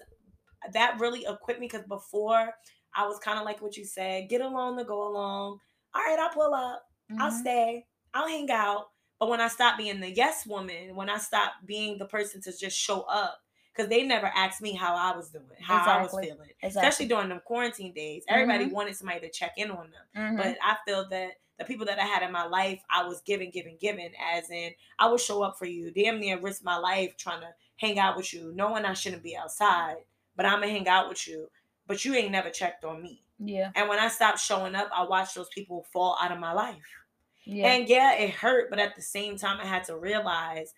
that 0.72 0.98
really 1.00 1.24
equipped 1.26 1.60
me. 1.60 1.68
Because 1.68 1.86
before 1.88 2.50
I 2.94 3.06
was 3.06 3.18
kind 3.20 3.38
of 3.38 3.44
like 3.44 3.62
what 3.62 3.76
you 3.76 3.84
said, 3.84 4.28
get 4.28 4.40
along 4.42 4.76
to 4.78 4.84
go 4.84 5.08
along. 5.08 5.58
All 5.94 6.02
right, 6.02 6.18
I'll 6.18 6.30
pull 6.30 6.54
up. 6.54 6.82
I'll 7.18 7.30
Mhm. 7.32 7.40
stay. 7.40 7.86
I'll 8.14 8.28
hang 8.28 8.50
out. 8.50 8.86
But 9.20 9.28
when 9.28 9.40
I 9.40 9.48
stopped 9.48 9.78
being 9.78 10.00
the 10.00 10.10
yes 10.10 10.46
woman, 10.46 10.96
when 10.96 11.10
I 11.10 11.18
stopped 11.18 11.66
being 11.66 11.98
the 11.98 12.06
person 12.06 12.40
to 12.42 12.56
just 12.56 12.78
show 12.78 13.02
up, 13.02 13.44
because 13.72 13.88
they 13.88 14.04
never 14.04 14.26
asked 14.26 14.62
me 14.62 14.74
how 14.74 14.96
I 14.96 15.16
was 15.16 15.30
doing, 15.30 15.46
how 15.60 15.98
I 15.98 16.02
was 16.02 16.16
feeling, 16.18 16.50
exactly 16.62 16.70
especially 16.70 17.06
during 17.08 17.28
them 17.28 17.40
quarantine 17.44 17.92
days. 17.92 18.24
Everybody 18.28 18.66
Mhm. 18.66 18.72
wanted 18.72 18.96
somebody 18.96 19.20
to 19.20 19.30
check 19.30 19.52
in 19.58 19.70
on 19.70 19.90
them. 19.90 20.06
Mhm. 20.14 20.36
But 20.36 20.58
I 20.62 20.78
feel 20.86 21.08
that 21.10 21.34
the 21.58 21.64
people 21.66 21.86
that 21.86 21.98
I 21.98 22.04
had 22.06 22.22
in 22.22 22.32
my 22.32 22.46
life, 22.46 22.82
I 22.90 23.04
was 23.06 23.20
giving, 23.20 23.50
giving, 23.50 23.76
giving, 23.76 24.14
as 24.18 24.50
in 24.50 24.74
I 24.98 25.08
would 25.08 25.20
show 25.20 25.42
up 25.42 25.58
for 25.58 25.66
you, 25.66 25.90
damn 25.92 26.18
near 26.18 26.40
risk 26.40 26.64
my 26.64 26.76
life 26.78 27.16
trying 27.16 27.42
to 27.42 27.54
hang 27.76 27.98
out 27.98 28.16
with 28.16 28.32
you, 28.32 28.52
knowing 28.54 28.84
I 28.84 28.94
shouldn't 28.94 29.22
be 29.22 29.36
outside, 29.36 29.98
but 30.36 30.46
I'm 30.46 30.60
gonna 30.60 30.72
hang 30.72 30.88
out 30.88 31.08
with 31.08 31.26
you. 31.28 31.50
But 31.86 32.04
you 32.04 32.14
ain't 32.14 32.32
never 32.32 32.50
checked 32.50 32.84
on 32.84 33.02
me. 33.02 33.22
yeah 33.38 33.72
And 33.74 33.88
when 33.88 33.98
I 33.98 34.08
stopped 34.08 34.40
showing 34.40 34.74
up, 34.74 34.90
I 34.94 35.02
watched 35.04 35.34
those 35.34 35.48
people 35.50 35.84
fall 35.92 36.16
out 36.20 36.32
of 36.32 36.38
my 36.38 36.52
life. 36.52 36.99
Yeah 37.44 37.72
And 37.72 37.88
yeah, 37.88 38.14
it 38.14 38.30
hurt, 38.30 38.70
but 38.70 38.78
at 38.78 38.96
the 38.96 39.02
same 39.02 39.36
time, 39.36 39.58
I 39.60 39.66
had 39.66 39.84
to 39.84 39.96
realize 39.96 40.74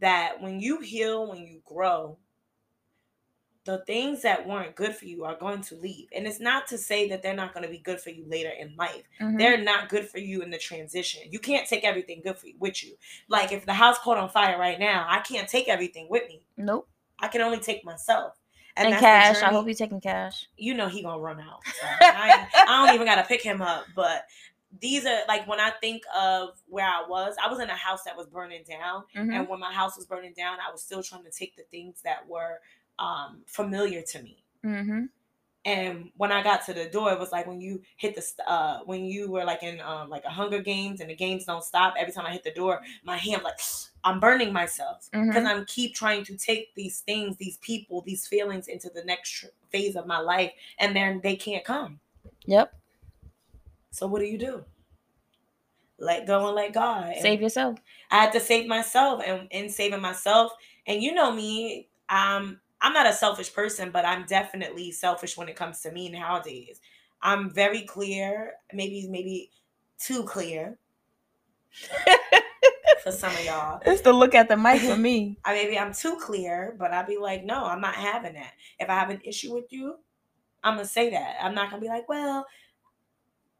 that 0.00 0.40
when 0.40 0.60
you 0.60 0.80
heal, 0.80 1.28
when 1.28 1.46
you 1.46 1.60
grow, 1.64 2.18
the 3.64 3.78
things 3.86 4.20
that 4.22 4.46
weren't 4.46 4.76
good 4.76 4.94
for 4.94 5.06
you 5.06 5.24
are 5.24 5.36
going 5.38 5.62
to 5.62 5.74
leave. 5.76 6.08
And 6.14 6.26
it's 6.26 6.38
not 6.40 6.66
to 6.66 6.76
say 6.76 7.08
that 7.08 7.22
they're 7.22 7.34
not 7.34 7.54
going 7.54 7.64
to 7.64 7.70
be 7.70 7.78
good 7.78 7.98
for 7.98 8.10
you 8.10 8.22
later 8.28 8.50
in 8.50 8.76
life. 8.76 9.04
Mhm. 9.18 9.38
They're 9.38 9.56
not 9.56 9.88
good 9.88 10.06
for 10.06 10.18
you 10.18 10.42
in 10.42 10.50
the 10.50 10.58
transition. 10.58 11.22
You 11.30 11.38
can't 11.38 11.66
take 11.66 11.82
everything 11.82 12.20
good 12.22 12.36
for 12.36 12.46
you 12.48 12.56
with 12.58 12.84
you. 12.84 12.98
Like 13.28 13.52
if 13.52 13.64
the 13.64 13.72
house 13.72 13.98
caught 14.00 14.18
on 14.18 14.28
fire 14.28 14.58
right 14.58 14.78
now, 14.78 15.06
I 15.08 15.20
can't 15.20 15.48
take 15.48 15.68
everything 15.68 16.08
with 16.10 16.28
me. 16.28 16.42
nope 16.58 16.88
I 17.20 17.28
can 17.28 17.40
only 17.40 17.58
take 17.58 17.84
myself. 17.86 18.34
and, 18.76 18.92
the 18.92 18.98
cash 18.98 19.40
i 19.40 19.50
hope 19.50 19.66
you're 19.66 19.74
taking 19.74 20.00
cash 20.00 20.48
you 20.56 20.74
know 20.74 20.88
he 20.88 21.00
gonna 21.00 21.18
run 21.20 21.40
out. 21.40 21.60
So 21.64 21.86
I, 21.86 22.48
I 22.68 22.84
don't 22.84 22.94
even 22.96 23.06
gotta 23.06 23.22
pick 23.22 23.40
him 23.40 23.62
up. 23.62 23.86
But 23.94 24.26
these 24.80 25.06
are 25.06 25.20
like 25.28 25.46
when 25.46 25.60
I 25.60 25.70
think 25.70 26.02
of 26.14 26.60
where 26.66 26.86
I 26.86 27.04
was, 27.08 27.36
I 27.42 27.48
was 27.48 27.60
in 27.60 27.70
a 27.70 27.76
house 27.76 28.02
that 28.04 28.16
was 28.16 28.26
burning 28.26 28.64
down, 28.68 29.04
Mhm. 29.14 29.34
and 29.34 29.48
when 29.48 29.60
my 29.60 29.72
house 29.72 29.96
was 29.96 30.06
burning 30.06 30.32
down, 30.34 30.58
I 30.66 30.70
was 30.70 30.82
still 30.82 31.02
trying 31.02 31.24
to 31.24 31.30
take 31.30 31.56
the 31.56 31.64
things 31.64 32.00
that 32.02 32.26
were 32.26 32.60
um, 32.98 33.42
familiar 33.46 34.02
to 34.02 34.22
me. 34.22 34.44
Mm-hmm. 34.64 35.06
And 35.66 36.10
when 36.16 36.30
I 36.30 36.42
got 36.42 36.64
to 36.66 36.74
the 36.74 36.84
door, 36.84 37.12
it 37.12 37.18
was 37.18 37.32
like 37.32 37.46
when 37.46 37.60
you 37.60 37.80
hit 37.96 38.14
the 38.14 38.50
uh 38.50 38.80
when 38.84 39.04
you 39.04 39.30
were 39.30 39.44
like 39.44 39.62
in 39.62 39.80
um 39.80 40.10
like 40.10 40.24
a 40.24 40.30
Hunger 40.30 40.60
Games 40.60 41.00
and 41.00 41.08
the 41.08 41.14
games 41.14 41.46
don't 41.46 41.64
stop. 41.64 41.94
Every 41.98 42.12
time 42.12 42.26
I 42.26 42.32
hit 42.32 42.44
the 42.44 42.52
door, 42.52 42.82
my 43.02 43.16
hand 43.16 43.42
like 43.42 43.58
I'm 44.04 44.20
burning 44.20 44.52
myself 44.52 45.08
because 45.10 45.28
mm-hmm. 45.28 45.46
I'm 45.46 45.64
keep 45.64 45.94
trying 45.94 46.22
to 46.26 46.36
take 46.36 46.74
these 46.74 47.00
things, 47.00 47.36
these 47.38 47.56
people, 47.58 48.02
these 48.02 48.26
feelings 48.26 48.68
into 48.68 48.90
the 48.90 49.04
next 49.04 49.46
phase 49.70 49.96
of 49.96 50.06
my 50.06 50.18
life, 50.18 50.52
and 50.78 50.94
then 50.94 51.20
they 51.22 51.34
can't 51.34 51.64
come. 51.64 51.98
Yep. 52.44 52.74
So 53.94 54.08
what 54.08 54.18
do 54.18 54.26
you 54.26 54.38
do? 54.38 54.64
Let 56.00 56.26
go 56.26 56.48
and 56.48 56.56
let 56.56 56.72
God. 56.72 57.14
Save 57.20 57.40
yourself. 57.40 57.78
I 58.10 58.16
had 58.16 58.32
to 58.32 58.40
save 58.40 58.66
myself, 58.66 59.22
and 59.24 59.46
in 59.52 59.70
saving 59.70 60.00
myself, 60.00 60.50
and 60.84 61.00
you 61.00 61.14
know 61.14 61.30
me, 61.30 61.88
um, 62.08 62.58
I'm 62.80 62.92
not 62.92 63.06
a 63.06 63.12
selfish 63.12 63.54
person, 63.54 63.92
but 63.92 64.04
I'm 64.04 64.26
definitely 64.26 64.90
selfish 64.90 65.36
when 65.36 65.48
it 65.48 65.54
comes 65.54 65.80
to 65.82 65.92
me 65.92 66.08
nowadays. 66.08 66.80
I'm 67.22 67.48
very 67.50 67.82
clear, 67.82 68.54
maybe 68.72 69.06
maybe 69.08 69.52
too 69.96 70.24
clear. 70.24 70.76
for 73.04 73.12
some 73.12 73.32
of 73.32 73.44
y'all. 73.44 73.80
It's 73.86 74.00
the 74.00 74.12
look 74.12 74.34
at 74.34 74.48
the 74.48 74.56
mic 74.56 74.80
for 74.80 74.96
me. 74.96 75.38
I 75.44 75.54
maybe 75.54 75.78
I'm 75.78 75.94
too 75.94 76.16
clear, 76.20 76.74
but 76.80 76.90
I'd 76.90 77.06
be 77.06 77.16
like, 77.16 77.44
no, 77.44 77.64
I'm 77.64 77.80
not 77.80 77.94
having 77.94 78.34
that. 78.34 78.54
If 78.80 78.90
I 78.90 78.94
have 78.94 79.10
an 79.10 79.20
issue 79.22 79.54
with 79.54 79.72
you, 79.72 79.98
I'm 80.64 80.74
gonna 80.74 80.88
say 80.88 81.10
that. 81.10 81.36
I'm 81.40 81.54
not 81.54 81.70
gonna 81.70 81.80
be 81.80 81.88
like, 81.88 82.08
well, 82.08 82.44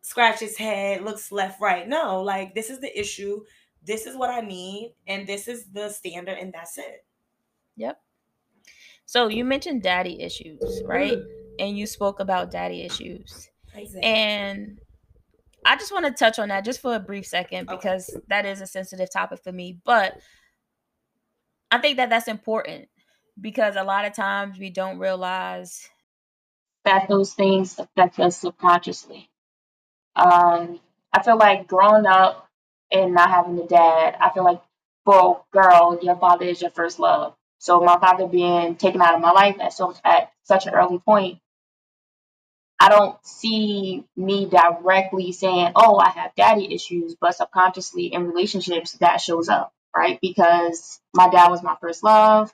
scratch 0.04 0.40
his 0.40 0.58
head, 0.58 1.02
looks 1.02 1.32
left, 1.32 1.62
right. 1.62 1.88
No, 1.88 2.22
like 2.22 2.54
this 2.54 2.68
is 2.68 2.78
the 2.78 2.98
issue. 2.98 3.42
This 3.82 4.06
is 4.06 4.16
what 4.16 4.30
I 4.30 4.40
need, 4.40 4.94
and 5.08 5.26
this 5.26 5.48
is 5.48 5.64
the 5.72 5.88
standard, 5.88 6.36
and 6.38 6.52
that's 6.52 6.76
it. 6.76 7.06
Yep. 7.76 7.98
So 9.06 9.28
you 9.28 9.44
mentioned 9.44 9.82
daddy 9.82 10.20
issues, 10.20 10.82
right? 10.84 11.16
Mm. 11.16 11.24
And 11.58 11.78
you 11.78 11.86
spoke 11.86 12.20
about 12.20 12.50
daddy 12.50 12.82
issues. 12.82 13.50
Exactly. 13.74 14.02
And 14.02 14.78
I 15.64 15.76
just 15.76 15.92
want 15.92 16.04
to 16.06 16.12
touch 16.12 16.38
on 16.38 16.48
that 16.48 16.64
just 16.64 16.80
for 16.80 16.94
a 16.94 17.00
brief 17.00 17.26
second 17.26 17.68
because 17.68 18.10
okay. 18.10 18.24
that 18.28 18.46
is 18.46 18.60
a 18.60 18.66
sensitive 18.66 19.10
topic 19.10 19.42
for 19.42 19.52
me. 19.52 19.78
But 19.84 20.18
I 21.70 21.78
think 21.78 21.96
that 21.96 22.10
that's 22.10 22.28
important 22.28 22.88
because 23.40 23.76
a 23.76 23.84
lot 23.84 24.04
of 24.04 24.14
times 24.14 24.58
we 24.58 24.70
don't 24.70 24.98
realize 24.98 25.88
that 26.84 27.08
those 27.08 27.32
things 27.32 27.78
affect 27.78 28.20
us 28.20 28.38
subconsciously. 28.38 29.30
Um, 30.16 30.81
I 31.12 31.22
feel 31.22 31.38
like 31.38 31.66
growing 31.68 32.07
up 32.07 32.48
and 32.92 33.14
not 33.14 33.31
having 33.31 33.59
a 33.59 33.66
dad, 33.66 34.16
I 34.20 34.31
feel 34.31 34.44
like 34.44 34.62
a 35.09 35.35
girl, 35.53 35.98
your 36.03 36.16
father 36.16 36.46
is 36.46 36.61
your 36.62 36.70
first 36.70 36.98
love. 36.98 37.35
So 37.59 37.81
my 37.81 37.98
father 37.98 38.27
being 38.27 38.77
taken 38.77 39.03
out 39.03 39.14
of 39.14 39.20
my 39.20 39.33
life 39.33 39.57
at 39.61 39.72
so 39.72 39.94
at 40.05 40.33
such 40.44 40.66
an 40.66 40.74
early 40.74 40.98
point, 40.98 41.38
I 42.81 42.90
don't 42.90 43.16
see 43.27 44.05
me 44.16 44.46
directly 44.46 45.33
saying, 45.33 45.72
"Oh, 45.77 45.98
I 45.98 46.11
have 46.11 46.35
daddy 46.37 46.74
issues," 46.74 47.16
but 47.20 47.35
subconsciously 47.35 48.07
in 48.12 48.27
relationships 48.29 48.92
that 48.94 49.20
shows 49.20 49.48
up, 49.48 49.72
right? 49.96 50.18
Because 50.20 51.00
my 51.14 51.29
dad 51.29 51.48
was 51.50 51.62
my 51.62 51.77
first 51.81 52.05
love. 52.05 52.53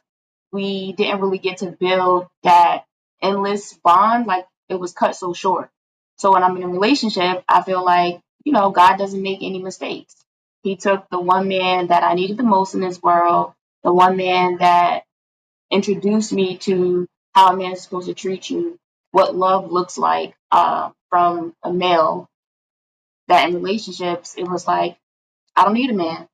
We 0.52 0.92
didn't 0.94 1.20
really 1.20 1.38
get 1.38 1.58
to 1.58 1.72
build 1.72 2.28
that 2.44 2.84
endless 3.22 3.74
bond, 3.84 4.26
like 4.26 4.46
it 4.68 4.76
was 4.76 4.92
cut 4.92 5.16
so 5.16 5.32
short. 5.34 5.70
So 6.20 6.32
when 6.32 6.42
I'm 6.42 6.54
in 6.58 6.64
a 6.64 6.68
relationship, 6.68 7.42
I 7.48 7.62
feel 7.62 7.82
like, 7.82 8.20
you 8.44 8.52
know, 8.52 8.68
God 8.68 8.98
doesn't 8.98 9.22
make 9.22 9.38
any 9.40 9.62
mistakes. 9.62 10.14
He 10.62 10.76
took 10.76 11.08
the 11.08 11.18
one 11.18 11.48
man 11.48 11.86
that 11.86 12.02
I 12.04 12.12
needed 12.12 12.36
the 12.36 12.42
most 12.42 12.74
in 12.74 12.82
this 12.82 13.02
world, 13.02 13.54
the 13.84 13.90
one 13.90 14.18
man 14.18 14.58
that 14.58 15.04
introduced 15.70 16.30
me 16.30 16.58
to 16.58 17.06
how 17.34 17.54
a 17.54 17.56
man 17.56 17.72
is 17.72 17.80
supposed 17.80 18.08
to 18.08 18.12
treat 18.12 18.50
you, 18.50 18.78
what 19.12 19.34
love 19.34 19.72
looks 19.72 19.96
like 19.96 20.34
uh, 20.52 20.90
from 21.08 21.54
a 21.62 21.72
male. 21.72 22.28
That 23.28 23.48
in 23.48 23.54
relationships, 23.54 24.34
it 24.36 24.46
was 24.46 24.66
like, 24.66 24.98
I 25.56 25.64
don't 25.64 25.72
need 25.72 25.88
a 25.88 25.94
man. 25.94 26.28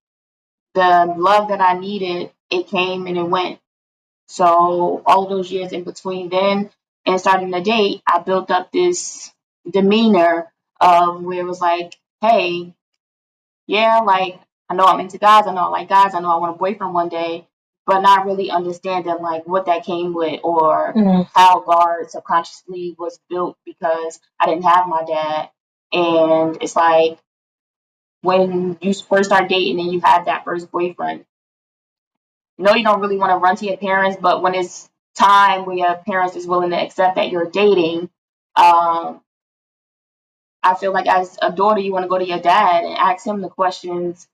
The 0.75 1.15
love 1.17 1.51
that 1.51 1.61
I 1.61 1.79
needed, 1.79 2.33
it 2.51 2.67
came 2.67 3.07
and 3.07 3.17
it 3.17 3.23
went. 3.23 3.61
So 4.27 5.01
all 5.07 5.29
those 5.29 5.53
years 5.53 5.71
in 5.71 5.85
between 5.85 6.29
then 6.29 6.71
and 7.07 7.21
starting 7.21 7.53
the 7.53 7.61
date, 7.61 8.03
I 8.05 8.19
built 8.19 8.51
up 8.51 8.73
this 8.73 9.31
demeanor 9.71 10.53
of 10.81 11.23
where 11.23 11.41
it 11.41 11.47
was 11.47 11.61
like, 11.61 11.97
hey, 12.21 12.75
yeah, 13.67 14.01
like 14.01 14.39
I 14.69 14.75
know 14.75 14.85
I'm 14.85 15.01
into 15.01 15.19
guys, 15.19 15.47
I 15.47 15.55
know 15.55 15.67
I 15.67 15.69
like 15.69 15.89
guys, 15.89 16.15
I 16.15 16.21
know 16.21 16.31
I 16.31 16.39
want 16.39 16.57
a 16.57 16.59
boyfriend 16.59 16.95
one 16.95 17.09
day, 17.09 17.47
but 17.87 18.01
not 18.01 18.27
really 18.27 18.51
understanding 18.51 19.17
like 19.21 19.47
what 19.47 19.67
that 19.67 19.85
came 19.85 20.13
with 20.13 20.41
or 20.43 20.93
mm-hmm. 20.93 21.23
how 21.35 21.61
guard 21.61 22.11
subconsciously 22.11 22.97
was 22.99 23.21
built 23.31 23.57
because 23.65 24.21
I 24.41 24.47
didn't 24.47 24.65
have 24.65 24.89
my 24.89 25.05
dad. 25.05 25.51
And 25.93 26.59
it's 26.61 26.77
like 26.77 27.19
when 28.23 28.77
you 28.81 28.93
first 28.93 29.31
start 29.31 29.49
dating 29.49 29.81
and 29.81 29.93
you 29.93 30.01
have 30.01 30.27
that 30.27 30.45
first 30.45 30.71
boyfriend, 30.71 31.25
you 32.59 32.65
know 32.65 32.75
you 32.75 32.83
don't 32.83 33.01
really 33.01 33.19
want 33.19 33.31
to 33.31 33.37
run 33.37 33.57
to 33.57 33.67
your 33.67 33.77
parents, 33.77 34.19
but 34.21 34.43
when 34.43 34.55
it's 34.55 34.89
time 35.17 35.65
where 35.65 35.77
your 35.77 35.95
parents 35.95 36.37
is 36.37 36.47
willing 36.47 36.71
to 36.71 36.77
accept 36.77 37.17
that 37.17 37.31
you're 37.31 37.51
dating, 37.51 38.11
um, 38.57 39.21
I 40.67 40.75
feel 40.77 40.93
like 40.93 41.09
as 41.09 41.39
a 41.43 41.53
daughter, 41.53 41.81
you 41.81 41.93
want 41.93 42.05
to 42.05 42.11
go 42.11 42.19
to 42.19 42.27
your 42.27 42.41
dad 42.41 42.85
and 42.85 42.99
ask 42.99 43.27
him 43.27 43.43
the 43.43 43.51
questions 43.51 44.29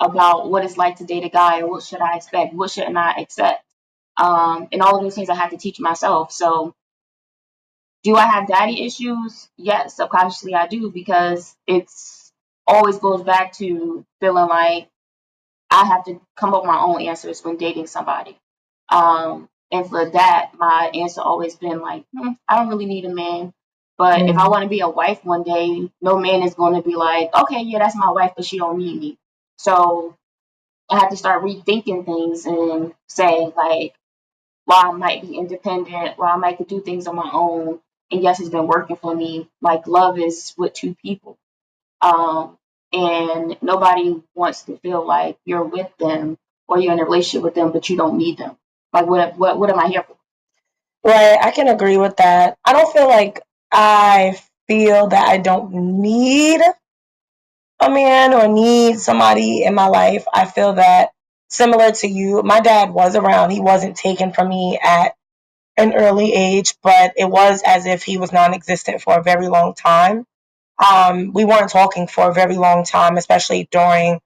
about 0.00 0.50
what 0.50 0.64
it's 0.64 0.78
like 0.78 0.96
to 0.96 1.04
date 1.04 1.24
a 1.24 1.28
guy 1.30 1.62
what 1.64 1.82
should 1.82 2.00
I 2.00 2.16
expect, 2.16 2.54
what 2.54 2.70
shouldn't 2.70 2.96
I 2.98 3.12
accept. 3.20 3.64
Um, 4.16 4.68
and 4.72 4.82
all 4.82 4.96
of 4.96 5.02
those 5.02 5.14
things 5.14 5.30
I 5.30 5.36
had 5.36 5.50
to 5.50 5.58
teach 5.58 5.80
myself. 5.80 6.32
So, 6.32 6.74
do 8.04 8.16
I 8.16 8.26
have 8.26 8.48
daddy 8.48 8.84
issues? 8.86 9.48
Yes, 9.56 9.96
subconsciously 9.96 10.54
I 10.54 10.68
do 10.68 10.90
because 10.90 11.56
it's 11.66 12.32
always 12.66 12.98
goes 12.98 13.22
back 13.22 13.52
to 13.54 14.06
feeling 14.20 14.48
like 14.48 14.88
I 15.70 15.84
have 15.86 16.04
to 16.06 16.20
come 16.36 16.54
up 16.54 16.62
with 16.62 16.68
my 16.68 16.80
own 16.80 17.02
answers 17.02 17.44
when 17.44 17.56
dating 17.56 17.88
somebody. 17.88 18.38
Um, 18.90 19.48
and 19.72 19.88
for 19.88 20.10
that, 20.10 20.52
my 20.58 20.90
answer 20.94 21.22
always 21.22 21.56
been 21.56 21.80
like, 21.80 22.04
hmm, 22.16 22.30
I 22.48 22.56
don't 22.56 22.68
really 22.68 22.86
need 22.86 23.06
a 23.06 23.14
man. 23.14 23.52
But 23.96 24.18
mm-hmm. 24.18 24.28
if 24.28 24.36
I 24.36 24.48
want 24.48 24.62
to 24.64 24.68
be 24.68 24.80
a 24.80 24.88
wife 24.88 25.24
one 25.24 25.42
day, 25.42 25.90
no 26.00 26.18
man 26.18 26.42
is 26.42 26.54
going 26.54 26.74
to 26.74 26.82
be 26.82 26.96
like, 26.96 27.34
okay, 27.34 27.62
yeah, 27.62 27.78
that's 27.78 27.96
my 27.96 28.10
wife, 28.10 28.32
but 28.36 28.44
she 28.44 28.58
don't 28.58 28.78
need 28.78 29.00
me. 29.00 29.18
So 29.56 30.16
I 30.90 30.98
have 30.98 31.10
to 31.10 31.16
start 31.16 31.42
rethinking 31.42 32.04
things 32.04 32.46
and 32.46 32.92
say 33.08 33.52
like, 33.56 33.94
while 34.64 34.86
I 34.86 34.92
might 34.92 35.22
be 35.22 35.36
independent, 35.36 36.18
while 36.18 36.34
I 36.34 36.36
might 36.36 36.68
do 36.68 36.80
things 36.80 37.06
on 37.06 37.16
my 37.16 37.30
own, 37.32 37.80
and 38.10 38.22
yes, 38.22 38.40
it's 38.40 38.48
been 38.48 38.66
working 38.66 38.96
for 38.96 39.14
me. 39.14 39.48
Like 39.60 39.86
love 39.86 40.18
is 40.18 40.54
with 40.56 40.72
two 40.72 40.94
people, 40.94 41.38
um, 42.00 42.58
and 42.92 43.56
nobody 43.62 44.22
wants 44.34 44.62
to 44.64 44.78
feel 44.78 45.06
like 45.06 45.36
you're 45.44 45.64
with 45.64 45.90
them 45.98 46.38
or 46.68 46.78
you're 46.78 46.92
in 46.92 47.00
a 47.00 47.04
relationship 47.04 47.42
with 47.42 47.54
them, 47.54 47.72
but 47.72 47.88
you 47.88 47.96
don't 47.96 48.18
need 48.18 48.38
them. 48.38 48.56
Like 48.92 49.06
what? 49.06 49.36
What? 49.36 49.58
What 49.58 49.70
am 49.70 49.78
I 49.78 49.88
here 49.88 50.02
for? 50.02 50.16
Right, 51.04 51.38
I 51.40 51.50
can 51.50 51.68
agree 51.68 51.98
with 51.98 52.16
that. 52.16 52.56
I 52.64 52.72
don't 52.72 52.90
feel 52.92 53.08
like 53.08 53.42
I 53.74 54.40
feel 54.68 55.08
that 55.08 55.28
I 55.28 55.38
don't 55.38 55.72
need 55.72 56.60
a 57.80 57.90
man 57.90 58.32
or 58.32 58.48
need 58.48 58.98
somebody 58.98 59.64
in 59.64 59.74
my 59.74 59.88
life. 59.88 60.24
I 60.32 60.46
feel 60.46 60.74
that 60.74 61.10
similar 61.48 61.90
to 61.90 62.06
you, 62.08 62.42
my 62.42 62.60
dad 62.60 62.90
was 62.90 63.16
around. 63.16 63.50
He 63.50 63.60
wasn't 63.60 63.96
taken 63.96 64.32
from 64.32 64.48
me 64.48 64.78
at 64.82 65.14
an 65.76 65.92
early 65.94 66.32
age, 66.32 66.74
but 66.82 67.14
it 67.16 67.28
was 67.28 67.62
as 67.66 67.86
if 67.86 68.04
he 68.04 68.16
was 68.16 68.32
non 68.32 68.54
existent 68.54 69.02
for 69.02 69.18
a 69.18 69.22
very 69.22 69.48
long 69.48 69.74
time. 69.74 70.24
Um, 70.78 71.32
we 71.32 71.44
weren't 71.44 71.70
talking 71.70 72.06
for 72.06 72.30
a 72.30 72.34
very 72.34 72.56
long 72.56 72.84
time, 72.84 73.16
especially 73.16 73.68
during 73.70 74.20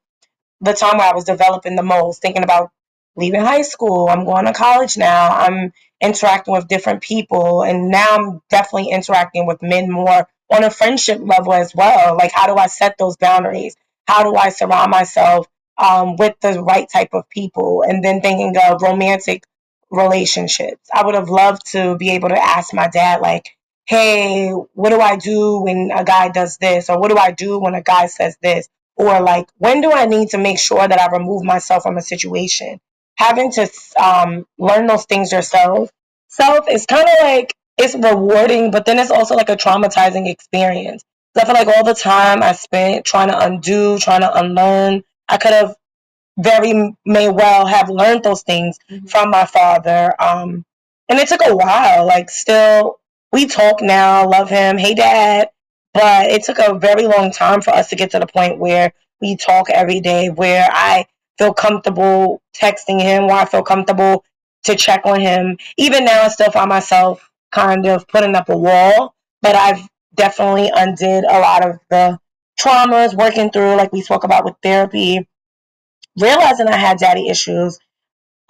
the 0.60 0.74
time 0.74 0.98
where 0.98 1.10
I 1.10 1.14
was 1.14 1.24
developing 1.24 1.76
the 1.76 1.82
most, 1.82 2.20
thinking 2.20 2.42
about 2.42 2.70
leaving 3.18 3.40
high 3.40 3.62
school. 3.62 4.08
I'm 4.08 4.24
going 4.24 4.46
to 4.46 4.52
college 4.52 4.96
now. 4.96 5.28
I'm 5.28 5.72
interacting 6.00 6.54
with 6.54 6.68
different 6.68 7.02
people. 7.02 7.62
And 7.62 7.88
now 7.88 8.16
I'm 8.16 8.42
definitely 8.48 8.90
interacting 8.90 9.46
with 9.46 9.60
men 9.60 9.90
more 9.90 10.28
on 10.50 10.64
a 10.64 10.70
friendship 10.70 11.20
level 11.20 11.52
as 11.52 11.74
well. 11.74 12.16
Like, 12.16 12.32
how 12.32 12.46
do 12.46 12.54
I 12.54 12.68
set 12.68 12.96
those 12.96 13.16
boundaries? 13.16 13.76
How 14.06 14.22
do 14.22 14.36
I 14.36 14.50
surround 14.50 14.90
myself 14.90 15.46
um, 15.76 16.16
with 16.16 16.36
the 16.40 16.62
right 16.62 16.88
type 16.90 17.10
of 17.12 17.28
people? 17.28 17.82
And 17.82 18.02
then 18.02 18.20
thinking 18.20 18.54
of 18.56 18.80
romantic 18.80 19.42
relationships. 19.90 20.88
I 20.94 21.04
would 21.04 21.14
have 21.14 21.28
loved 21.28 21.72
to 21.72 21.96
be 21.96 22.10
able 22.10 22.28
to 22.28 22.38
ask 22.42 22.72
my 22.72 22.88
dad, 22.88 23.20
like, 23.20 23.56
hey, 23.86 24.50
what 24.50 24.90
do 24.90 25.00
I 25.00 25.16
do 25.16 25.62
when 25.62 25.90
a 25.94 26.04
guy 26.04 26.28
does 26.28 26.58
this? 26.58 26.88
Or 26.88 27.00
what 27.00 27.10
do 27.10 27.16
I 27.16 27.32
do 27.32 27.58
when 27.58 27.74
a 27.74 27.82
guy 27.82 28.06
says 28.06 28.36
this? 28.42 28.68
Or 28.96 29.20
like, 29.20 29.48
when 29.56 29.80
do 29.80 29.90
I 29.92 30.06
need 30.06 30.30
to 30.30 30.38
make 30.38 30.58
sure 30.58 30.86
that 30.86 31.00
I 31.00 31.16
remove 31.16 31.42
myself 31.42 31.82
from 31.84 31.96
a 31.96 32.02
situation? 32.02 32.80
Having 33.18 33.50
to 33.52 33.68
um, 34.02 34.46
learn 34.58 34.86
those 34.86 35.04
things 35.04 35.32
yourself 35.32 35.90
self 36.28 36.68
is 36.70 36.86
kind 36.86 37.08
of 37.08 37.14
like 37.22 37.54
it's 37.76 37.94
rewarding, 37.94 38.70
but 38.70 38.86
then 38.86 38.98
it's 38.98 39.10
also 39.10 39.34
like 39.34 39.48
a 39.48 39.56
traumatizing 39.56 40.28
experience. 40.28 41.02
So 41.36 41.42
I 41.42 41.44
feel 41.44 41.54
like 41.54 41.76
all 41.76 41.84
the 41.84 41.94
time 41.94 42.42
I 42.42 42.52
spent 42.52 43.04
trying 43.04 43.28
to 43.28 43.38
undo, 43.38 43.98
trying 43.98 44.22
to 44.22 44.38
unlearn, 44.38 45.02
I 45.28 45.36
could 45.36 45.52
have 45.52 45.76
very 46.38 46.94
may 47.04 47.28
well 47.28 47.66
have 47.66 47.90
learned 47.90 48.22
those 48.24 48.42
things 48.42 48.78
mm-hmm. 48.90 49.06
from 49.06 49.30
my 49.30 49.44
father. 49.44 50.14
Um, 50.20 50.64
and 51.08 51.18
it 51.18 51.28
took 51.28 51.42
a 51.44 51.54
while. 51.54 52.06
Like 52.06 52.30
still, 52.30 52.98
we 53.32 53.46
talk 53.46 53.80
now, 53.82 54.28
love 54.28 54.48
him, 54.48 54.78
hey 54.78 54.94
dad. 54.94 55.50
But 55.94 56.30
it 56.30 56.44
took 56.44 56.58
a 56.58 56.78
very 56.78 57.06
long 57.06 57.32
time 57.32 57.60
for 57.60 57.70
us 57.70 57.88
to 57.90 57.96
get 57.96 58.12
to 58.12 58.18
the 58.18 58.26
point 58.26 58.58
where 58.58 58.92
we 59.20 59.36
talk 59.36 59.70
every 59.70 60.00
day, 60.00 60.28
where 60.28 60.68
I 60.70 61.06
feel 61.38 61.54
comfortable 61.54 62.42
texting 62.54 63.00
him, 63.00 63.26
where 63.26 63.36
I 63.36 63.44
feel 63.44 63.62
comfortable 63.62 64.24
to 64.64 64.74
check 64.74 65.02
on 65.04 65.20
him. 65.20 65.56
Even 65.76 66.04
now, 66.04 66.22
I 66.22 66.28
still 66.28 66.50
find 66.50 66.68
myself 66.68 67.30
kind 67.52 67.86
of 67.86 68.06
putting 68.08 68.34
up 68.34 68.48
a 68.48 68.56
wall, 68.56 69.14
but 69.40 69.56
I've 69.56 69.88
definitely 70.14 70.70
undid 70.74 71.24
a 71.24 71.38
lot 71.40 71.66
of 71.66 71.78
the 71.90 72.18
traumas, 72.60 73.16
working 73.16 73.50
through, 73.50 73.76
like 73.76 73.92
we 73.92 74.02
spoke 74.02 74.24
about 74.24 74.44
with 74.44 74.54
therapy, 74.62 75.26
realizing 76.18 76.66
I 76.66 76.76
had 76.76 76.98
daddy 76.98 77.28
issues. 77.28 77.78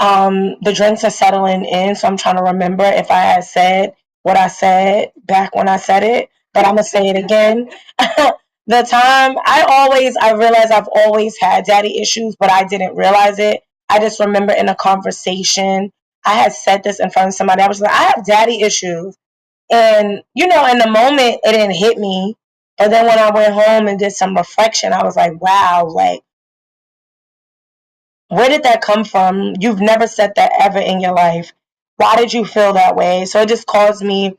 Um, 0.00 0.56
the 0.62 0.72
drinks 0.72 1.04
are 1.04 1.10
settling 1.10 1.64
in, 1.64 1.94
so 1.94 2.08
I'm 2.08 2.16
trying 2.16 2.36
to 2.36 2.42
remember 2.44 2.84
if 2.84 3.10
I 3.10 3.20
had 3.20 3.44
said 3.44 3.94
what 4.22 4.36
I 4.36 4.48
said 4.48 5.12
back 5.24 5.54
when 5.54 5.68
I 5.68 5.76
said 5.76 6.02
it, 6.02 6.30
but 6.54 6.64
I'm 6.64 6.76
gonna 6.76 6.84
say 6.84 7.08
it 7.08 7.16
again. 7.16 7.70
the 8.68 8.82
time 8.82 9.36
I 9.44 9.66
always 9.68 10.16
I 10.16 10.34
realize 10.34 10.70
I've 10.70 10.88
always 10.94 11.36
had 11.40 11.64
daddy 11.64 12.00
issues, 12.00 12.36
but 12.38 12.50
I 12.50 12.64
didn't 12.64 12.96
realize 12.96 13.40
it. 13.40 13.62
I 13.90 14.00
just 14.00 14.20
remember 14.20 14.52
in 14.54 14.68
a 14.68 14.76
conversation 14.76 15.92
I 16.26 16.34
had 16.34 16.52
said 16.52 16.82
this 16.84 17.00
in 17.00 17.10
front 17.10 17.28
of 17.28 17.34
somebody. 17.34 17.62
I 17.62 17.68
was 17.68 17.80
like, 17.80 17.92
I 17.92 18.12
have 18.14 18.26
daddy 18.26 18.62
issues. 18.62 19.16
And, 19.70 20.22
you 20.34 20.48
know, 20.48 20.66
in 20.66 20.78
the 20.78 20.90
moment, 20.90 21.40
it 21.42 21.52
didn't 21.52 21.76
hit 21.76 21.98
me. 21.98 22.36
But 22.78 22.90
then 22.90 23.06
when 23.06 23.18
I 23.18 23.30
went 23.30 23.54
home 23.54 23.88
and 23.88 23.98
did 23.98 24.12
some 24.12 24.36
reflection, 24.36 24.92
I 24.92 25.04
was 25.04 25.16
like, 25.16 25.40
wow, 25.40 25.86
like, 25.92 26.22
where 28.28 28.48
did 28.48 28.64
that 28.64 28.82
come 28.82 29.04
from? 29.04 29.54
You've 29.60 29.80
never 29.80 30.06
said 30.06 30.34
that 30.36 30.52
ever 30.60 30.78
in 30.78 31.00
your 31.00 31.14
life. 31.14 31.52
Why 31.96 32.16
did 32.16 32.32
you 32.32 32.44
feel 32.44 32.74
that 32.74 32.96
way? 32.96 33.24
So 33.24 33.40
it 33.40 33.48
just 33.48 33.66
caused 33.66 34.02
me 34.04 34.36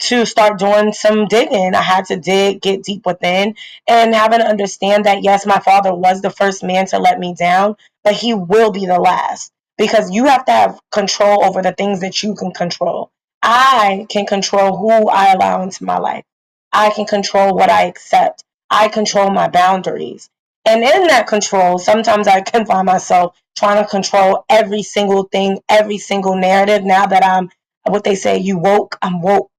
to 0.00 0.26
start 0.26 0.58
doing 0.58 0.92
some 0.92 1.26
digging. 1.26 1.74
I 1.74 1.82
had 1.82 2.06
to 2.06 2.16
dig, 2.16 2.60
get 2.60 2.82
deep 2.82 3.06
within, 3.06 3.54
and 3.88 4.14
having 4.14 4.40
to 4.40 4.46
understand 4.46 5.06
that 5.06 5.22
yes, 5.22 5.46
my 5.46 5.58
father 5.60 5.94
was 5.94 6.20
the 6.20 6.30
first 6.30 6.62
man 6.62 6.86
to 6.86 6.98
let 6.98 7.18
me 7.18 7.34
down, 7.34 7.76
but 8.02 8.14
he 8.14 8.34
will 8.34 8.70
be 8.70 8.86
the 8.86 8.98
last 8.98 9.52
because 9.78 10.10
you 10.10 10.26
have 10.26 10.44
to 10.46 10.52
have 10.52 10.80
control 10.92 11.44
over 11.44 11.62
the 11.62 11.72
things 11.72 12.00
that 12.00 12.22
you 12.22 12.34
can 12.34 12.52
control. 12.52 13.10
I 13.42 14.06
can 14.08 14.26
control 14.26 14.76
who 14.76 15.08
I 15.08 15.32
allow 15.32 15.62
into 15.62 15.84
my 15.84 15.98
life. 15.98 16.24
I 16.72 16.90
can 16.90 17.06
control 17.06 17.54
what 17.54 17.70
I 17.70 17.82
accept. 17.82 18.42
I 18.70 18.88
control 18.88 19.30
my 19.30 19.48
boundaries. 19.48 20.28
And 20.64 20.82
in 20.82 21.06
that 21.08 21.26
control, 21.26 21.78
sometimes 21.78 22.26
I 22.26 22.40
can 22.40 22.64
find 22.64 22.86
myself 22.86 23.36
trying 23.56 23.82
to 23.82 23.88
control 23.88 24.44
every 24.48 24.82
single 24.82 25.24
thing, 25.24 25.60
every 25.68 25.98
single 25.98 26.36
narrative. 26.36 26.84
Now 26.84 27.06
that 27.06 27.24
I'm 27.24 27.50
what 27.86 28.02
they 28.02 28.14
say, 28.14 28.38
you 28.38 28.58
woke, 28.58 28.96
I'm 29.02 29.20
woke 29.20 29.50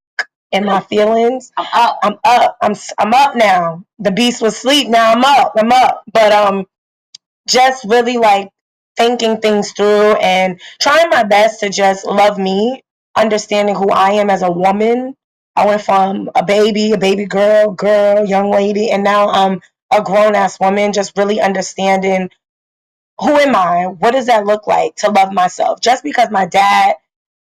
in 0.56 0.66
my 0.66 0.82
feelings. 0.82 1.52
I'm 1.58 1.68
up. 1.74 2.00
I'm 2.04 2.18
up. 2.24 2.58
I'm 2.62 2.76
I'm 2.98 3.14
up 3.14 3.36
now. 3.36 3.84
The 4.00 4.12
beast 4.12 4.42
was 4.42 4.56
asleep. 4.56 4.88
Now 4.90 5.14
I'm 5.14 5.24
up. 5.24 5.54
I'm 5.58 5.72
up. 5.72 6.04
But 6.12 6.32
um, 6.32 6.66
just 7.48 7.86
really 7.86 8.18
like 8.18 8.50
thinking 8.98 9.40
things 9.42 9.72
through 9.74 10.14
and 10.14 10.60
trying 10.80 11.10
my 11.10 11.24
best 11.24 11.62
to 11.62 11.70
just 11.70 12.06
love 12.06 12.38
me, 12.38 12.84
understanding 13.16 13.76
who 13.76 13.90
I 13.90 14.12
am 14.14 14.30
as 14.30 14.42
a 14.42 14.52
woman. 14.52 15.16
I 15.56 15.66
went 15.68 15.82
from 15.82 16.30
a 16.36 16.44
baby, 16.44 16.94
a 16.94 16.98
baby 16.98 17.26
girl, 17.26 17.72
girl, 17.72 18.26
young 18.26 18.52
lady, 18.52 18.92
and 18.92 19.04
now 19.04 19.30
I'm 19.30 19.62
a 19.92 20.02
grown 20.04 20.36
ass 20.36 20.60
woman. 20.60 20.94
Just 20.94 21.18
really 21.18 21.42
understanding 21.42 22.30
who 23.20 23.38
am 23.38 23.56
I? 23.56 23.88
What 23.88 24.12
does 24.12 24.26
that 24.28 24.46
look 24.46 24.68
like 24.68 24.96
to 24.98 25.10
love 25.12 25.32
myself? 25.32 25.80
Just 25.82 26.04
because 26.04 26.30
my 26.32 26.46
dad, 26.46 26.96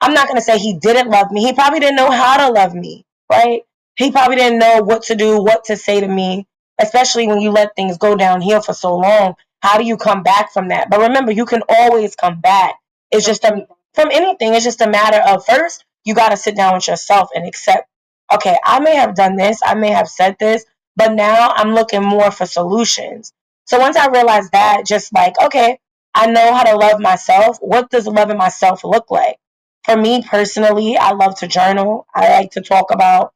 I'm 0.03 0.13
not 0.13 0.27
going 0.27 0.37
to 0.37 0.43
say 0.43 0.57
he 0.59 0.77
didn't 0.79 1.09
love 1.09 1.31
me. 1.31 1.45
He 1.45 1.53
probably 1.53 1.79
didn't 1.79 1.95
know 1.95 2.11
how 2.11 2.45
to 2.45 2.53
love 2.53 2.75
me, 2.75 3.05
right? 3.31 3.61
He 3.95 4.11
probably 4.11 4.35
didn't 4.35 4.59
know 4.59 4.81
what 4.83 5.03
to 5.03 5.15
do, 5.15 5.41
what 5.41 5.63
to 5.65 5.77
say 5.77 6.01
to 6.01 6.07
me, 6.09 6.45
especially 6.81 7.27
when 7.27 7.39
you 7.39 7.51
let 7.51 7.75
things 7.77 7.97
go 7.97 8.17
downhill 8.17 8.61
for 8.61 8.73
so 8.73 8.97
long. 8.97 9.35
How 9.61 9.77
do 9.77 9.85
you 9.85 9.95
come 9.95 10.21
back 10.21 10.51
from 10.51 10.67
that? 10.69 10.89
But 10.89 10.99
remember, 10.99 11.31
you 11.31 11.45
can 11.45 11.63
always 11.69 12.17
come 12.17 12.41
back. 12.41 12.75
It's 13.11 13.25
just 13.25 13.45
a, 13.45 13.65
from 13.93 14.09
anything. 14.11 14.53
It's 14.53 14.65
just 14.65 14.81
a 14.81 14.89
matter 14.89 15.21
of 15.25 15.45
first, 15.45 15.85
you 16.03 16.13
got 16.15 16.29
to 16.29 16.37
sit 16.37 16.57
down 16.57 16.75
with 16.75 16.87
yourself 16.87 17.29
and 17.33 17.47
accept, 17.47 17.87
okay, 18.33 18.57
I 18.65 18.81
may 18.81 18.95
have 18.95 19.15
done 19.15 19.37
this, 19.37 19.61
I 19.65 19.75
may 19.75 19.91
have 19.91 20.09
said 20.09 20.35
this, 20.37 20.65
but 20.97 21.13
now 21.13 21.53
I'm 21.55 21.73
looking 21.73 22.03
more 22.03 22.29
for 22.31 22.45
solutions. 22.45 23.31
So 23.65 23.79
once 23.79 23.95
I 23.95 24.09
realized 24.09 24.51
that, 24.51 24.85
just 24.85 25.13
like, 25.13 25.35
okay, 25.41 25.79
I 26.13 26.27
know 26.27 26.53
how 26.53 26.63
to 26.63 26.75
love 26.75 26.99
myself. 26.99 27.57
What 27.61 27.89
does 27.89 28.05
loving 28.05 28.37
myself 28.37 28.83
look 28.83 29.09
like? 29.09 29.37
For 29.85 29.97
me 29.97 30.23
personally, 30.23 30.97
I 30.97 31.11
love 31.11 31.35
to 31.39 31.47
journal. 31.47 32.05
I 32.13 32.29
like 32.29 32.51
to 32.51 32.61
talk 32.61 32.91
about 32.91 33.33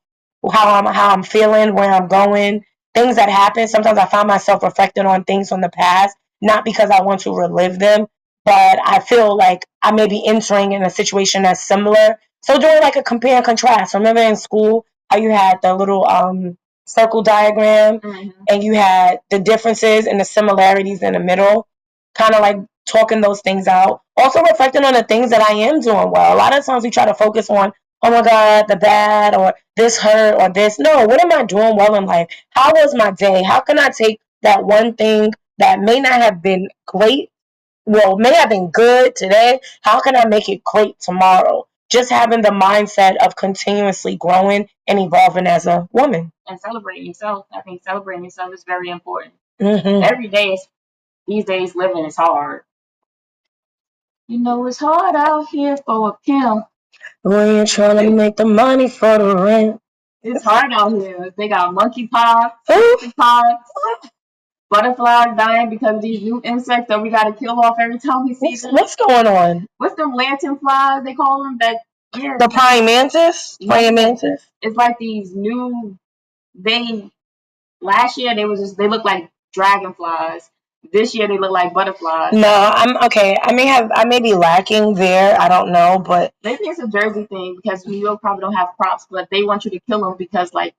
how 0.51 0.75
I'm 0.79 0.85
how 0.93 1.09
I'm 1.09 1.23
feeling, 1.23 1.75
where 1.75 1.91
I'm 1.91 2.07
going, 2.07 2.63
things 2.93 3.17
that 3.17 3.29
happen. 3.29 3.67
Sometimes 3.67 3.97
I 3.97 4.05
find 4.05 4.27
myself 4.27 4.63
reflecting 4.63 5.05
on 5.05 5.23
things 5.25 5.49
from 5.49 5.61
the 5.61 5.69
past, 5.69 6.15
not 6.41 6.63
because 6.63 6.89
I 6.89 7.01
want 7.01 7.21
to 7.21 7.35
relive 7.35 7.79
them, 7.79 8.07
but 8.45 8.79
I 8.83 8.99
feel 8.99 9.35
like 9.35 9.65
I 9.81 9.91
may 9.91 10.07
be 10.07 10.25
entering 10.25 10.71
in 10.71 10.83
a 10.83 10.89
situation 10.89 11.43
that's 11.43 11.63
similar. 11.63 12.17
So 12.41 12.57
doing 12.57 12.79
like 12.81 12.95
a 12.95 13.03
compare 13.03 13.35
and 13.37 13.45
contrast. 13.45 13.93
Remember 13.93 14.21
in 14.21 14.37
school 14.37 14.85
how 15.09 15.17
you 15.17 15.31
had 15.31 15.57
the 15.61 15.73
little 15.75 16.07
um 16.07 16.57
circle 16.85 17.21
diagram 17.23 17.99
Mhm. 17.99 18.33
and 18.49 18.63
you 18.63 18.73
had 18.73 19.19
the 19.29 19.39
differences 19.39 20.07
and 20.07 20.17
the 20.19 20.23
similarities 20.25 21.03
in 21.03 21.11
the 21.13 21.19
middle, 21.19 21.67
kind 22.17 22.33
of 22.33 22.41
like 22.41 22.57
talking 22.85 23.21
those 23.21 23.41
things 23.41 23.67
out. 23.67 24.01
Also 24.15 24.41
reflecting 24.41 24.83
on 24.83 24.93
the 24.93 25.03
things 25.03 25.29
that 25.29 25.41
I 25.41 25.53
am 25.53 25.79
doing 25.79 26.09
well. 26.11 26.35
A 26.35 26.37
lot 26.37 26.57
of 26.57 26.65
times 26.65 26.83
we 26.83 26.89
try 26.89 27.05
to 27.05 27.13
focus 27.13 27.49
on, 27.49 27.71
oh 28.01 28.11
my 28.11 28.21
God, 28.21 28.65
the 28.67 28.75
bad 28.77 29.35
or 29.35 29.53
this 29.75 29.97
hurt 29.97 30.41
or 30.41 30.49
this. 30.51 30.79
No, 30.79 31.05
what 31.05 31.23
am 31.23 31.31
I 31.31 31.43
doing 31.43 31.75
well 31.75 31.95
in 31.95 32.05
life? 32.05 32.27
How 32.49 32.71
was 32.71 32.95
my 32.95 33.11
day? 33.11 33.43
How 33.43 33.59
can 33.59 33.77
I 33.77 33.89
take 33.89 34.19
that 34.41 34.63
one 34.63 34.95
thing 34.95 35.33
that 35.59 35.79
may 35.79 35.99
not 35.99 36.13
have 36.21 36.41
been 36.41 36.69
great, 36.85 37.29
well, 37.85 38.17
may 38.17 38.33
have 38.33 38.49
been 38.49 38.69
good 38.71 39.15
today? 39.15 39.59
How 39.81 39.99
can 39.99 40.15
I 40.15 40.25
make 40.27 40.49
it 40.49 40.63
great 40.63 40.99
tomorrow? 40.99 41.67
Just 41.89 42.09
having 42.09 42.41
the 42.41 42.49
mindset 42.49 43.15
of 43.17 43.35
continuously 43.35 44.17
growing 44.17 44.67
and 44.87 44.99
evolving 44.99 45.47
as 45.47 45.67
a 45.67 45.87
woman. 45.91 46.31
And 46.47 46.59
celebrating 46.59 47.05
yourself. 47.05 47.45
I 47.53 47.61
think 47.61 47.83
celebrating 47.83 48.25
yourself 48.25 48.53
is 48.53 48.63
very 48.63 48.89
important. 48.89 49.33
hmm 49.59 50.03
Every 50.03 50.27
day 50.27 50.53
is 50.53 50.67
these 51.27 51.45
days 51.45 51.75
living 51.75 52.05
is 52.05 52.15
hard. 52.17 52.61
You 54.27 54.39
know 54.39 54.65
it's 54.67 54.79
hard 54.79 55.15
out 55.15 55.47
here 55.49 55.77
for 55.77 56.09
a 56.09 56.13
pimp. 56.25 56.65
When 57.23 57.55
you're 57.55 57.65
trying 57.65 57.97
to 58.05 58.11
make 58.11 58.37
the 58.37 58.45
money 58.45 58.89
for 58.89 59.17
the 59.17 59.35
rent. 59.37 59.81
It's 60.23 60.43
hard 60.43 60.71
out 60.73 60.93
here. 60.93 61.33
They 61.37 61.47
got 61.47 61.73
monkeypox, 61.75 62.51
Ooh. 62.71 63.11
pox, 63.17 63.69
butterflies 64.69 65.37
dying 65.37 65.69
because 65.69 65.97
of 65.97 66.01
these 66.01 66.21
new 66.21 66.41
insects 66.43 66.89
that 66.89 67.01
we 67.01 67.09
gotta 67.09 67.33
kill 67.33 67.59
off 67.59 67.77
every 67.79 67.99
time 67.99 68.25
we 68.25 68.33
see 68.33 68.49
What's, 68.49 68.61
them. 68.63 68.73
what's 68.73 68.95
going 68.95 69.27
on? 69.27 69.67
What's 69.77 69.95
them 69.95 70.13
lantern 70.13 70.57
flies 70.59 71.03
they 71.03 71.13
call 71.15 71.43
them? 71.43 71.57
That 71.59 71.77
yeah, 72.17 72.37
The 72.39 72.49
praying 72.49 72.85
mantis? 72.85 73.57
Praying 73.65 73.95
mantis? 73.95 74.41
it's 74.61 74.75
like 74.75 74.97
these 74.99 75.33
new. 75.35 75.97
They 76.55 77.11
last 77.81 78.17
year 78.17 78.35
they 78.35 78.45
was 78.45 78.59
just 78.59 78.77
they 78.77 78.87
look 78.87 79.05
like 79.05 79.29
dragonflies. 79.53 80.49
This 80.93 81.15
year 81.15 81.27
they 81.27 81.37
look 81.37 81.51
like 81.51 81.73
butterflies. 81.73 82.33
No, 82.33 82.47
I'm 82.73 82.97
okay. 83.05 83.37
I 83.41 83.53
may 83.53 83.65
have, 83.67 83.91
I 83.93 84.05
may 84.05 84.21
be 84.21 84.33
lacking 84.35 84.93
there. 84.95 85.39
I 85.39 85.49
don't 85.49 85.71
know, 85.71 85.99
but 85.99 86.33
Maybe 86.43 86.65
it's 86.65 86.79
a 86.79 86.87
Jersey 86.87 87.25
thing 87.25 87.57
because 87.61 87.85
New 87.85 87.97
York 87.99 88.21
probably 88.21 88.41
don't 88.41 88.53
have 88.53 88.69
crops, 88.79 89.05
but 89.09 89.29
they 89.31 89.43
want 89.43 89.65
you 89.65 89.71
to 89.71 89.79
kill 89.81 90.01
them 90.01 90.15
because 90.17 90.53
like 90.53 90.73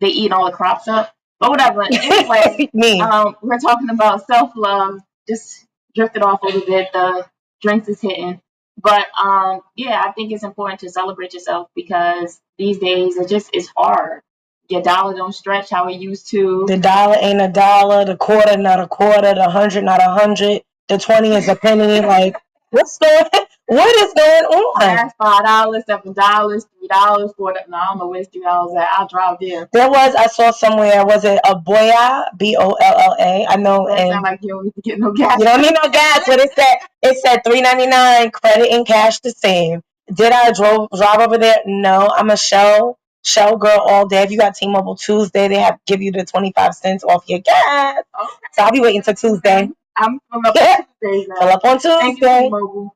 they 0.00 0.08
eat 0.08 0.32
all 0.32 0.46
the 0.46 0.56
crops 0.56 0.88
up. 0.88 1.12
But 1.40 1.50
whatever. 1.50 1.82
Anyway, 1.92 2.70
me. 2.72 3.00
um, 3.00 3.36
we're 3.42 3.58
talking 3.58 3.90
about 3.90 4.26
self 4.26 4.52
love. 4.56 5.00
Just 5.28 5.66
drifted 5.94 6.22
off 6.22 6.42
a 6.42 6.46
little 6.46 6.66
bit. 6.66 6.92
The 6.92 7.26
drinks 7.62 7.88
is 7.88 8.00
hitting, 8.00 8.40
but 8.80 9.06
um, 9.20 9.60
yeah, 9.76 10.02
I 10.04 10.12
think 10.12 10.32
it's 10.32 10.44
important 10.44 10.80
to 10.80 10.90
celebrate 10.90 11.34
yourself 11.34 11.68
because 11.74 12.40
these 12.58 12.78
days 12.78 13.16
it 13.16 13.28
just 13.28 13.54
is 13.54 13.70
hard. 13.76 14.22
Your 14.68 14.82
dollar 14.82 15.14
don't 15.14 15.34
stretch 15.34 15.70
how 15.70 15.88
it 15.88 15.96
used 15.96 16.28
to. 16.30 16.64
The 16.66 16.78
dollar 16.78 17.16
ain't 17.20 17.40
a 17.40 17.48
dollar. 17.48 18.04
The 18.04 18.16
quarter 18.16 18.56
not 18.56 18.80
a 18.80 18.86
quarter. 18.88 19.34
The 19.34 19.50
hundred 19.50 19.84
not 19.84 20.00
a 20.00 20.10
hundred. 20.10 20.62
The 20.88 20.98
twenty 20.98 21.34
is 21.34 21.48
a 21.48 21.56
penny. 21.56 22.00
Like 22.06 22.36
what's 22.70 22.98
going? 22.98 23.24
What 23.66 23.96
is 23.96 24.12
going 24.14 24.44
on? 24.44 24.80
Last 24.80 25.16
five 25.16 25.44
dollars, 25.44 25.84
seven 25.86 26.12
dollars, 26.12 26.66
three 26.78 26.88
dollars, 26.88 27.32
four. 27.36 27.52
dollars. 27.52 27.68
No, 27.68 27.76
I 27.78 27.86
don't 27.86 27.98
know 27.98 28.08
where's 28.08 28.28
three 28.28 28.42
dollars 28.42 28.74
at. 28.76 28.88
I'll 28.92 29.08
drive 29.08 29.38
there. 29.40 29.68
There 29.72 29.88
was 29.88 30.14
I 30.14 30.26
saw 30.26 30.50
somewhere. 30.50 31.04
Was 31.04 31.24
it 31.24 31.40
a 31.44 31.56
Bolla? 31.56 32.26
B 32.36 32.56
O 32.58 32.72
L 32.72 33.00
L 33.00 33.16
A. 33.18 33.46
I 33.48 33.56
know. 33.56 33.86
That 33.88 33.98
And 34.00 34.22
like 34.22 34.40
you 34.42 34.50
don't 34.50 34.64
need 34.64 34.74
to 34.74 34.82
get 34.82 34.98
no 34.98 35.12
gas. 35.12 35.38
You 35.38 35.44
don't 35.46 35.62
need 35.62 35.74
no 35.82 35.88
gas, 35.90 36.22
but 36.26 36.40
it 36.40 36.52
said 36.54 36.76
it 37.02 37.18
said 37.18 37.40
three 37.46 37.60
ninety 37.62 37.86
nine, 37.86 38.30
credit 38.30 38.70
and 38.70 38.86
cash 38.86 39.20
the 39.20 39.30
same. 39.30 39.82
Did 40.12 40.32
I 40.32 40.52
drove 40.52 40.88
drive 40.96 41.20
over 41.20 41.38
there? 41.38 41.56
No, 41.66 42.10
I'm 42.14 42.30
a 42.30 42.36
Shell 42.36 42.98
Shell 43.24 43.56
girl 43.56 43.80
all 43.80 44.06
day. 44.06 44.22
If 44.22 44.30
you 44.30 44.38
got 44.38 44.54
T-Mobile 44.54 44.96
Tuesday, 44.96 45.48
they 45.48 45.56
have 45.58 45.78
give 45.86 46.02
you 46.02 46.12
the 46.12 46.24
twenty 46.24 46.52
five 46.52 46.74
cents 46.74 47.04
off 47.04 47.24
your 47.26 47.40
gas. 47.40 47.98
Okay. 47.98 48.30
So 48.52 48.62
I'll 48.62 48.72
be 48.72 48.80
waiting 48.80 49.02
till 49.02 49.14
Tuesday. 49.14 49.70
I'm 49.96 50.18
from 50.30 50.44
up 50.44 50.54
Yeah. 50.54 50.76
Tuesdays 51.02 51.28
now. 51.28 51.36
Fill 51.40 51.48
up 51.48 51.64
on 51.64 51.78
Thank 51.80 52.20
you. 52.20 52.90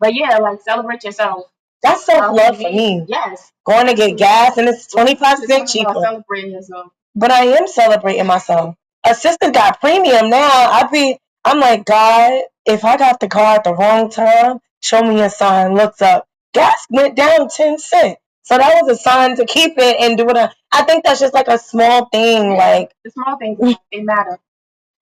But 0.00 0.14
yeah, 0.14 0.38
like 0.38 0.60
celebrate 0.62 1.04
yourself. 1.04 1.46
That's 1.82 2.04
self 2.04 2.22
um, 2.24 2.34
love 2.34 2.56
for 2.56 2.70
me. 2.70 3.04
Yes. 3.06 3.52
Going 3.64 3.86
to 3.86 3.94
get 3.94 4.16
gas 4.16 4.56
and 4.56 4.68
it's 4.68 4.86
twenty 4.86 5.14
five 5.14 5.38
cents 5.38 5.72
cheaper. 5.72 5.92
Celebrating 5.94 6.52
yourself. 6.52 6.92
But 7.14 7.30
I 7.30 7.44
am 7.46 7.66
celebrating 7.66 8.26
myself. 8.26 8.76
Assistant 9.04 9.54
got 9.54 9.80
premium 9.80 10.30
now. 10.30 10.70
I'd 10.70 10.90
be 10.90 11.18
I'm 11.44 11.60
like, 11.60 11.84
God, 11.84 12.42
if 12.64 12.84
I 12.84 12.96
got 12.96 13.20
the 13.20 13.28
car 13.28 13.56
at 13.56 13.64
the 13.64 13.74
wrong 13.74 14.10
time, 14.10 14.58
show 14.80 15.02
me 15.02 15.20
a 15.20 15.30
sign. 15.30 15.74
Looks 15.74 16.02
up. 16.02 16.26
Gas 16.54 16.86
went 16.90 17.16
down 17.16 17.48
ten 17.48 17.78
cents. 17.78 18.20
So 18.46 18.58
that 18.58 18.82
was 18.82 18.98
a 18.98 19.02
sign 19.02 19.36
to 19.38 19.46
keep 19.46 19.74
it 19.78 19.98
and 20.00 20.18
do 20.18 20.28
it. 20.30 20.38
a- 20.38 20.54
I 20.72 20.84
think 20.84 21.04
that's 21.04 21.20
just 21.20 21.34
like 21.34 21.48
a 21.48 21.58
small 21.58 22.06
thing. 22.12 22.56
Like 22.56 22.92
the 23.04 23.12
small 23.12 23.38
things 23.38 23.58
they 23.92 24.02
matter. 24.02 24.38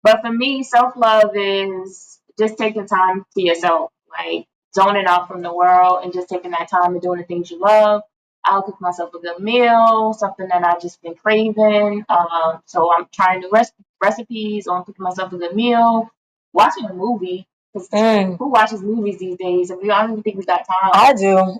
But 0.03 0.21
for 0.21 0.31
me, 0.31 0.63
self 0.63 0.95
love 0.97 1.31
is 1.35 2.19
just 2.39 2.57
taking 2.57 2.87
time 2.87 3.25
to 3.35 3.41
yourself, 3.43 3.91
like 4.11 4.47
zoning 4.75 5.05
out 5.07 5.27
from 5.27 5.41
the 5.41 5.53
world 5.53 6.01
and 6.03 6.13
just 6.13 6.29
taking 6.29 6.51
that 6.51 6.69
time 6.69 6.93
and 6.93 7.01
doing 7.01 7.19
the 7.19 7.25
things 7.25 7.51
you 7.51 7.59
love. 7.59 8.03
I'll 8.45 8.63
cook 8.63 8.81
myself 8.81 9.13
a 9.13 9.19
good 9.19 9.39
meal, 9.39 10.13
something 10.13 10.47
that 10.49 10.63
I've 10.65 10.81
just 10.81 11.01
been 11.03 11.15
craving. 11.15 12.05
Um, 12.09 12.61
so 12.65 12.91
I'm 12.95 13.07
trying 13.13 13.41
new 13.41 13.51
recipes, 14.01 14.67
or 14.67 14.77
I'm 14.77 14.85
cooking 14.85 15.03
myself 15.03 15.33
a 15.33 15.37
good 15.37 15.55
meal, 15.55 16.09
watching 16.53 16.85
a 16.85 16.93
movie. 16.93 17.47
'cause 17.73 17.89
mm, 17.89 18.37
who 18.39 18.49
watches 18.49 18.81
movies 18.81 19.19
these 19.19 19.37
days? 19.37 19.71
If 19.71 19.79
we, 19.81 19.91
I 19.91 20.01
don't 20.03 20.13
even 20.13 20.23
think 20.23 20.37
we 20.39 20.45
got 20.45 20.65
time. 20.67 20.91
I 20.93 21.13
do. 21.13 21.59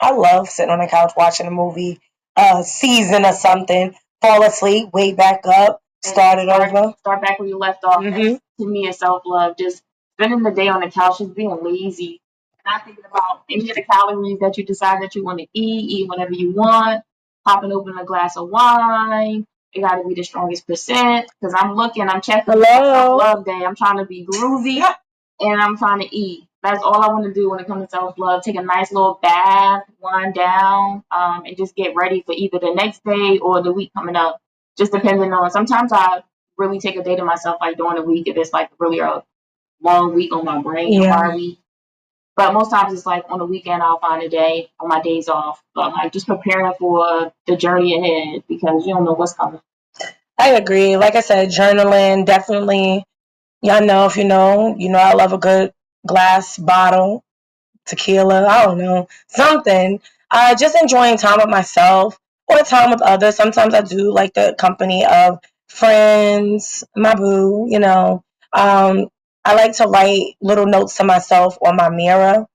I 0.00 0.12
love 0.12 0.48
sitting 0.48 0.70
on 0.70 0.80
the 0.80 0.86
couch 0.88 1.12
watching 1.16 1.46
a 1.46 1.50
movie, 1.50 2.00
a 2.36 2.62
season 2.64 3.24
or 3.24 3.32
something, 3.32 3.94
fall 4.22 4.42
asleep, 4.44 4.90
wake 4.92 5.16
back 5.16 5.42
up, 5.46 5.80
start 6.04 6.38
it 6.38 6.48
start, 6.48 6.74
over. 6.74 6.94
start 7.00 7.22
back 7.22 7.38
where 7.38 7.48
you 7.48 7.58
left 7.58 7.84
off. 7.84 8.02
Mhm. 8.02 8.40
To 8.60 8.66
me, 8.68 8.88
is 8.88 8.98
self 8.98 9.22
love. 9.26 9.56
Just 9.58 9.82
spending 10.18 10.42
the 10.42 10.52
day 10.52 10.68
on 10.68 10.80
the 10.80 10.90
couch, 10.90 11.18
just 11.18 11.34
being 11.34 11.56
lazy, 11.62 12.20
not 12.66 12.84
thinking 12.84 13.04
about 13.04 13.42
any 13.50 13.70
of 13.70 13.76
the 13.76 13.84
calories 13.84 14.38
that 14.40 14.58
you 14.58 14.64
decide 14.64 15.02
that 15.02 15.14
you 15.14 15.24
want 15.24 15.40
to 15.40 15.46
eat, 15.54 15.90
eat 15.90 16.08
whatever 16.08 16.32
you 16.32 16.52
want, 16.52 17.02
popping 17.46 17.72
open 17.72 17.98
a 17.98 18.04
glass 18.04 18.36
of 18.36 18.48
wine. 18.50 19.46
It 19.72 19.82
got 19.82 19.96
to 20.02 20.08
be 20.08 20.14
the 20.14 20.24
strongest 20.24 20.66
percent 20.66 21.30
because 21.40 21.54
I'm 21.56 21.74
looking, 21.76 22.08
I'm 22.08 22.20
checking 22.22 22.54
Hello. 22.54 23.16
love 23.18 23.44
day. 23.44 23.64
I'm 23.64 23.76
trying 23.76 23.98
to 23.98 24.06
be 24.06 24.26
groovy 24.26 24.82
and 25.40 25.60
I'm 25.62 25.78
trying 25.78 26.00
to 26.00 26.16
eat. 26.16 26.46
That's 26.62 26.82
all 26.82 27.02
I 27.02 27.08
want 27.08 27.24
to 27.24 27.32
do 27.32 27.50
when 27.50 27.60
it 27.60 27.66
comes 27.66 27.84
to 27.84 27.90
self 27.90 28.18
love. 28.18 28.42
Take 28.42 28.56
a 28.56 28.62
nice 28.62 28.92
little 28.92 29.18
bath, 29.22 29.84
wind 30.00 30.34
down, 30.34 31.04
um, 31.10 31.44
and 31.46 31.56
just 31.56 31.74
get 31.74 31.94
ready 31.94 32.22
for 32.26 32.32
either 32.36 32.58
the 32.58 32.74
next 32.74 33.02
day 33.04 33.38
or 33.38 33.62
the 33.62 33.72
week 33.72 33.92
coming 33.94 34.16
up. 34.16 34.40
Just 34.78 34.92
depending 34.92 35.32
on. 35.32 35.50
Sometimes 35.50 35.92
I 35.92 36.22
really 36.58 36.78
take 36.78 36.96
a 36.96 37.02
day 37.02 37.16
to 37.16 37.24
myself, 37.24 37.56
like 37.60 37.76
during 37.78 37.96
the 37.96 38.02
week, 38.02 38.28
if 38.28 38.36
it's 38.36 38.52
like 38.52 38.70
really 38.78 38.98
a 39.00 39.22
long 39.82 40.14
week 40.14 40.34
on 40.34 40.44
my 40.44 40.60
brain, 40.60 40.92
Yeah. 40.92 41.10
a 41.10 41.12
hard 41.12 41.34
week. 41.36 41.58
But 42.36 42.52
most 42.54 42.70
times 42.70 42.94
it's 42.94 43.06
like 43.06 43.24
on 43.28 43.38
the 43.38 43.46
weekend 43.46 43.82
I'll 43.82 43.98
find 43.98 44.22
a 44.22 44.28
day 44.28 44.70
on 44.80 44.88
my 44.88 45.02
days 45.02 45.28
off. 45.28 45.62
But 45.74 45.92
like 45.92 46.12
just 46.12 46.26
preparing 46.26 46.72
for 46.78 47.32
the 47.46 47.56
journey 47.56 47.98
ahead 47.98 48.44
because 48.48 48.86
you 48.86 48.94
don't 48.94 49.04
know 49.04 49.12
what's 49.12 49.34
coming. 49.34 49.60
I 50.38 50.50
agree. 50.50 50.96
Like 50.96 51.16
I 51.16 51.20
said, 51.20 51.48
journaling 51.50 52.24
definitely. 52.26 53.04
Y'all 53.62 53.84
know 53.84 54.06
if 54.06 54.16
you 54.16 54.24
know, 54.24 54.74
you 54.78 54.88
know 54.88 54.98
I 54.98 55.12
love 55.14 55.32
a 55.34 55.38
good 55.38 55.72
glass 56.06 56.58
bottle, 56.58 57.24
tequila. 57.86 58.46
I 58.46 58.64
don't 58.64 58.78
know 58.78 59.08
something. 59.28 60.00
Uh, 60.30 60.54
just 60.54 60.76
enjoying 60.76 61.16
time 61.18 61.38
with 61.38 61.48
myself 61.48 62.18
or 62.48 62.58
time 62.58 62.90
with 62.90 63.02
others. 63.02 63.36
Sometimes 63.36 63.74
I 63.74 63.82
do 63.82 64.12
like 64.12 64.34
the 64.34 64.54
company 64.58 65.04
of 65.04 65.38
friends, 65.68 66.84
my 66.96 67.14
boo. 67.14 67.66
You 67.68 67.80
know, 67.80 68.24
um, 68.52 69.08
I 69.44 69.54
like 69.54 69.76
to 69.76 69.86
write 69.86 70.34
little 70.40 70.66
notes 70.66 70.96
to 70.96 71.04
myself 71.04 71.58
on 71.64 71.76
my 71.76 71.90
mirror, 71.90 72.46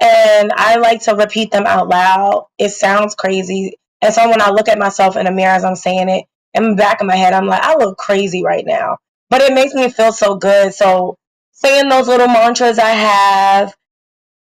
and 0.00 0.52
I 0.54 0.76
like 0.76 1.02
to 1.02 1.14
repeat 1.14 1.50
them 1.50 1.66
out 1.66 1.88
loud. 1.88 2.46
It 2.58 2.70
sounds 2.70 3.14
crazy, 3.14 3.78
and 4.02 4.12
so 4.12 4.28
when 4.28 4.42
I 4.42 4.50
look 4.50 4.68
at 4.68 4.78
myself 4.78 5.16
in 5.16 5.26
the 5.26 5.32
mirror 5.32 5.54
as 5.54 5.64
I'm 5.64 5.76
saying 5.76 6.08
it 6.08 6.24
in 6.54 6.70
the 6.70 6.76
back 6.76 7.00
of 7.00 7.06
my 7.06 7.16
head, 7.16 7.32
I'm 7.32 7.46
like, 7.46 7.62
I 7.62 7.76
look 7.76 7.96
crazy 7.96 8.44
right 8.44 8.64
now. 8.66 8.98
But 9.30 9.40
it 9.40 9.54
makes 9.54 9.72
me 9.72 9.88
feel 9.88 10.12
so 10.12 10.34
good. 10.36 10.74
So 10.74 11.16
saying 11.64 11.88
those 11.88 12.08
little 12.08 12.28
mantras 12.28 12.78
I 12.78 12.90
have, 12.90 13.74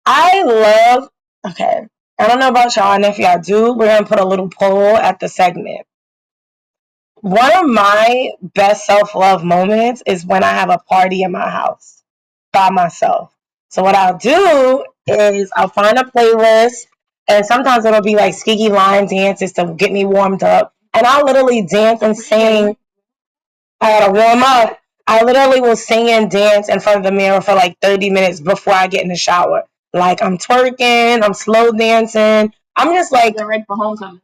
I 0.05 0.43
love, 0.43 1.09
okay, 1.49 1.87
I 2.19 2.27
don't 2.27 2.39
know 2.39 2.49
about 2.49 2.75
y'all, 2.75 2.93
and 2.93 3.05
if 3.05 3.19
y'all 3.19 3.39
do, 3.39 3.73
we're 3.73 3.87
going 3.87 4.03
to 4.03 4.09
put 4.09 4.19
a 4.19 4.25
little 4.25 4.49
poll 4.49 4.97
at 4.97 5.19
the 5.19 5.29
segment. 5.29 5.85
One 7.21 7.51
of 7.57 7.65
my 7.67 8.31
best 8.41 8.85
self 8.85 9.15
love 9.15 9.43
moments 9.43 10.03
is 10.05 10.25
when 10.25 10.43
I 10.43 10.51
have 10.51 10.69
a 10.69 10.77
party 10.77 11.23
in 11.23 11.31
my 11.31 11.49
house 11.49 12.03
by 12.53 12.69
myself. 12.69 13.35
So 13.69 13.83
what 13.83 13.95
I'll 13.95 14.17
do 14.17 14.85
is 15.07 15.51
I'll 15.55 15.69
find 15.69 15.97
a 15.97 16.03
playlist, 16.03 16.87
and 17.27 17.45
sometimes 17.45 17.85
it'll 17.85 18.01
be 18.01 18.15
like 18.15 18.35
Skiggy 18.35 18.69
Line 18.69 19.07
dances 19.07 19.53
to 19.53 19.73
get 19.75 19.91
me 19.91 20.05
warmed 20.05 20.43
up. 20.43 20.73
And 20.93 21.05
I'll 21.07 21.25
literally 21.25 21.65
dance 21.65 22.01
and 22.03 22.17
sing. 22.17 22.77
I 23.81 23.99
gotta 23.99 24.13
warm 24.13 24.43
up. 24.43 24.79
I 25.07 25.23
literally 25.23 25.61
will 25.61 25.75
sing 25.75 26.09
and 26.09 26.31
dance 26.31 26.69
in 26.69 26.79
front 26.79 26.99
of 26.99 27.03
the 27.03 27.11
mirror 27.11 27.41
for 27.41 27.53
like 27.53 27.77
30 27.81 28.09
minutes 28.09 28.39
before 28.39 28.73
I 28.73 28.87
get 28.87 29.03
in 29.03 29.09
the 29.09 29.15
shower. 29.15 29.63
Like 29.93 30.21
I'm 30.21 30.37
twerking, 30.37 31.23
I'm 31.23 31.33
slow 31.33 31.71
dancing. 31.71 32.53
I'm 32.75 32.93
just 32.93 33.11
like 33.11 33.35
Get 33.37 33.45
ready 33.47 33.63
for 33.67 33.75
homecoming. 33.77 34.21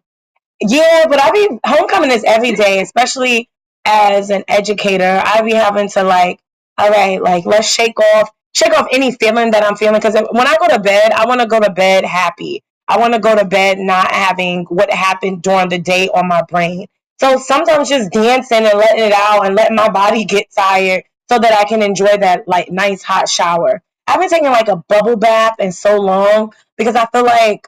yeah, 0.61 1.05
but 1.09 1.21
I 1.21 1.31
be 1.31 1.59
homecoming 1.65 2.11
is 2.11 2.23
every 2.23 2.53
day, 2.53 2.81
especially 2.81 3.49
as 3.85 4.29
an 4.29 4.43
educator. 4.47 5.21
I 5.25 5.41
be 5.43 5.53
having 5.53 5.89
to 5.89 6.03
like, 6.03 6.39
all 6.77 6.89
right, 6.89 7.21
like 7.21 7.45
let's 7.45 7.71
shake 7.71 7.99
off, 7.99 8.29
shake 8.53 8.77
off 8.77 8.87
any 8.91 9.11
feeling 9.11 9.51
that 9.51 9.63
I'm 9.63 9.75
feeling. 9.75 9.95
Because 10.01 10.15
when 10.31 10.47
I 10.47 10.55
go 10.59 10.67
to 10.69 10.79
bed, 10.79 11.11
I 11.13 11.25
want 11.25 11.41
to 11.41 11.47
go 11.47 11.59
to 11.59 11.71
bed 11.71 12.05
happy. 12.05 12.63
I 12.87 12.97
want 12.99 13.13
to 13.13 13.19
go 13.19 13.35
to 13.35 13.45
bed 13.45 13.79
not 13.79 14.11
having 14.11 14.65
what 14.65 14.91
happened 14.91 15.41
during 15.43 15.69
the 15.69 15.79
day 15.79 16.09
on 16.09 16.27
my 16.27 16.41
brain. 16.43 16.87
So 17.21 17.37
sometimes 17.37 17.89
just 17.89 18.11
dancing 18.11 18.65
and 18.65 18.79
letting 18.79 19.03
it 19.03 19.13
out 19.13 19.45
and 19.45 19.53
letting 19.53 19.75
my 19.75 19.89
body 19.89 20.25
get 20.25 20.47
tired 20.57 21.03
so 21.29 21.37
that 21.37 21.53
I 21.53 21.65
can 21.65 21.83
enjoy 21.83 22.17
that 22.17 22.47
like 22.47 22.71
nice 22.71 23.03
hot 23.03 23.29
shower. 23.29 23.83
I've 24.07 24.19
been 24.19 24.27
taking 24.27 24.49
like 24.49 24.69
a 24.69 24.77
bubble 24.89 25.17
bath 25.17 25.57
in 25.59 25.71
so 25.71 26.01
long 26.01 26.51
because 26.77 26.95
I 26.95 27.05
feel 27.05 27.23
like 27.23 27.67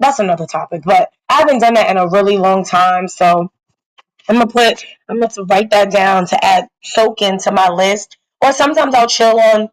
that's 0.00 0.18
another 0.18 0.44
topic, 0.44 0.82
but 0.84 1.08
I 1.30 1.38
haven't 1.38 1.60
done 1.60 1.72
that 1.74 1.88
in 1.90 1.96
a 1.96 2.10
really 2.10 2.36
long 2.36 2.62
time. 2.62 3.08
So 3.08 3.50
I'm 4.28 4.36
gonna 4.36 4.48
put 4.48 4.84
I'm 5.08 5.18
gonna 5.18 5.44
write 5.48 5.70
that 5.70 5.90
down 5.90 6.26
to 6.26 6.44
add 6.44 6.68
soak 6.82 7.22
into 7.22 7.52
my 7.52 7.70
list. 7.70 8.18
Or 8.42 8.52
sometimes 8.52 8.94
I'll 8.94 9.08
chill 9.08 9.40
on 9.40 9.70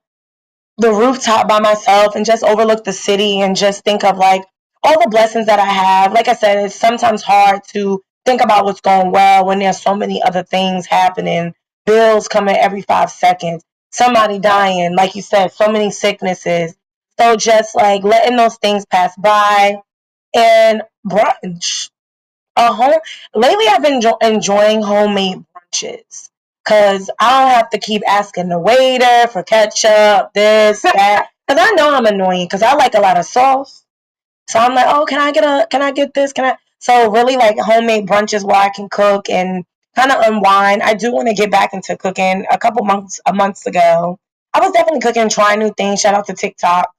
the 0.77 0.93
rooftop 0.93 1.49
by 1.49 1.59
myself 1.59 2.15
and 2.15 2.25
just 2.25 2.45
overlook 2.45 2.85
the 2.85 2.93
city 2.93 3.41
and 3.41 3.57
just 3.57 3.83
think 3.83 4.05
of 4.05 4.17
like 4.17 4.43
all 4.83 5.01
the 5.01 5.09
blessings 5.09 5.47
that 5.47 5.59
I 5.59 5.65
have. 5.65 6.13
Like 6.13 6.29
I 6.29 6.33
said, 6.33 6.63
it's 6.63 6.75
sometimes 6.75 7.23
hard 7.23 7.59
to 7.73 8.01
think 8.31 8.41
about 8.41 8.63
what's 8.63 8.79
going 8.79 9.11
well 9.11 9.45
when 9.45 9.59
there's 9.59 9.81
so 9.81 9.93
many 9.93 10.23
other 10.23 10.41
things 10.41 10.85
happening, 10.85 11.53
bills 11.85 12.29
coming 12.29 12.55
every 12.55 12.81
five 12.81 13.11
seconds, 13.11 13.61
somebody 13.91 14.39
dying, 14.39 14.95
like 14.95 15.15
you 15.15 15.21
said, 15.21 15.51
so 15.51 15.69
many 15.69 15.91
sicknesses. 15.91 16.73
So 17.19 17.35
just 17.35 17.75
like 17.75 18.05
letting 18.05 18.37
those 18.37 18.55
things 18.55 18.85
pass 18.85 19.13
by 19.17 19.81
and 20.33 20.81
brunch. 21.05 21.89
A 22.55 22.71
home 22.71 22.99
lately 23.35 23.67
I've 23.67 23.81
been 23.83 23.99
enjo- 23.99 24.23
enjoying 24.23 24.81
homemade 24.81 25.43
brunches 25.53 26.29
because 26.63 27.09
I 27.19 27.41
don't 27.41 27.51
have 27.51 27.69
to 27.71 27.79
keep 27.79 28.01
asking 28.07 28.47
the 28.47 28.59
waiter 28.59 29.27
for 29.27 29.43
ketchup, 29.43 30.31
this, 30.33 30.81
that. 30.83 31.27
Because 31.45 31.61
I 31.69 31.71
know 31.75 31.93
I'm 31.93 32.05
annoying 32.05 32.45
because 32.45 32.63
I 32.63 32.75
like 32.75 32.93
a 32.93 33.01
lot 33.01 33.17
of 33.17 33.25
sauce. 33.25 33.83
So 34.47 34.59
I'm 34.59 34.73
like, 34.73 34.87
oh, 34.87 35.05
can 35.05 35.19
I 35.19 35.33
get 35.33 35.43
a, 35.43 35.67
can 35.67 35.81
I 35.81 35.91
get 35.91 36.13
this? 36.13 36.31
Can 36.31 36.45
I? 36.45 36.55
So 36.81 37.11
really 37.11 37.37
like 37.37 37.57
homemade 37.59 38.07
brunches 38.07 38.43
where 38.43 38.57
I 38.57 38.69
can 38.69 38.89
cook 38.89 39.29
and 39.29 39.65
kind 39.95 40.11
of 40.11 40.21
unwind. 40.21 40.81
I 40.81 40.95
do 40.95 41.11
want 41.13 41.27
to 41.27 41.35
get 41.35 41.51
back 41.51 41.73
into 41.73 41.95
cooking. 41.95 42.45
A 42.51 42.57
couple 42.57 42.83
months, 42.83 43.19
a 43.25 43.33
months 43.33 43.67
ago, 43.67 44.19
I 44.53 44.59
was 44.59 44.71
definitely 44.71 45.01
cooking, 45.01 45.29
trying 45.29 45.59
new 45.59 45.71
things. 45.71 46.01
Shout 46.01 46.15
out 46.15 46.27
to 46.27 46.33
TikTok. 46.33 46.89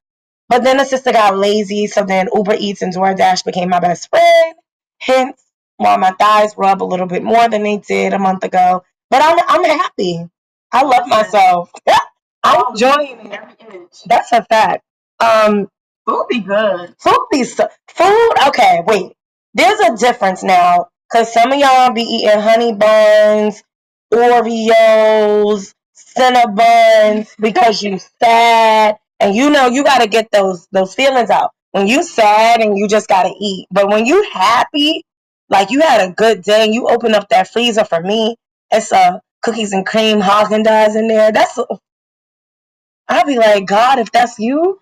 But 0.49 0.65
then 0.65 0.77
the 0.77 0.85
sister 0.85 1.13
got 1.13 1.37
lazy, 1.37 1.87
so 1.89 2.05
then 2.05 2.29
Uber 2.33 2.57
Eats 2.59 2.83
and 2.83 2.95
DoorDash 2.95 3.45
became 3.45 3.71
my 3.71 3.81
best 3.81 4.09
friend. 4.09 4.55
Hence, 4.99 5.43
why 5.79 5.97
my 5.97 6.13
thighs 6.13 6.55
rub 6.57 6.83
a 6.83 6.85
little 6.85 7.07
bit 7.07 7.23
more 7.25 7.49
than 7.49 7.63
they 7.63 7.79
did 7.79 8.13
a 8.13 8.19
month 8.19 8.45
ago. 8.45 8.85
But 9.11 9.23
I'm 9.25 9.39
I'm 9.49 9.65
happy. 9.79 10.29
I 10.71 10.85
love 10.85 11.09
myself. 11.09 11.73
I'm 12.45 12.71
enjoying 12.71 13.33
it. 13.33 14.05
That's 14.07 14.33
a 14.33 14.45
fact. 14.45 14.85
Um, 15.21 15.69
Food 16.07 16.27
be 16.29 16.41
good. 16.41 16.95
food 16.99 17.27
be 17.31 17.45
so, 17.45 17.69
food. 17.89 18.33
Okay, 18.49 18.83
wait. 18.87 19.13
There's 19.55 19.81
a 19.81 19.97
difference 19.97 20.43
now 20.45 20.89
because 21.11 21.33
some 21.33 21.53
of 21.53 21.61
y'all 21.61 21.93
be 21.93 22.03
eating 22.03 22.41
honey 22.41 22.75
buns, 22.75 23.63
Oreos, 24.15 25.75
Cinnabons 25.97 27.29
because 27.39 27.83
you 27.83 28.01
sad, 28.23 28.97
and 29.21 29.37
you 29.37 29.51
know 29.51 29.69
you 29.69 29.85
got 29.85 30.01
to 30.01 30.09
get 30.09 30.31
those 30.33 30.69
those 30.73 30.95
feelings 30.95 31.31
out. 31.31 31.53
When 31.73 31.89
you 31.89 32.03
sad 32.05 32.63
and 32.63 32.79
you 32.79 32.89
just 32.89 33.09
got 33.09 33.25
to 33.25 33.35
eat, 33.41 33.69
but 33.71 33.89
when 33.89 34.07
you 34.07 34.29
happy, 34.33 35.05
like 35.51 35.71
you 35.71 35.83
had 35.83 36.09
a 36.09 36.13
good 36.15 36.43
day, 36.43 36.65
and 36.65 36.75
you 36.75 36.89
open 36.89 37.15
up 37.15 37.29
that 37.31 37.49
freezer 37.53 37.85
for 37.85 38.01
me. 38.01 38.37
It's 38.73 38.93
uh 38.93 39.21
cookies 39.43 39.75
and 39.75 39.87
cream 39.87 40.21
Haagen 40.23 40.65
Dazs 40.65 40.97
in 40.97 41.09
there. 41.09 41.33
That's 41.33 41.59
I'll 43.09 43.27
be 43.27 43.39
like, 43.39 43.67
God, 43.67 44.01
if 44.01 44.13
that's 44.13 44.41
you, 44.41 44.82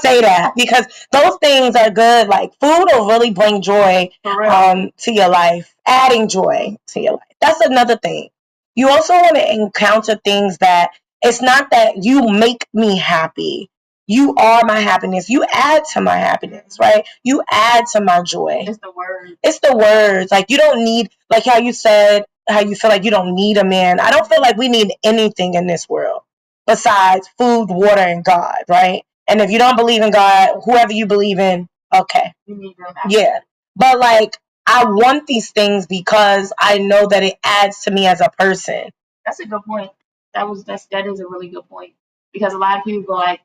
say 0.00 0.20
that 0.20 0.52
because 0.56 0.86
those 1.12 1.36
things 1.40 1.76
are 1.76 1.90
good. 1.90 2.28
Like 2.28 2.52
food 2.60 2.86
will 2.92 3.08
really 3.08 3.30
bring 3.30 3.62
joy 3.62 4.10
um, 4.24 4.90
to 4.98 5.12
your 5.12 5.28
life, 5.28 5.74
adding 5.86 6.28
joy 6.28 6.76
to 6.88 7.00
your 7.00 7.12
life. 7.12 7.22
That's 7.40 7.60
another 7.60 7.96
thing. 7.96 8.30
You 8.74 8.88
also 8.88 9.14
want 9.14 9.36
to 9.36 9.52
encounter 9.52 10.16
things 10.24 10.58
that 10.58 10.90
it's 11.22 11.42
not 11.42 11.70
that 11.70 12.02
you 12.02 12.28
make 12.28 12.66
me 12.72 12.96
happy. 12.98 13.70
You 14.06 14.34
are 14.36 14.62
my 14.64 14.80
happiness. 14.80 15.30
You 15.30 15.44
add 15.52 15.84
to 15.92 16.00
my 16.00 16.16
happiness, 16.16 16.78
right? 16.80 17.06
You 17.22 17.42
add 17.50 17.84
to 17.92 18.00
my 18.00 18.22
joy. 18.22 18.64
it's 18.66 18.78
the 18.78 18.90
word. 18.90 19.36
It's 19.42 19.60
the 19.60 19.76
words. 19.76 20.32
Like 20.32 20.46
you 20.48 20.56
don't 20.56 20.84
need, 20.84 21.10
like 21.30 21.44
how 21.44 21.58
you 21.58 21.72
said, 21.72 22.24
how 22.48 22.60
you 22.60 22.74
feel 22.74 22.90
like 22.90 23.04
you 23.04 23.10
don't 23.12 23.34
need 23.34 23.56
a 23.58 23.64
man. 23.64 24.00
I 24.00 24.10
don't 24.10 24.26
feel 24.26 24.40
like 24.40 24.56
we 24.56 24.68
need 24.68 24.92
anything 25.04 25.54
in 25.54 25.66
this 25.66 25.88
world 25.88 26.22
besides 26.66 27.28
food, 27.38 27.66
water, 27.66 28.00
and 28.00 28.24
God, 28.24 28.64
right? 28.68 29.04
And 29.30 29.40
if 29.40 29.50
you 29.50 29.58
don't 29.58 29.76
believe 29.76 30.02
in 30.02 30.10
God, 30.10 30.60
whoever 30.64 30.92
you 30.92 31.06
believe 31.06 31.38
in, 31.38 31.68
okay. 31.94 32.32
You 32.46 32.56
need 32.56 32.76
them. 32.76 32.92
back. 32.94 33.04
Yeah. 33.08 33.38
But 33.76 33.98
like 33.98 34.36
I 34.66 34.84
want 34.84 35.26
these 35.26 35.50
things 35.52 35.86
because 35.86 36.52
I 36.58 36.78
know 36.78 37.06
that 37.08 37.22
it 37.22 37.36
adds 37.44 37.84
to 37.84 37.90
me 37.92 38.06
as 38.06 38.20
a 38.20 38.30
person. 38.38 38.90
That's 39.24 39.40
a 39.40 39.46
good 39.46 39.62
point. 39.64 39.90
That 40.34 40.48
was 40.48 40.64
that's 40.64 40.86
that 40.86 41.06
is 41.06 41.20
a 41.20 41.26
really 41.26 41.48
good 41.48 41.68
point 41.68 41.92
because 42.32 42.52
a 42.54 42.58
lot 42.58 42.78
of 42.78 42.84
people 42.84 43.02
go 43.02 43.14
like, 43.14 43.40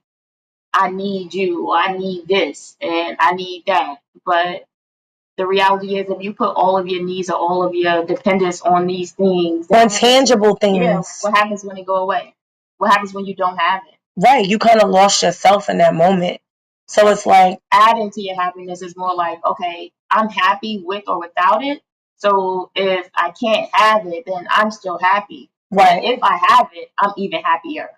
I 0.73 0.89
need 0.89 1.33
you, 1.33 1.67
or 1.69 1.77
I 1.77 1.97
need 1.97 2.27
this, 2.27 2.75
and 2.81 3.17
I 3.19 3.33
need 3.33 3.63
that. 3.67 3.97
But 4.25 4.65
the 5.37 5.47
reality 5.47 5.97
is, 5.97 6.09
if 6.09 6.21
you 6.21 6.33
put 6.33 6.49
all 6.55 6.77
of 6.77 6.87
your 6.87 7.03
needs 7.03 7.29
or 7.29 7.35
all 7.37 7.63
of 7.63 7.75
your 7.75 8.05
dependence 8.05 8.61
on 8.61 8.87
these 8.87 9.11
things, 9.13 9.69
On 9.71 9.89
tangible 9.89 10.55
things. 10.55 10.77
yeah, 10.77 11.01
what 11.21 11.37
happens 11.37 11.63
when 11.63 11.75
they 11.75 11.83
go 11.83 11.95
away? 11.95 12.35
What 12.77 12.91
happens 12.91 13.13
when 13.13 13.25
you 13.25 13.35
don't 13.35 13.57
have 13.57 13.83
it? 13.87 13.94
Right. 14.17 14.45
You 14.47 14.59
kind 14.59 14.81
of 14.81 14.89
lost 14.89 15.23
yourself 15.23 15.69
in 15.69 15.79
that 15.79 15.95
moment. 15.95 16.41
So 16.87 17.07
it's 17.09 17.25
like, 17.25 17.59
Adding 17.73 18.11
to 18.11 18.21
your 18.21 18.35
happiness 18.35 18.81
is 18.81 18.95
more 18.97 19.15
like, 19.15 19.39
okay, 19.45 19.91
I'm 20.11 20.29
happy 20.29 20.83
with 20.85 21.05
or 21.07 21.19
without 21.19 21.63
it. 21.63 21.81
So 22.17 22.71
if 22.75 23.09
I 23.15 23.31
can't 23.31 23.69
have 23.73 24.05
it, 24.07 24.23
then 24.27 24.47
I'm 24.49 24.71
still 24.71 24.99
happy. 24.99 25.49
right. 25.71 26.03
And 26.03 26.05
if 26.05 26.19
I 26.23 26.37
have 26.49 26.69
it, 26.73 26.89
I'm 26.99 27.11
even 27.17 27.41
happier. 27.41 27.89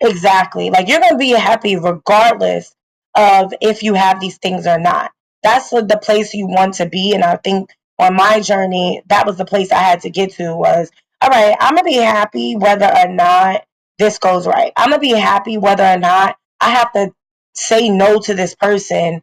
Exactly. 0.00 0.70
Like 0.70 0.88
you're 0.88 1.00
going 1.00 1.14
to 1.14 1.18
be 1.18 1.30
happy 1.32 1.76
regardless 1.76 2.74
of 3.16 3.54
if 3.62 3.82
you 3.82 3.94
have 3.94 4.20
these 4.20 4.38
things 4.38 4.66
or 4.68 4.78
not. 4.78 5.12
That's 5.42 5.72
what 5.72 5.88
the 5.88 5.98
place 5.98 6.34
you 6.34 6.48
want 6.48 6.76
to 6.76 6.86
be. 6.86 7.14
And 7.14 7.24
I 7.24 7.36
think 7.36 7.70
on 7.98 8.16
my 8.16 8.40
journey, 8.40 9.02
that 9.08 9.26
was 9.26 9.38
the 9.38 9.46
place 9.46 9.72
I 9.72 9.78
had 9.80 10.02
to 10.02 10.10
get 10.10 10.32
to 10.34 10.56
was, 10.56 10.90
all 11.22 11.30
right, 11.30 11.56
I'm 11.60 11.74
going 11.74 11.84
to 11.84 11.90
be 11.90 11.96
happy 11.96 12.56
whether 12.56 12.86
or 12.86 13.08
not 13.08 13.64
this 14.00 14.18
goes 14.18 14.46
right. 14.48 14.72
I'm 14.76 14.90
to 14.92 14.98
be 14.98 15.10
happy 15.10 15.58
whether 15.58 15.84
or 15.84 15.98
not 15.98 16.36
I 16.60 16.70
have 16.70 16.92
to 16.94 17.12
say 17.54 17.90
no 17.90 18.18
to 18.20 18.34
this 18.34 18.56
person 18.56 19.22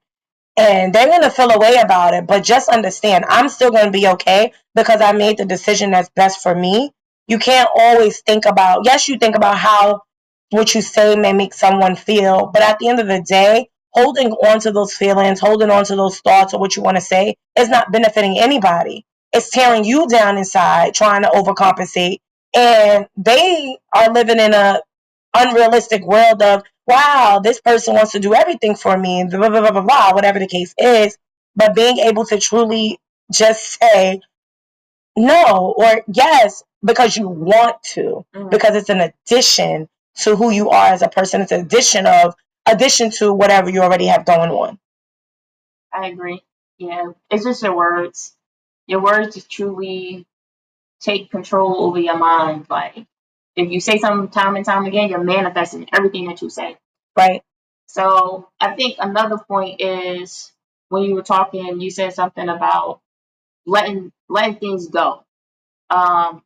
and 0.57 0.93
they're 0.93 1.21
to 1.21 1.29
feel 1.31 1.51
a 1.51 1.59
way 1.59 1.75
about 1.75 2.13
it. 2.13 2.27
But 2.27 2.43
just 2.43 2.69
understand, 2.69 3.25
I'm 3.27 3.49
still 3.49 3.71
to 3.71 3.91
be 3.91 4.07
okay 4.09 4.53
because 4.75 5.01
I 5.01 5.11
made 5.13 5.37
the 5.37 5.45
decision 5.45 5.91
that's 5.91 6.09
best 6.15 6.41
for 6.41 6.55
me. 6.55 6.91
You 7.27 7.39
can't 7.39 7.69
always 7.75 8.21
think 8.21 8.45
about, 8.45 8.85
yes, 8.85 9.07
you 9.07 9.17
think 9.17 9.35
about 9.35 9.57
how 9.57 10.03
what 10.51 10.73
you 10.73 10.81
say 10.81 11.15
may 11.15 11.33
make 11.33 11.53
someone 11.53 11.95
feel, 11.95 12.47
but 12.53 12.61
at 12.61 12.79
the 12.79 12.87
end 12.87 12.99
of 12.99 13.07
the 13.07 13.21
day, 13.21 13.69
holding 13.93 14.31
on 14.31 14.59
to 14.61 14.71
those 14.71 14.93
feelings, 14.93 15.39
holding 15.39 15.71
on 15.71 15.85
to 15.85 15.95
those 15.95 16.19
thoughts 16.19 16.53
or 16.53 16.59
what 16.59 16.75
you 16.75 16.83
want 16.83 16.97
to 16.97 17.01
say 17.01 17.35
is 17.59 17.69
not 17.69 17.91
benefiting 17.91 18.39
anybody. 18.39 19.05
It's 19.33 19.49
tearing 19.49 19.83
you 19.85 20.07
down 20.07 20.37
inside, 20.37 20.93
trying 20.93 21.23
to 21.23 21.29
overcompensate. 21.29 22.19
And 22.57 23.07
they 23.17 23.77
are 23.93 24.11
living 24.11 24.39
in 24.39 24.53
a 24.53 24.81
unrealistic 25.35 26.03
world 26.03 26.41
of, 26.41 26.63
wow, 26.87 27.39
this 27.43 27.61
person 27.61 27.95
wants 27.95 28.13
to 28.13 28.19
do 28.19 28.33
everything 28.33 28.75
for 28.75 28.97
me, 28.97 29.21
and 29.21 29.29
blah, 29.29 29.49
blah, 29.49 29.61
blah, 29.61 29.71
blah, 29.71 29.81
blah, 29.81 30.13
whatever 30.13 30.39
the 30.39 30.47
case 30.47 30.73
is. 30.77 31.17
But 31.55 31.75
being 31.75 31.99
able 31.99 32.25
to 32.25 32.39
truly 32.39 32.99
just 33.31 33.79
say 33.79 34.21
no 35.15 35.73
or 35.77 36.03
yes 36.07 36.63
because 36.83 37.17
you 37.17 37.27
want 37.27 37.81
to 37.83 38.25
Mhm. 38.33 38.51
because 38.51 38.75
it's 38.75 38.89
an 38.89 39.01
addition 39.01 39.89
to 40.23 40.35
who 40.35 40.51
you 40.51 40.69
are 40.69 40.87
as 40.93 41.01
a 41.01 41.09
person. 41.09 41.41
It's 41.41 41.51
an 41.51 41.61
addition 41.61 42.05
of 42.07 42.35
addition 42.65 43.11
to 43.19 43.33
whatever 43.33 43.69
you 43.69 43.81
already 43.81 44.07
have 44.07 44.25
going 44.25 44.51
on. 44.51 44.79
I 45.93 46.07
agree. 46.07 46.41
Yeah, 46.77 47.11
it's 47.31 47.43
just 47.45 47.63
your 47.63 47.75
words. 47.75 48.35
Your 48.87 49.01
words 49.01 49.43
truly 49.47 50.25
take 51.01 51.31
control 51.31 51.83
over 51.85 51.99
your 51.99 52.17
mind. 52.17 52.67
Like 52.69 52.97
if 53.55 53.71
you 53.71 53.79
say 53.81 53.99
something 53.99 54.29
time 54.29 54.55
and 54.57 54.65
time 54.65 54.85
again, 54.85 55.09
you're 55.09 55.23
manifesting 55.23 55.87
everything 55.93 56.27
that 56.27 56.41
you 56.41 56.49
say. 56.51 56.77
Right? 57.17 57.43
So 57.87 58.49
I 58.59 58.75
think 58.75 58.97
another 58.99 59.37
point 59.37 59.81
is 59.81 60.51
when 60.89 61.03
you 61.03 61.15
were 61.15 61.23
talking, 61.23 61.81
you 61.81 61.91
said 61.91 62.13
something 62.13 62.49
about 62.49 63.01
letting 63.65 64.11
letting 64.29 64.57
things 64.57 64.87
go. 64.89 65.23
Um, 65.89 66.43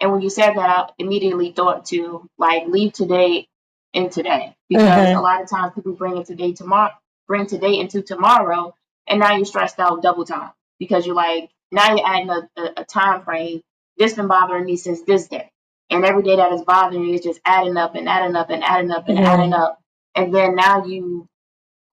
and 0.00 0.12
when 0.12 0.20
you 0.20 0.30
said 0.30 0.54
that, 0.54 0.70
I 0.70 0.88
immediately 0.98 1.52
thought 1.52 1.86
to 1.86 2.28
like 2.38 2.66
leave 2.68 2.92
today 2.92 3.48
in 3.94 4.10
today 4.10 4.54
because 4.68 5.12
Mhm. 5.12 5.14
a 5.14 5.20
lot 5.20 5.42
of 5.42 5.48
times 5.48 5.72
people 5.74 5.92
bring 5.94 6.18
it 6.18 6.26
today 6.26 6.52
tomorrow, 6.52 6.92
bring 7.26 7.46
today 7.46 7.78
into 7.78 8.02
tomorrow, 8.02 8.74
and 9.06 9.20
now 9.20 9.36
you're 9.36 9.46
stressed 9.46 9.78
out 9.80 10.02
double 10.02 10.24
time 10.26 10.50
because 10.78 11.06
you're 11.06 11.14
like 11.16 11.50
now 11.72 11.94
you're 11.96 12.06
adding 12.06 12.30
a, 12.30 12.48
a, 12.58 12.70
a 12.78 12.84
time 12.84 13.22
frame. 13.24 13.62
This 13.98 14.14
been 14.14 14.28
bothering 14.28 14.64
me 14.64 14.76
since 14.76 15.02
this 15.02 15.28
day, 15.28 15.50
and 15.90 16.04
every 16.04 16.22
day 16.22 16.36
that 16.36 16.52
is 16.52 16.62
bothering 16.62 17.04
you 17.04 17.14
is 17.14 17.22
just 17.22 17.40
adding 17.44 17.76
up 17.76 17.94
and 17.94 18.08
adding 18.08 18.36
up 18.36 18.50
and 18.50 18.62
adding 18.62 18.90
up 18.90 19.08
and 19.08 19.18
adding 19.18 19.52
up, 19.52 19.80
and 20.14 20.34
then 20.34 20.54
now 20.54 20.84
you 20.84 21.28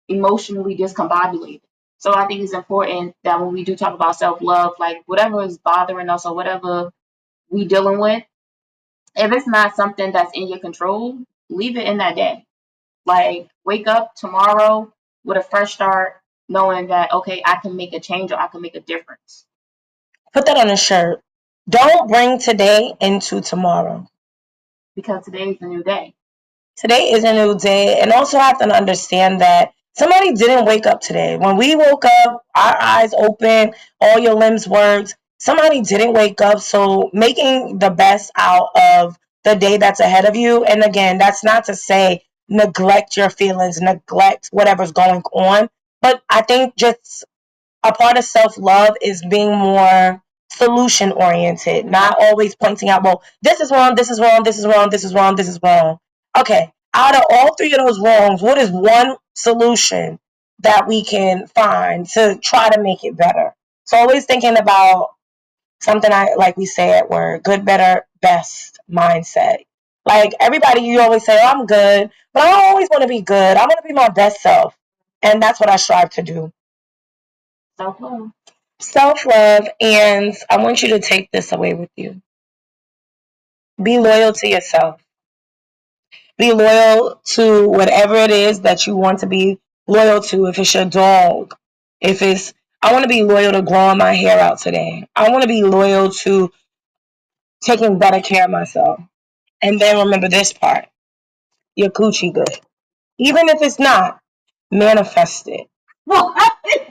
emotionally 0.07 0.77
discombobulated. 0.77 1.61
So 1.97 2.13
I 2.13 2.27
think 2.27 2.41
it's 2.41 2.53
important 2.53 3.15
that 3.23 3.39
when 3.41 3.53
we 3.53 3.63
do 3.63 3.75
talk 3.75 3.93
about 3.93 4.15
self 4.15 4.41
love, 4.41 4.73
like 4.79 5.01
whatever 5.05 5.43
is 5.43 5.57
bothering 5.57 6.09
us 6.09 6.25
or 6.25 6.35
whatever 6.35 6.91
we 7.49 7.65
dealing 7.65 7.99
with, 7.99 8.23
if 9.15 9.31
it's 9.31 9.47
not 9.47 9.75
something 9.75 10.11
that's 10.11 10.31
in 10.35 10.47
your 10.47 10.59
control, 10.59 11.17
leave 11.49 11.77
it 11.77 11.87
in 11.87 11.97
that 11.97 12.15
day. 12.15 12.45
Like 13.05 13.47
wake 13.63 13.87
up 13.87 14.15
tomorrow 14.15 14.91
with 15.23 15.37
a 15.37 15.43
fresh 15.43 15.73
start, 15.73 16.21
knowing 16.49 16.87
that 16.87 17.13
okay, 17.13 17.41
I 17.43 17.57
can 17.57 17.75
make 17.75 17.93
a 17.93 17.99
change 17.99 18.31
or 18.31 18.39
I 18.39 18.47
can 18.47 18.61
make 18.61 18.75
a 18.75 18.81
difference. 18.81 19.45
Put 20.33 20.45
that 20.47 20.57
on 20.57 20.69
a 20.69 20.77
shirt. 20.77 21.21
Don't 21.67 22.07
bring 22.07 22.37
today 22.39 22.93
into 23.01 23.41
tomorrow. 23.41 24.07
Because 24.95 25.25
today 25.25 25.49
is 25.49 25.57
a 25.61 25.65
new 25.65 25.83
day. 25.83 26.13
Today 26.77 27.11
is 27.11 27.23
a 27.23 27.33
new 27.33 27.57
day, 27.57 27.99
and 27.99 28.11
also 28.11 28.37
have 28.37 28.59
to 28.59 28.65
understand 28.65 29.41
that 29.41 29.73
somebody 29.93 30.33
didn't 30.33 30.65
wake 30.65 30.85
up 30.85 31.01
today. 31.01 31.37
When 31.37 31.57
we 31.57 31.75
woke 31.75 32.05
up, 32.05 32.45
our 32.55 32.77
eyes 32.81 33.13
open, 33.13 33.73
all 33.99 34.19
your 34.19 34.35
limbs 34.35 34.67
worked. 34.67 35.15
Somebody 35.39 35.81
didn't 35.81 36.13
wake 36.13 36.39
up, 36.41 36.59
so 36.59 37.09
making 37.13 37.79
the 37.79 37.89
best 37.89 38.31
out 38.35 38.69
of 38.75 39.17
the 39.43 39.55
day 39.55 39.77
that's 39.77 39.99
ahead 39.99 40.25
of 40.25 40.35
you. 40.35 40.63
And 40.65 40.83
again, 40.83 41.17
that's 41.17 41.43
not 41.43 41.65
to 41.65 41.75
say 41.75 42.25
neglect 42.47 43.17
your 43.17 43.29
feelings, 43.29 43.81
neglect 43.81 44.49
whatever's 44.51 44.91
going 44.91 45.23
on, 45.33 45.69
but 46.01 46.21
I 46.29 46.41
think 46.41 46.75
just 46.75 47.25
a 47.83 47.91
part 47.91 48.17
of 48.17 48.23
self 48.23 48.57
love 48.57 48.95
is 49.01 49.23
being 49.25 49.55
more 49.55 50.21
solution 50.55 51.11
oriented, 51.11 51.85
not 51.85 52.15
always 52.19 52.55
pointing 52.55 52.89
out, 52.89 53.03
well, 53.03 53.23
this 53.41 53.59
is 53.59 53.71
wrong, 53.71 53.95
this 53.95 54.09
is 54.09 54.19
wrong, 54.19 54.43
this 54.43 54.57
is 54.57 54.65
wrong, 54.65 54.89
this 54.89 55.03
is 55.03 55.13
wrong, 55.13 55.35
this 55.35 55.49
is 55.49 55.59
wrong. 55.61 55.97
Okay, 56.37 56.71
out 56.93 57.15
of 57.15 57.23
all 57.29 57.55
three 57.55 57.73
of 57.73 57.79
those 57.79 57.99
wrongs, 57.99 58.41
what 58.41 58.57
is 58.57 58.71
one 58.71 59.17
solution 59.35 60.19
that 60.59 60.87
we 60.87 61.03
can 61.03 61.47
find 61.47 62.07
to 62.09 62.39
try 62.41 62.69
to 62.69 62.81
make 62.81 63.03
it 63.03 63.17
better? 63.17 63.53
So 63.85 63.97
always 63.97 64.25
thinking 64.25 64.57
about 64.57 65.09
something 65.81 66.11
I 66.11 66.33
like 66.37 66.57
we 66.57 66.65
say 66.65 66.97
at 66.97 67.09
work, 67.09 67.43
good, 67.43 67.65
better, 67.65 68.05
best 68.21 68.79
mindset. 68.89 69.57
Like 70.05 70.33
everybody, 70.39 70.81
you 70.81 71.01
always 71.01 71.25
say, 71.25 71.37
oh, 71.41 71.47
I'm 71.47 71.65
good, 71.65 72.11
but 72.33 72.43
I 72.43 72.69
always 72.69 72.87
want 72.91 73.03
to 73.03 73.07
be 73.07 73.21
good. 73.21 73.57
I 73.57 73.61
want 73.61 73.79
to 73.81 73.87
be 73.87 73.93
my 73.93 74.09
best 74.09 74.41
self. 74.41 74.75
And 75.21 75.41
that's 75.41 75.59
what 75.59 75.69
I 75.69 75.77
strive 75.77 76.11
to 76.11 76.21
do. 76.21 76.51
Self 77.77 77.99
love. 77.99 78.31
Self 78.79 79.25
love, 79.25 79.67
and 79.81 80.35
I 80.49 80.57
want 80.57 80.83
you 80.83 80.89
to 80.89 80.99
take 80.99 81.31
this 81.31 81.51
away 81.51 81.73
with 81.73 81.89
you. 81.95 82.21
Be 83.81 83.99
loyal 83.99 84.33
to 84.33 84.47
yourself. 84.47 85.01
Be 86.37 86.51
loyal 86.53 87.21
to 87.25 87.69
whatever 87.69 88.15
it 88.15 88.31
is 88.31 88.61
that 88.61 88.87
you 88.87 88.95
want 88.95 89.19
to 89.19 89.27
be 89.27 89.59
loyal 89.87 90.21
to. 90.23 90.47
If 90.47 90.59
it's 90.59 90.73
your 90.73 90.85
dog, 90.85 91.55
if 92.01 92.21
it's, 92.21 92.53
I 92.81 92.93
want 92.93 93.03
to 93.03 93.09
be 93.09 93.23
loyal 93.23 93.53
to 93.53 93.61
growing 93.61 93.97
my 93.97 94.13
hair 94.13 94.39
out 94.39 94.59
today. 94.59 95.07
I 95.15 95.29
want 95.29 95.43
to 95.43 95.47
be 95.47 95.63
loyal 95.63 96.11
to 96.11 96.51
taking 97.61 97.99
better 97.99 98.21
care 98.21 98.45
of 98.45 98.51
myself. 98.51 98.99
And 99.61 99.79
then 99.79 99.97
remember 99.97 100.29
this 100.29 100.53
part 100.53 100.87
your 101.75 101.89
coochie 101.89 102.33
good. 102.33 102.49
Even 103.19 103.49
if 103.49 103.61
it's 103.61 103.79
not, 103.79 104.19
manifest 104.71 105.47
it. 105.47 105.67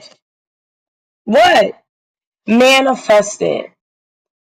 What? 1.25 1.65
What? 1.65 1.83
Manifest 2.47 3.41
it. 3.41 3.71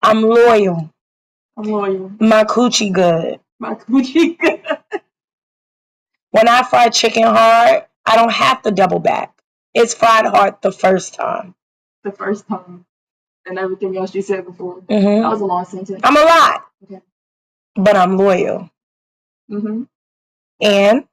I'm 0.03 0.21
loyal. 0.23 0.91
I'm 1.57 1.65
loyal. 1.65 2.11
My 2.19 2.43
coochie 2.45 2.93
good. 2.93 3.39
My 3.59 3.75
coochie 3.75 4.37
good. 4.39 4.61
When 6.31 6.47
I 6.47 6.63
fry 6.63 6.89
chicken 6.89 7.23
hard, 7.23 7.85
I 8.05 8.15
don't 8.17 8.31
have 8.33 8.61
to 8.63 8.71
double 8.71 8.99
back. 8.99 9.33
It's 9.73 9.93
fried 9.93 10.25
hard 10.25 10.55
the 10.61 10.71
first 10.71 11.15
time. 11.15 11.55
The 12.03 12.11
first 12.11 12.47
time. 12.47 12.85
And 13.45 13.59
everything 13.59 13.97
else 13.97 14.15
you 14.15 14.21
said 14.23 14.45
before. 14.45 14.75
hmm 14.81 14.85
That 15.21 15.29
was 15.31 15.41
a 15.41 15.45
long 15.45 15.65
sentence. 15.65 16.01
I'm 16.03 16.17
a 16.17 16.21
lot, 16.21 16.65
Okay. 16.85 17.01
but 17.75 17.95
I'm 17.95 18.17
loyal. 18.17 18.69
Mm-hmm. 19.51 19.83
And 20.61 21.05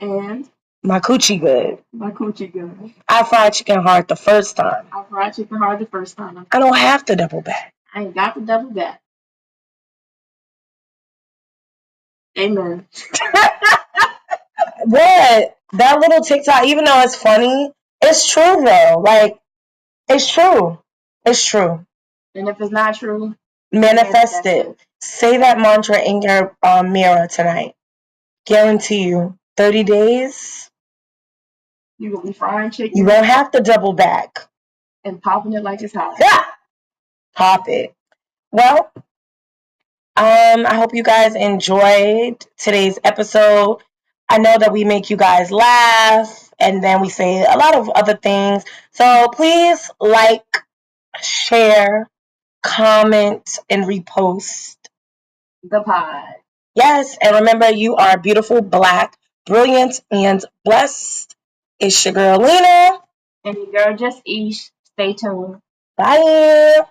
And 0.00 0.48
my 0.82 1.00
coochie 1.00 1.40
good. 1.40 1.78
my 1.92 2.10
coochie 2.10 2.52
good. 2.52 2.94
I 3.08 3.24
fried 3.24 3.52
chicken 3.54 3.82
hard 3.82 4.08
the 4.08 4.16
first 4.16 4.56
time. 4.56 4.86
I 4.92 5.04
fried 5.04 5.34
chicken 5.34 5.58
hard 5.58 5.80
the 5.80 5.86
first 5.86 6.16
time. 6.16 6.46
I 6.52 6.58
don't 6.58 6.76
have 6.76 7.04
to 7.06 7.16
double 7.16 7.42
back. 7.42 7.74
I 7.94 8.02
ain't 8.02 8.14
got 8.14 8.34
to 8.34 8.40
double 8.40 8.70
back. 8.70 9.00
Amen. 12.38 12.86
What? 14.84 15.56
That 15.74 16.00
little 16.00 16.20
TikTok, 16.20 16.64
even 16.66 16.84
though 16.84 17.00
it's 17.02 17.14
funny, 17.16 17.70
it's 18.00 18.30
true 18.30 18.62
though. 18.64 19.02
Like, 19.04 19.38
it's 20.08 20.32
true. 20.32 20.78
It's 21.26 21.44
true. 21.44 21.84
And 22.34 22.48
if 22.48 22.60
it's 22.60 22.70
not 22.72 22.94
true, 22.96 23.34
Manifest 23.72 24.46
it. 24.46 24.76
Say 25.00 25.38
that 25.38 25.58
mantra 25.58 26.00
in 26.00 26.22
your 26.22 26.56
um, 26.62 26.92
mirror 26.92 27.28
tonight. 27.28 27.74
Guarantee 28.46 29.04
you, 29.08 29.38
30 29.56 29.84
days, 29.84 30.69
You 32.00 32.12
will 32.12 32.22
be 32.22 32.32
frying 32.32 32.72
chicken 32.72 32.96
you 32.98 33.04
won't 33.04 33.26
have 33.26 33.52
to 33.52 33.60
double 33.60 33.92
back. 33.92 34.48
and 35.04 35.22
popping 35.22 35.52
it 35.54 35.62
like 35.62 35.82
it's 35.82 35.94
hot. 35.94 36.16
Yeah. 36.20 36.44
Pop 37.36 37.68
it. 37.68 37.94
Well, 38.52 38.90
um, 40.16 40.66
I 40.66 40.74
hope 40.76 40.94
you 40.94 41.02
guys 41.04 41.34
enjoyed 41.36 42.44
today's 42.58 42.98
episode. 43.04 43.78
I 44.28 44.38
know 44.38 44.58
that 44.58 44.72
we 44.72 44.84
make 44.84 45.10
you 45.10 45.16
guys 45.18 45.52
laugh 45.52 46.52
and 46.58 46.82
then 46.84 47.02
we 47.02 47.10
say 47.10 47.44
a 47.44 47.56
lot 47.58 47.74
of 47.76 47.90
other 47.90 48.16
things. 48.16 48.64
So 48.92 49.28
please 49.34 49.90
like, 50.00 50.44
share, 51.22 52.08
comment, 52.62 53.58
and 53.70 53.84
repost. 53.84 54.76
The 55.64 55.82
pod. 55.82 56.24
Yes, 56.74 57.18
and 57.22 57.36
remember 57.36 57.70
you 57.70 57.96
are 57.96 58.18
beautiful, 58.18 58.62
black, 58.62 59.16
brilliant, 59.46 60.00
and 60.10 60.44
blessed. 60.64 61.29
It's 61.80 62.04
your 62.04 62.14
girl 62.14 62.38
Lina. 62.38 63.00
And 63.44 63.56
your 63.56 63.66
girl 63.72 63.96
just 63.96 64.22
Esh. 64.26 64.70
Stay 64.84 65.14
tuned. 65.14 65.62
Bye. 65.96 66.82